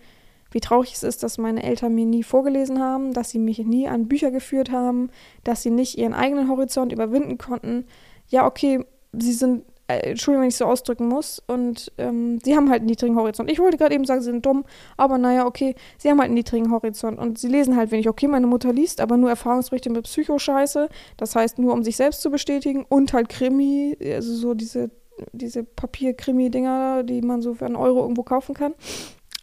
wie 0.50 0.60
traurig 0.60 0.92
es 0.92 1.02
ist, 1.02 1.22
dass 1.22 1.38
meine 1.38 1.62
Eltern 1.62 1.94
mir 1.94 2.06
nie 2.06 2.22
vorgelesen 2.22 2.80
haben, 2.80 3.12
dass 3.12 3.30
sie 3.30 3.38
mich 3.38 3.58
nie 3.60 3.86
an 3.88 4.08
Bücher 4.08 4.30
geführt 4.30 4.70
haben, 4.70 5.10
dass 5.44 5.62
sie 5.62 5.70
nicht 5.70 5.96
ihren 5.96 6.14
eigenen 6.14 6.48
Horizont 6.48 6.92
überwinden 6.92 7.38
konnten. 7.38 7.86
Ja, 8.28 8.46
okay, 8.46 8.84
sie 9.12 9.32
sind, 9.32 9.64
Entschuldigung, 9.98 10.42
wenn 10.42 10.48
ich 10.48 10.56
so 10.56 10.64
ausdrücken 10.64 11.08
muss, 11.08 11.42
und 11.46 11.92
ähm, 11.98 12.38
sie 12.42 12.56
haben 12.56 12.70
halt 12.70 12.80
einen 12.80 12.90
niedrigen 12.90 13.16
Horizont. 13.16 13.50
Ich 13.50 13.58
wollte 13.58 13.76
gerade 13.76 13.94
eben 13.94 14.04
sagen, 14.04 14.20
sie 14.20 14.30
sind 14.30 14.44
dumm, 14.46 14.64
aber 14.96 15.18
naja, 15.18 15.46
okay, 15.46 15.74
sie 15.98 16.10
haben 16.10 16.18
halt 16.18 16.26
einen 16.28 16.34
niedrigen 16.34 16.70
Horizont 16.70 17.18
und 17.18 17.38
sie 17.38 17.48
lesen 17.48 17.76
halt 17.76 17.90
wenig. 17.90 18.08
Okay, 18.08 18.28
meine 18.28 18.46
Mutter 18.46 18.72
liest, 18.72 19.00
aber 19.00 19.16
nur 19.16 19.30
Erfahrungsberichte 19.30 19.90
mit 19.90 20.04
Psychoscheiße, 20.04 20.88
das 21.16 21.36
heißt 21.36 21.58
nur, 21.58 21.72
um 21.72 21.82
sich 21.82 21.96
selbst 21.96 22.22
zu 22.22 22.30
bestätigen 22.30 22.84
und 22.88 23.12
halt 23.12 23.28
Krimi, 23.28 23.96
also 24.02 24.34
so 24.34 24.54
diese, 24.54 24.90
diese 25.32 25.64
Papier-Krimi-Dinger, 25.64 27.02
die 27.04 27.22
man 27.22 27.42
so 27.42 27.54
für 27.54 27.66
einen 27.66 27.76
Euro 27.76 28.00
irgendwo 28.00 28.22
kaufen 28.22 28.54
kann. 28.54 28.74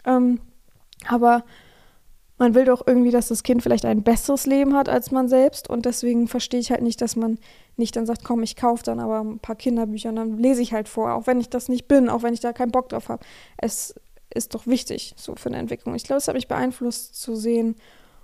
Ähm, 0.06 0.40
aber 1.08 1.44
man 2.38 2.54
will 2.54 2.66
doch 2.66 2.86
irgendwie, 2.86 3.12
dass 3.12 3.30
das 3.30 3.44
Kind 3.44 3.64
vielleicht 3.64 3.86
ein 3.86 4.04
besseres 4.04 4.46
Leben 4.46 4.76
hat 4.76 4.90
als 4.90 5.12
man 5.12 5.28
selbst. 5.28 5.70
Und 5.70 5.86
deswegen 5.86 6.28
verstehe 6.28 6.60
ich 6.60 6.72
halt 6.72 6.82
nicht, 6.82 7.02
dass 7.02 7.16
man 7.16 7.40
nicht 7.78 7.96
dann 7.96 8.06
sagt, 8.06 8.24
komm, 8.24 8.44
ich 8.44 8.56
kaufe 8.56 8.84
dann 8.84 9.00
aber 9.00 9.22
ein 9.22 9.40
paar 9.40 9.56
Kinderbücher 9.56 10.10
und 10.10 10.18
dann 10.18 10.38
lese 10.38 10.62
ich 10.62 10.74
halt 10.74 10.88
vor, 10.88 11.14
auch 11.14 11.28
wenn 11.28 11.40
ich 11.40 11.50
das 11.50 11.70
nicht 11.70 11.88
bin, 11.88 12.10
auch 12.10 12.24
wenn 12.24 12.34
ich 12.34 12.40
da 12.40 12.54
keinen 12.54 12.72
Bock 12.72 12.90
drauf 12.90 13.10
habe. 13.10 13.26
Es 13.58 13.96
ist 14.34 14.54
doch 14.54 14.68
wichtig, 14.68 15.14
so 15.18 15.36
für 15.36 15.50
eine 15.50 15.58
Entwicklung. 15.58 15.96
Ich 15.96 16.04
glaube, 16.04 16.18
es 16.18 16.28
hat 16.28 16.36
mich 16.36 16.48
beeinflusst 16.48 17.20
zu 17.20 17.36
sehen 17.36 17.76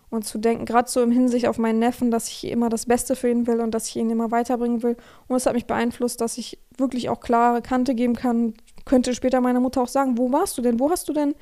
und 0.10 0.26
zu 0.26 0.38
denken, 0.38 0.65
gerade 0.65 0.89
so 0.89 1.02
im 1.02 1.12
Hinsicht 1.12 1.47
auf 1.47 1.58
meinen 1.58 1.80
Neffen, 1.80 2.12
dass 2.12 2.28
ich 2.28 2.45
immer 2.45 2.69
das 2.69 2.86
Beste 2.86 3.15
für 3.15 3.30
ihn 3.30 3.47
will 3.47 3.62
und 3.62 3.71
dass 3.71 3.88
ich 3.88 3.95
ihn 3.95 4.12
immer 4.12 4.30
weiterbringen 4.30 4.84
will. 4.84 4.95
Und 5.28 5.38
es 5.38 5.47
hat 5.47 5.56
mich 5.56 5.65
beeinflusst, 5.65 6.21
dass 6.21 6.38
ich 6.38 6.60
wirklich 6.78 7.10
auch 7.10 7.19
klare 7.19 7.63
Kante 7.63 7.95
geben 7.95 8.15
kann. 8.15 8.54
Könnte 8.86 9.15
später 9.15 9.41
meiner 9.41 9.60
Mutter 9.60 9.82
auch 9.82 9.88
sagen, 9.88 10.17
wo 10.19 10.32
warst 10.32 10.58
du 10.58 10.62
denn? 10.62 10.80
Wo 10.80 10.91
hast 10.91 11.10
du 11.10 11.13
denn 11.13 11.34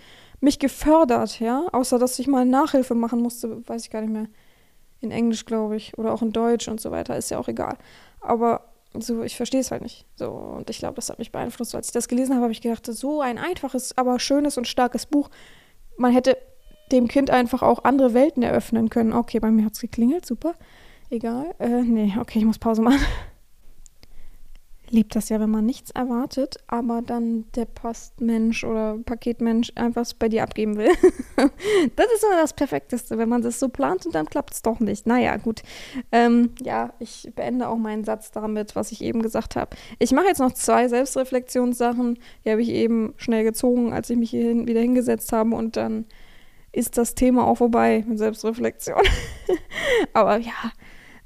mich 0.42 0.60
gefördert, 0.60 1.40
ja, 1.40 1.68
außer 1.72 2.00
dass 2.00 2.20
ich 2.20 2.28
mal 2.28 2.46
Nachhilfe 2.46 2.96
machen 2.96 3.22
musste, 3.22 3.68
weiß 3.68 3.86
ich 3.86 3.92
gar 3.92 4.02
nicht 4.02 4.12
mehr. 4.12 4.28
In 5.00 5.12
Englisch, 5.12 5.46
glaube 5.46 5.78
ich, 5.78 5.98
oder 5.98 6.14
auch 6.14 6.22
in 6.22 6.32
Deutsch 6.32 6.68
und 6.68 6.80
so 6.80 6.92
weiter, 6.92 7.18
ist 7.18 7.32
ja 7.32 7.40
auch 7.40 7.48
egal. 7.48 7.78
Aber 8.20 8.62
so, 8.94 9.24
ich 9.24 9.36
verstehe 9.36 9.62
es 9.62 9.72
halt 9.72 9.82
nicht. 9.82 10.06
So, 10.16 10.30
und 10.30 10.70
ich 10.70 10.80
glaube, 10.80 10.96
das 10.96 11.10
hat 11.10 11.18
mich 11.18 11.32
beeinflusst. 11.32 11.74
Als 11.74 11.88
ich 11.88 11.94
das 11.94 12.08
gelesen 12.08 12.34
habe, 12.34 12.44
habe 12.44 12.52
ich 12.52 12.62
gedacht, 12.62 12.86
so 12.86 13.22
ein 13.22 13.38
einfaches, 13.38 13.98
aber 13.98 14.20
schönes 14.20 14.58
und 14.58 14.68
starkes 14.68 15.06
Buch. 15.06 15.30
Man 15.98 16.12
hätte 16.12 16.38
dem 16.92 17.08
Kind 17.08 17.30
einfach 17.30 17.62
auch 17.62 17.84
andere 17.84 18.14
Welten 18.14 18.44
eröffnen 18.44 18.90
können. 18.90 19.14
Okay, 19.14 19.40
bei 19.40 19.50
mir 19.50 19.66
hat 19.66 19.74
es 19.74 19.82
geklingelt, 19.82 20.26
super. 20.26 20.54
Egal. 21.10 21.56
Äh, 21.60 21.82
nee, 21.84 22.14
okay, 22.20 22.40
ich 22.40 22.46
muss 22.46 22.60
Pause 22.60 22.82
machen 22.82 23.00
liebt 24.92 25.16
das 25.16 25.30
ja, 25.30 25.40
wenn 25.40 25.50
man 25.50 25.66
nichts 25.66 25.92
erwartet, 25.92 26.58
aber 26.68 27.02
dann 27.02 27.46
der 27.56 27.66
Postmensch 27.66 28.64
oder 28.64 28.98
Paketmensch 29.06 29.72
einfach 29.76 30.06
bei 30.20 30.30
dir 30.30 30.44
abgeben 30.44 30.78
will. 30.78 30.90
das 31.96 32.06
ist 32.14 32.24
immer 32.24 32.42
das 32.42 32.54
Perfekteste, 32.54 33.18
wenn 33.18 33.30
man 33.30 33.42
das 33.42 33.60
so 33.60 33.70
plant 33.70 34.06
und 34.06 34.14
dann 34.14 34.26
klappt 34.26 34.54
es 34.54 34.62
doch 34.62 34.80
nicht. 34.80 35.08
Naja, 35.08 35.38
gut. 35.38 35.64
Ähm, 36.12 36.52
ja, 36.62 36.94
ich 37.00 37.32
beende 37.36 37.70
auch 37.70 37.78
meinen 37.78 38.04
Satz 38.04 38.32
damit, 38.32 38.76
was 38.76 38.92
ich 38.92 39.02
eben 39.02 39.22
gesagt 39.22 39.56
habe. 39.56 39.76
Ich 40.00 40.12
mache 40.12 40.28
jetzt 40.28 40.40
noch 40.40 40.54
zwei 40.54 40.88
Selbstreflexionssachen. 40.88 42.20
Die 42.46 42.52
habe 42.52 42.62
ich 42.62 42.70
eben 42.70 43.14
schnell 43.18 43.44
gezogen, 43.44 43.94
als 43.94 44.10
ich 44.10 44.18
mich 44.18 44.30
hier 44.30 44.68
wieder 44.68 44.82
hingesetzt 44.82 45.32
habe 45.32 45.56
und 45.56 45.78
dann 45.78 46.06
ist 46.74 46.98
das 46.98 47.16
Thema 47.16 47.48
auch 47.48 47.56
vorbei 47.56 48.04
mit 48.08 48.18
Selbstreflexion. 48.18 49.02
aber 50.14 50.38
ja, 50.38 50.72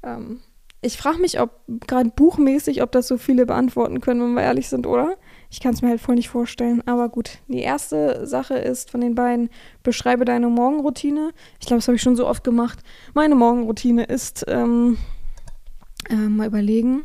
ähm, 0.02 0.40
ich 0.82 0.96
frage 0.98 1.18
mich, 1.18 1.40
ob 1.40 1.60
gerade 1.86 2.10
buchmäßig, 2.10 2.82
ob 2.82 2.92
das 2.92 3.08
so 3.08 3.18
viele 3.18 3.46
beantworten 3.46 4.00
können, 4.00 4.20
wenn 4.20 4.34
wir 4.34 4.42
ehrlich 4.42 4.68
sind, 4.68 4.86
oder? 4.86 5.16
Ich 5.50 5.60
kann 5.60 5.72
es 5.72 5.82
mir 5.82 5.88
halt 5.88 6.00
voll 6.00 6.16
nicht 6.16 6.28
vorstellen. 6.28 6.82
Aber 6.86 7.08
gut, 7.08 7.38
die 7.48 7.60
erste 7.60 8.26
Sache 8.26 8.54
ist 8.54 8.90
von 8.90 9.00
den 9.00 9.14
beiden, 9.14 9.48
beschreibe 9.82 10.24
deine 10.24 10.48
Morgenroutine. 10.48 11.32
Ich 11.60 11.66
glaube, 11.66 11.78
das 11.78 11.88
habe 11.88 11.96
ich 11.96 12.02
schon 12.02 12.16
so 12.16 12.26
oft 12.26 12.44
gemacht. 12.44 12.80
Meine 13.14 13.34
Morgenroutine 13.34 14.04
ist, 14.04 14.44
ähm, 14.48 14.98
äh, 16.10 16.14
mal 16.14 16.46
überlegen. 16.46 17.04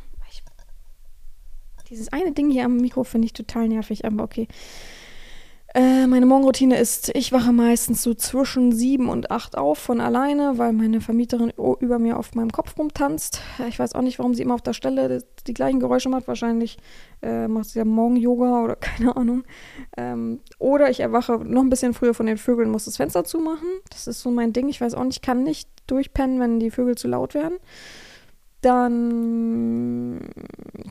Dieses 1.89 2.13
eine 2.13 2.31
Ding 2.31 2.49
hier 2.49 2.65
am 2.65 2.77
Mikro 2.77 3.03
finde 3.03 3.25
ich 3.25 3.33
total 3.33 3.67
nervig, 3.67 4.05
aber 4.05 4.23
okay. 4.23 4.47
Äh, 5.73 6.05
meine 6.07 6.25
Morgenroutine 6.25 6.77
ist, 6.77 7.15
ich 7.15 7.31
wache 7.31 7.53
meistens 7.53 8.03
so 8.03 8.13
zwischen 8.13 8.73
sieben 8.73 9.07
und 9.07 9.31
acht 9.31 9.57
auf 9.57 9.77
von 9.77 10.01
alleine, 10.01 10.57
weil 10.57 10.73
meine 10.73 10.99
Vermieterin 10.99 11.53
über 11.79 11.97
mir 11.97 12.17
auf 12.17 12.35
meinem 12.35 12.51
Kopf 12.51 12.77
rumtanzt. 12.77 13.41
Ich 13.69 13.79
weiß 13.79 13.95
auch 13.95 14.01
nicht, 14.01 14.19
warum 14.19 14.33
sie 14.33 14.43
immer 14.43 14.55
auf 14.55 14.61
der 14.61 14.73
Stelle 14.73 15.23
die 15.47 15.53
gleichen 15.53 15.79
Geräusche 15.79 16.09
macht. 16.09 16.27
Wahrscheinlich 16.27 16.77
äh, 17.21 17.47
macht 17.47 17.69
sie 17.69 17.79
ja 17.79 17.85
Morgen-Yoga 17.85 18.63
oder 18.63 18.75
keine 18.79 19.15
Ahnung. 19.15 19.43
Ähm, 19.95 20.41
oder 20.59 20.89
ich 20.89 20.99
erwache 20.99 21.37
noch 21.37 21.61
ein 21.61 21.69
bisschen 21.69 21.93
früher 21.93 22.13
von 22.13 22.25
den 22.25 22.37
Vögeln, 22.37 22.69
muss 22.69 22.85
das 22.85 22.97
Fenster 22.97 23.23
zumachen. 23.23 23.69
Das 23.89 24.07
ist 24.07 24.21
so 24.21 24.29
mein 24.29 24.51
Ding. 24.51 24.67
Ich 24.67 24.81
weiß 24.81 24.93
auch 24.93 25.05
nicht, 25.05 25.17
ich 25.17 25.21
kann 25.21 25.43
nicht 25.43 25.69
durchpennen, 25.87 26.39
wenn 26.39 26.59
die 26.59 26.71
Vögel 26.71 26.95
zu 26.95 27.07
laut 27.07 27.33
werden. 27.33 27.57
Dann 28.61 30.29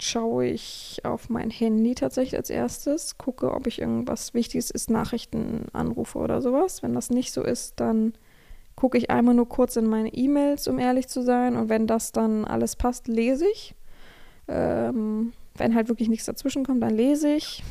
schaue 0.01 0.47
ich 0.47 1.01
auf 1.05 1.31
mein 1.31 1.51
Handy 1.51 1.95
tatsächlich 1.95 2.37
als 2.37 2.51
erstes, 2.51 3.17
gucke, 3.17 3.53
ob 3.53 3.67
ich 3.67 3.81
irgendwas 3.81 4.35
Wichtiges 4.35 4.71
ist, 4.71 4.91
Nachrichten, 4.91 5.67
Anrufe 5.73 6.19
oder 6.19 6.43
sowas. 6.43 6.83
Wenn 6.83 6.95
das 6.95 7.11
nicht 7.11 7.33
so 7.33 7.43
ist, 7.43 7.79
dann 7.79 8.15
gucke 8.75 8.99
ich 8.99 9.11
einmal 9.11 9.35
nur 9.35 9.49
kurz 9.49 9.77
in 9.77 9.87
meine 9.87 10.13
E-Mails, 10.13 10.67
um 10.67 10.79
ehrlich 10.79 11.07
zu 11.09 11.23
sein. 11.23 11.57
Und 11.57 11.69
wenn 11.69 11.87
das 11.87 12.13
dann 12.13 12.45
alles 12.45 12.77
passt, 12.77 13.09
lese 13.09 13.47
ich. 13.53 13.75
Ähm, 14.49 15.33
wenn 15.55 15.75
halt 15.75 15.89
wirklich 15.89 16.09
nichts 16.09 16.27
dazwischen 16.27 16.65
kommt, 16.65 16.83
dann 16.83 16.97
lese 16.97 17.33
ich. 17.33 17.63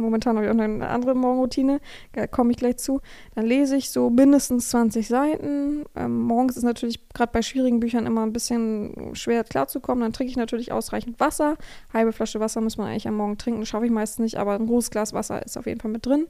Momentan 0.00 0.36
habe 0.36 0.46
ich 0.46 0.52
auch 0.52 0.58
eine 0.58 0.88
andere 0.88 1.14
Morgenroutine, 1.14 1.80
da 2.12 2.26
komme 2.26 2.52
ich 2.52 2.56
gleich 2.56 2.78
zu. 2.78 3.00
Dann 3.34 3.46
lese 3.46 3.76
ich 3.76 3.90
so 3.90 4.10
mindestens 4.10 4.70
20 4.70 5.08
Seiten. 5.08 5.84
Ähm, 5.96 6.22
morgens 6.22 6.56
ist 6.56 6.62
natürlich 6.62 7.08
gerade 7.10 7.32
bei 7.32 7.42
schwierigen 7.42 7.80
Büchern 7.80 8.06
immer 8.06 8.22
ein 8.22 8.32
bisschen 8.32 9.14
schwer 9.14 9.44
klarzukommen. 9.44 10.02
Dann 10.02 10.12
trinke 10.12 10.30
ich 10.30 10.36
natürlich 10.36 10.72
ausreichend 10.72 11.20
Wasser. 11.20 11.56
Halbe 11.92 12.12
Flasche 12.12 12.40
Wasser 12.40 12.60
muss 12.60 12.76
man 12.76 12.88
eigentlich 12.88 13.08
am 13.08 13.16
Morgen 13.16 13.38
trinken, 13.38 13.66
schaffe 13.66 13.86
ich 13.86 13.92
meistens 13.92 14.24
nicht, 14.24 14.36
aber 14.38 14.54
ein 14.54 14.66
großes 14.66 14.90
Glas 14.90 15.12
Wasser 15.12 15.44
ist 15.44 15.56
auf 15.56 15.66
jeden 15.66 15.80
Fall 15.80 15.90
mit 15.90 16.06
drin 16.06 16.26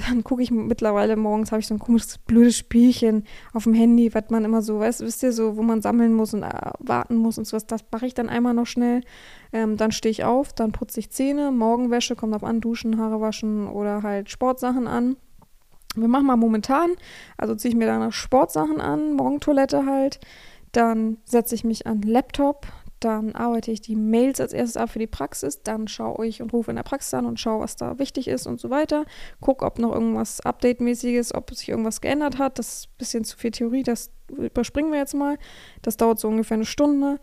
dann 0.00 0.24
gucke 0.24 0.42
ich 0.42 0.50
mittlerweile 0.50 1.16
morgens, 1.16 1.50
habe 1.50 1.60
ich 1.60 1.66
so 1.66 1.74
ein 1.74 1.78
komisches, 1.78 2.18
blödes 2.18 2.56
Spielchen 2.56 3.24
auf 3.52 3.64
dem 3.64 3.74
Handy, 3.74 4.14
was 4.14 4.30
man 4.30 4.44
immer 4.44 4.62
so, 4.62 4.78
weißt, 4.80 5.00
wisst 5.00 5.22
ihr, 5.22 5.32
so, 5.32 5.56
wo 5.56 5.62
man 5.62 5.82
sammeln 5.82 6.14
muss 6.14 6.34
und 6.34 6.42
äh, 6.42 6.70
warten 6.78 7.16
muss 7.16 7.38
und 7.38 7.46
sowas. 7.46 7.66
Das 7.66 7.84
mache 7.90 8.06
ich 8.06 8.14
dann 8.14 8.28
einmal 8.28 8.54
noch 8.54 8.66
schnell. 8.66 9.02
Ähm, 9.52 9.76
dann 9.76 9.92
stehe 9.92 10.10
ich 10.10 10.24
auf, 10.24 10.52
dann 10.52 10.72
putze 10.72 11.00
ich 11.00 11.10
Zähne, 11.10 11.50
Morgenwäsche, 11.50 12.16
kommt 12.16 12.34
auf 12.34 12.44
an, 12.44 12.60
duschen, 12.60 12.98
Haare 12.98 13.20
waschen 13.20 13.66
oder 13.66 14.02
halt 14.02 14.30
Sportsachen 14.30 14.86
an. 14.86 15.16
Wir 15.94 16.08
machen 16.08 16.26
mal 16.26 16.36
momentan, 16.36 16.90
also 17.36 17.54
ziehe 17.54 17.70
ich 17.70 17.76
mir 17.76 17.86
dann 17.86 18.12
Sportsachen 18.12 18.80
an, 18.80 19.14
Morgentoilette 19.14 19.86
halt. 19.86 20.20
Dann 20.72 21.16
setze 21.24 21.54
ich 21.54 21.64
mich 21.64 21.86
an 21.86 22.02
Laptop, 22.02 22.66
dann 23.00 23.34
arbeite 23.34 23.70
ich 23.70 23.80
die 23.80 23.96
Mails 23.96 24.40
als 24.40 24.52
erstes 24.52 24.76
ab 24.76 24.90
für 24.90 24.98
die 24.98 25.06
Praxis, 25.06 25.62
dann 25.62 25.88
schaue 25.88 26.26
ich 26.26 26.42
und 26.42 26.52
rufe 26.52 26.70
in 26.70 26.76
der 26.76 26.82
Praxis 26.82 27.14
an 27.14 27.26
und 27.26 27.38
schaue, 27.38 27.60
was 27.60 27.76
da 27.76 27.98
wichtig 27.98 28.28
ist 28.28 28.46
und 28.46 28.60
so 28.60 28.70
weiter. 28.70 29.04
Gucke, 29.40 29.64
ob 29.64 29.78
noch 29.78 29.92
irgendwas 29.92 30.40
Update-mäßiges, 30.40 31.34
ob 31.34 31.54
sich 31.54 31.68
irgendwas 31.68 32.00
geändert 32.00 32.38
hat. 32.38 32.58
Das 32.58 32.68
ist 32.68 32.86
ein 32.88 32.98
bisschen 32.98 33.24
zu 33.24 33.36
viel 33.36 33.50
Theorie, 33.50 33.82
das 33.82 34.10
überspringen 34.36 34.92
wir 34.92 34.98
jetzt 34.98 35.14
mal. 35.14 35.38
Das 35.82 35.96
dauert 35.96 36.18
so 36.18 36.28
ungefähr 36.28 36.56
eine 36.56 36.64
Stunde. 36.64 37.18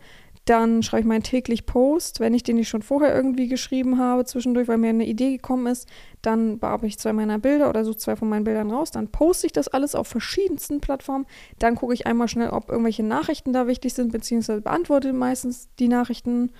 Dann 0.46 0.84
schreibe 0.84 1.00
ich 1.00 1.06
meinen 1.06 1.24
täglich 1.24 1.66
Post. 1.66 2.20
Wenn 2.20 2.32
ich 2.32 2.44
den 2.44 2.56
nicht 2.56 2.68
schon 2.68 2.82
vorher 2.82 3.14
irgendwie 3.14 3.48
geschrieben 3.48 3.98
habe, 3.98 4.24
zwischendurch, 4.24 4.68
weil 4.68 4.78
mir 4.78 4.90
eine 4.90 5.04
Idee 5.04 5.32
gekommen 5.32 5.66
ist, 5.66 5.88
dann 6.22 6.60
bearbeite 6.60 6.86
ich 6.86 6.98
zwei 6.98 7.12
meiner 7.12 7.40
Bilder 7.40 7.68
oder 7.68 7.84
suche 7.84 7.96
zwei 7.96 8.16
von 8.16 8.28
meinen 8.28 8.44
Bildern 8.44 8.70
raus. 8.70 8.92
Dann 8.92 9.08
poste 9.08 9.46
ich 9.46 9.52
das 9.52 9.66
alles 9.66 9.96
auf 9.96 10.06
verschiedensten 10.06 10.80
Plattformen. 10.80 11.26
Dann 11.58 11.74
gucke 11.74 11.94
ich 11.94 12.06
einmal 12.06 12.28
schnell, 12.28 12.50
ob 12.50 12.70
irgendwelche 12.70 13.02
Nachrichten 13.02 13.52
da 13.52 13.66
wichtig 13.66 13.94
sind, 13.94 14.12
beziehungsweise 14.12 14.60
beantworte 14.60 15.12
meistens 15.12 15.68
die 15.80 15.88
Nachrichten. 15.88 16.52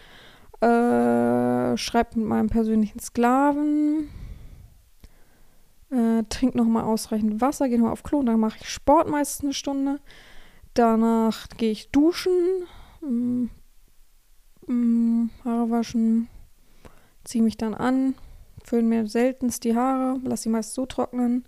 Äh, 0.61 1.77
schreibe 1.77 2.19
mit 2.19 2.29
meinem 2.29 2.49
persönlichen 2.49 2.99
Sklaven. 2.99 4.09
Äh, 5.91 6.25
trink 6.29 6.57
nochmal 6.57 6.83
ausreichend 6.85 7.41
Wasser, 7.41 7.69
gehe 7.69 7.79
nochmal 7.79 7.93
auf 7.93 8.03
Klo, 8.03 8.23
dann 8.23 8.41
mache 8.41 8.59
ich 8.61 8.69
Sport 8.69 9.09
meistens 9.09 9.45
eine 9.45 9.55
Stunde. 9.55 10.01
Danach 10.75 11.49
gehe 11.57 11.71
ich 11.71 11.91
duschen, 11.91 12.33
mm, 14.67 15.31
Haare 15.45 15.71
waschen, 15.71 16.29
ziehe 17.25 17.45
mich 17.45 17.57
dann 17.57 17.75
an, 17.75 18.15
föhne 18.65 18.89
mir 18.89 19.07
seltenst 19.07 19.65
die 19.65 19.77
Haare, 19.77 20.21
lasse 20.25 20.45
sie 20.45 20.49
meist 20.49 20.75
so 20.75 20.87
trocknen, 20.87 21.45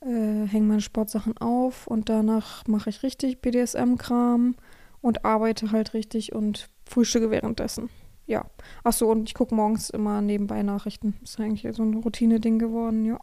äh, 0.00 0.46
hänge 0.46 0.66
meine 0.66 0.80
Sportsachen 0.80 1.36
auf 1.38 1.86
und 1.86 2.08
danach 2.08 2.66
mache 2.66 2.90
ich 2.90 3.02
richtig 3.02 3.40
BDSM-Kram 3.40 4.56
und 5.00 5.24
arbeite 5.24 5.72
halt 5.72 5.94
richtig 5.94 6.34
und 6.34 6.68
frühstücke 6.84 7.30
währenddessen. 7.30 7.90
Ja. 8.26 8.46
Achso, 8.84 9.10
und 9.10 9.28
ich 9.28 9.34
gucke 9.34 9.54
morgens 9.54 9.90
immer 9.90 10.22
nebenbei 10.22 10.62
Nachrichten. 10.62 11.14
Ist 11.22 11.40
eigentlich 11.40 11.66
so 11.74 11.82
ein 11.82 11.94
Routine-Ding 11.94 12.58
geworden, 12.58 13.04
ja. 13.04 13.18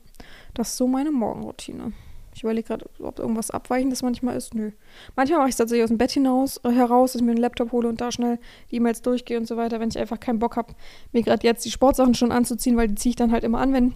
Das 0.54 0.70
ist 0.70 0.78
so 0.78 0.88
meine 0.88 1.12
Morgenroutine. 1.12 1.94
Ich 2.34 2.44
überlege 2.44 2.68
gerade, 2.68 2.90
ob 3.00 3.20
irgendwas 3.20 3.52
Abweichendes 3.52 4.02
manchmal 4.02 4.38
ist. 4.38 4.54
Nö. 4.54 4.72
Manchmal 5.16 5.40
mache 5.40 5.50
ich 5.50 5.54
es 5.54 5.58
tatsächlich 5.58 5.84
aus 5.84 5.90
dem 5.90 5.98
Bett 5.98 6.12
hinaus, 6.12 6.58
äh, 6.64 6.72
heraus, 6.72 7.14
dass 7.14 7.22
ich 7.22 7.26
mir 7.26 7.32
einen 7.32 7.42
Laptop 7.42 7.72
hole 7.72 7.90
und 7.90 8.02
da 8.02 8.12
schnell 8.12 8.40
die 8.72 8.78
E-Mails 8.78 9.02
durchgehe 9.02 9.38
und 9.38 9.48
so 9.48 9.58
weiter, 9.58 9.80
wenn 9.80 9.90
ich 9.90 9.98
einfach 9.98 10.20
keinen 10.20 10.40
Bock 10.40 10.56
habe, 10.56 10.74
mir 11.12 11.24
gerade 11.24 11.46
jetzt 11.46 11.66
die 11.66 11.72
Sportsachen 11.72 12.14
schon 12.14 12.32
anzuziehen, 12.32 12.78
weil 12.78 12.88
die 12.88 12.96
ziehe 12.96 13.12
ich 13.12 13.16
dann 13.16 13.32
halt 13.32 13.44
immer 13.44 13.60
an, 13.60 13.74
wenn 13.74 13.96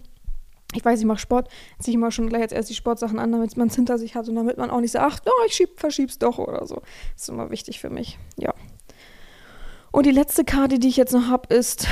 ich 0.76 0.84
weiß, 0.84 0.98
ich 0.98 1.06
mache 1.06 1.18
Sport, 1.18 1.48
ziehe 1.78 1.92
ich 1.92 1.96
immer 1.96 2.10
schon 2.10 2.28
gleich 2.28 2.42
als 2.42 2.52
erst 2.52 2.70
die 2.70 2.74
Sportsachen 2.74 3.18
an, 3.18 3.32
damit 3.32 3.56
man 3.56 3.68
es 3.68 3.76
hinter 3.76 3.98
sich 3.98 4.14
hat 4.14 4.28
und 4.28 4.34
damit 4.34 4.58
man 4.58 4.70
auch 4.70 4.80
nicht 4.80 4.92
sagt, 4.92 5.04
ach, 5.06 5.20
oh, 5.26 5.44
ich 5.46 5.54
schieb, 5.54 5.78
verschieb's 5.78 6.18
doch 6.18 6.38
oder 6.38 6.66
so. 6.66 6.82
Das 7.12 7.22
ist 7.22 7.28
immer 7.28 7.50
wichtig 7.50 7.80
für 7.80 7.90
mich. 7.90 8.18
Ja. 8.36 8.52
Und 9.92 10.06
die 10.06 10.10
letzte 10.10 10.44
Karte, 10.44 10.78
die 10.78 10.88
ich 10.88 10.96
jetzt 10.96 11.12
noch 11.12 11.28
habe, 11.28 11.54
ist, 11.54 11.86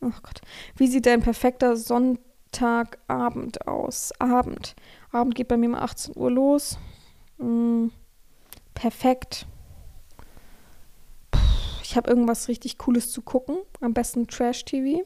oh 0.00 0.12
Gott, 0.22 0.40
wie 0.76 0.86
sieht 0.86 1.06
dein 1.06 1.20
perfekter 1.20 1.76
Sonntagabend 1.76 3.66
aus? 3.66 4.12
Abend. 4.20 4.76
Abend 5.12 5.34
geht 5.34 5.48
bei 5.48 5.56
mir 5.56 5.68
um 5.68 5.74
18 5.74 6.16
Uhr 6.16 6.30
los. 6.30 6.78
Hm, 7.38 7.90
perfekt. 8.74 9.46
Puh, 11.30 11.40
ich 11.82 11.96
habe 11.96 12.10
irgendwas 12.10 12.48
richtig 12.48 12.78
Cooles 12.78 13.10
zu 13.12 13.22
gucken. 13.22 13.58
Am 13.80 13.94
besten 13.94 14.26
Trash-TV. 14.26 15.04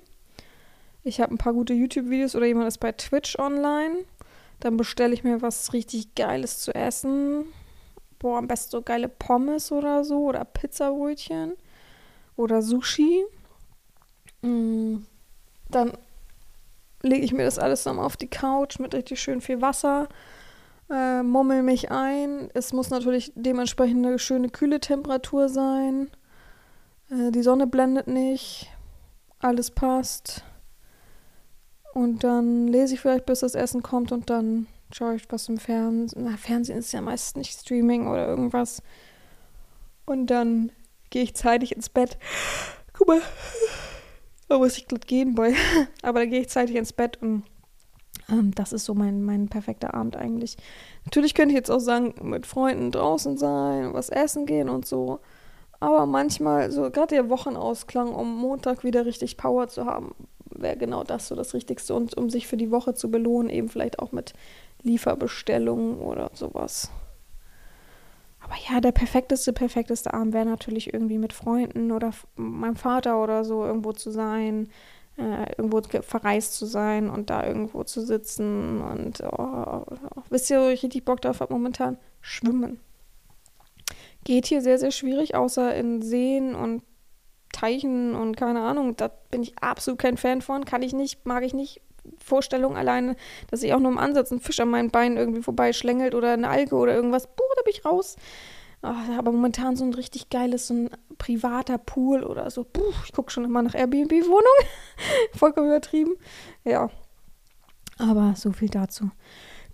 Ich 1.02 1.20
habe 1.20 1.34
ein 1.34 1.38
paar 1.38 1.54
gute 1.54 1.72
YouTube-Videos 1.72 2.36
oder 2.36 2.46
jemand 2.46 2.68
ist 2.68 2.78
bei 2.78 2.92
Twitch 2.92 3.38
online. 3.38 4.04
Dann 4.60 4.76
bestelle 4.76 5.14
ich 5.14 5.24
mir 5.24 5.40
was 5.40 5.72
richtig 5.72 6.14
Geiles 6.14 6.60
zu 6.60 6.74
essen. 6.74 7.46
Boah, 8.18 8.36
am 8.36 8.48
besten 8.48 8.70
so 8.70 8.82
geile 8.82 9.08
Pommes 9.08 9.72
oder 9.72 10.04
so 10.04 10.26
oder 10.26 10.44
Pizzabrötchen 10.44 11.54
oder 12.36 12.60
Sushi. 12.60 13.24
Mm, 14.42 14.98
dann 15.70 15.92
lege 17.02 17.24
ich 17.24 17.32
mir 17.32 17.44
das 17.44 17.58
alles 17.58 17.84
nochmal 17.84 18.06
auf 18.06 18.16
die 18.16 18.30
Couch 18.30 18.78
mit 18.78 18.94
richtig 18.94 19.20
schön 19.20 19.40
viel 19.40 19.60
Wasser, 19.60 20.08
äh, 20.90 21.22
mummel 21.22 21.62
mich 21.62 21.90
ein. 21.90 22.50
Es 22.54 22.72
muss 22.72 22.90
natürlich 22.90 23.32
dementsprechend 23.34 24.04
eine 24.04 24.18
schöne 24.18 24.48
kühle 24.48 24.80
Temperatur 24.80 25.48
sein. 25.48 26.10
Äh, 27.10 27.30
die 27.30 27.42
Sonne 27.42 27.66
blendet 27.66 28.08
nicht. 28.08 28.68
Alles 29.38 29.70
passt. 29.70 30.44
Und 31.94 32.24
dann 32.24 32.68
lese 32.68 32.94
ich 32.94 33.00
vielleicht, 33.00 33.26
bis 33.26 33.40
das 33.40 33.54
Essen 33.54 33.82
kommt 33.82 34.12
und 34.12 34.30
dann 34.30 34.66
schaue 34.92 35.16
ich 35.16 35.30
was 35.30 35.48
im 35.48 35.58
Fernsehen. 35.58 36.24
Na, 36.24 36.36
Fernsehen 36.36 36.78
ist 36.78 36.92
ja 36.92 37.00
meist 37.00 37.36
nicht 37.36 37.58
Streaming 37.58 38.08
oder 38.08 38.26
irgendwas. 38.26 38.82
Und 40.06 40.26
dann 40.26 40.72
gehe 41.10 41.22
ich 41.22 41.34
zeitig 41.34 41.74
ins 41.74 41.88
Bett. 41.88 42.18
Guck 42.92 43.08
mal. 43.08 43.22
Da 44.54 44.58
muss 44.58 44.76
ich 44.76 44.88
glatt 44.88 45.06
gehen, 45.06 45.36
Boy. 45.36 45.54
Aber 46.02 46.18
dann 46.18 46.30
gehe 46.30 46.40
ich 46.40 46.48
zeitig 46.48 46.74
ins 46.74 46.92
Bett 46.92 47.18
und 47.22 47.44
ähm, 48.28 48.52
das 48.52 48.72
ist 48.72 48.84
so 48.84 48.94
mein, 48.94 49.22
mein 49.22 49.48
perfekter 49.48 49.94
Abend 49.94 50.16
eigentlich. 50.16 50.56
Natürlich 51.04 51.34
könnte 51.34 51.52
ich 51.52 51.56
jetzt 51.56 51.70
auch 51.70 51.78
sagen, 51.78 52.14
mit 52.22 52.46
Freunden 52.46 52.90
draußen 52.90 53.36
sein, 53.36 53.94
was 53.94 54.08
essen 54.08 54.46
gehen 54.46 54.68
und 54.68 54.86
so. 54.86 55.20
Aber 55.78 56.04
manchmal, 56.04 56.72
so 56.72 56.90
gerade 56.90 57.14
der 57.14 57.30
Wochenausklang, 57.30 58.12
um 58.12 58.36
Montag 58.36 58.82
wieder 58.82 59.06
richtig 59.06 59.36
Power 59.36 59.68
zu 59.68 59.86
haben, 59.86 60.16
wäre 60.50 60.76
genau 60.76 61.04
das 61.04 61.28
so 61.28 61.36
das 61.36 61.54
Richtigste. 61.54 61.94
Und 61.94 62.16
um 62.16 62.28
sich 62.28 62.48
für 62.48 62.56
die 62.56 62.72
Woche 62.72 62.94
zu 62.94 63.08
belohnen, 63.08 63.50
eben 63.50 63.68
vielleicht 63.68 64.00
auch 64.00 64.10
mit 64.10 64.34
Lieferbestellungen 64.82 66.00
oder 66.00 66.30
sowas. 66.34 66.90
Aber 68.50 68.58
ja, 68.68 68.80
der 68.80 68.90
perfekteste, 68.90 69.52
perfekteste 69.52 70.12
Abend 70.12 70.34
wäre 70.34 70.44
natürlich 70.44 70.92
irgendwie 70.92 71.18
mit 71.18 71.32
Freunden 71.32 71.92
oder 71.92 72.10
meinem 72.34 72.74
Vater 72.74 73.22
oder 73.22 73.44
so 73.44 73.64
irgendwo 73.64 73.92
zu 73.92 74.10
sein, 74.10 74.68
äh, 75.16 75.52
irgendwo 75.56 75.80
verreist 76.02 76.54
zu 76.54 76.66
sein 76.66 77.10
und 77.10 77.30
da 77.30 77.46
irgendwo 77.46 77.84
zu 77.84 78.04
sitzen. 78.04 78.80
Und 78.80 79.22
oh, 79.22 79.84
oh, 79.86 80.22
wisst 80.30 80.50
ihr, 80.50 80.60
wo 80.60 80.68
ich 80.68 80.82
richtig 80.82 81.04
Bock 81.04 81.20
drauf 81.20 81.38
habe 81.38 81.52
momentan? 81.52 81.96
Schwimmen. 82.20 82.80
Geht 84.24 84.46
hier 84.46 84.62
sehr, 84.62 84.78
sehr 84.78 84.90
schwierig, 84.90 85.36
außer 85.36 85.72
in 85.76 86.02
Seen 86.02 86.56
und 86.56 86.82
Teichen 87.52 88.16
und 88.16 88.36
keine 88.36 88.62
Ahnung. 88.62 88.96
Da 88.96 89.12
bin 89.30 89.44
ich 89.44 89.58
absolut 89.60 90.00
kein 90.00 90.16
Fan 90.16 90.42
von. 90.42 90.64
Kann 90.64 90.82
ich 90.82 90.92
nicht, 90.92 91.24
mag 91.24 91.44
ich 91.44 91.54
nicht. 91.54 91.82
Vorstellung 92.18 92.76
alleine, 92.76 93.16
dass 93.50 93.62
ich 93.62 93.72
auch 93.74 93.80
nur 93.80 93.90
im 93.90 93.98
Ansatz 93.98 94.30
ein 94.30 94.40
Fisch 94.40 94.60
an 94.60 94.70
meinen 94.70 94.90
Beinen 94.90 95.16
irgendwie 95.16 95.42
vorbeischlängelt 95.42 96.14
oder 96.14 96.32
eine 96.32 96.48
Alge 96.48 96.76
oder 96.76 96.94
irgendwas. 96.94 97.26
Puh, 97.26 97.42
da 97.56 97.62
bin 97.62 97.72
ich 97.74 97.84
raus. 97.84 98.16
Oh, 98.82 98.94
aber 99.18 99.30
momentan 99.30 99.76
so 99.76 99.84
ein 99.84 99.92
richtig 99.92 100.30
geiles, 100.30 100.68
so 100.68 100.74
ein 100.74 100.90
privater 101.18 101.76
Pool 101.76 102.24
oder 102.24 102.50
so. 102.50 102.64
Puh, 102.64 102.92
ich 103.04 103.12
gucke 103.12 103.30
schon 103.30 103.44
immer 103.44 103.62
nach 103.62 103.74
Airbnb-Wohnung. 103.74 104.66
Vollkommen 105.34 105.66
übertrieben. 105.66 106.14
Ja. 106.64 106.88
Aber 107.98 108.34
so 108.36 108.52
viel 108.52 108.70
dazu. 108.70 109.10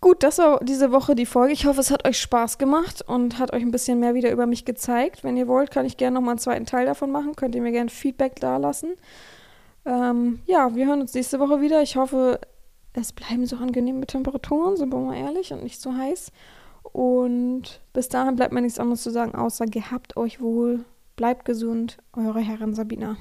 Gut, 0.00 0.22
das 0.22 0.38
war 0.38 0.60
diese 0.62 0.92
Woche 0.92 1.14
die 1.14 1.24
Folge. 1.24 1.52
Ich 1.52 1.66
hoffe, 1.66 1.80
es 1.80 1.90
hat 1.90 2.06
euch 2.06 2.20
Spaß 2.20 2.58
gemacht 2.58 3.02
und 3.06 3.38
hat 3.38 3.52
euch 3.52 3.62
ein 3.62 3.70
bisschen 3.70 4.00
mehr 4.00 4.14
wieder 4.14 4.30
über 4.30 4.46
mich 4.46 4.64
gezeigt. 4.64 5.24
Wenn 5.24 5.36
ihr 5.36 5.48
wollt, 5.48 5.70
kann 5.70 5.86
ich 5.86 5.96
gerne 5.96 6.14
nochmal 6.14 6.32
einen 6.32 6.38
zweiten 6.38 6.66
Teil 6.66 6.84
davon 6.84 7.10
machen. 7.10 7.36
Könnt 7.36 7.54
ihr 7.54 7.62
mir 7.62 7.72
gerne 7.72 7.90
Feedback 7.90 8.36
da 8.40 8.56
lassen. 8.56 8.94
Ähm, 9.86 10.40
ja, 10.46 10.74
wir 10.74 10.86
hören 10.86 11.00
uns 11.00 11.14
nächste 11.14 11.38
Woche 11.38 11.60
wieder. 11.60 11.80
Ich 11.80 11.96
hoffe, 11.96 12.40
es 12.92 13.12
bleiben 13.12 13.46
so 13.46 13.56
angenehme 13.56 14.06
Temperaturen, 14.06 14.76
sind 14.76 14.92
wir 14.92 14.98
mal 14.98 15.16
ehrlich, 15.16 15.52
und 15.52 15.62
nicht 15.62 15.80
so 15.80 15.94
heiß. 15.94 16.32
Und 16.82 17.80
bis 17.92 18.08
dahin 18.08 18.36
bleibt 18.36 18.52
mir 18.52 18.62
nichts 18.62 18.78
anderes 18.78 19.02
zu 19.02 19.10
sagen, 19.10 19.34
außer 19.34 19.66
gehabt 19.66 20.16
euch 20.16 20.40
wohl, 20.40 20.84
bleibt 21.14 21.44
gesund, 21.44 21.98
eure 22.12 22.40
Herren 22.40 22.74
Sabina. 22.74 23.16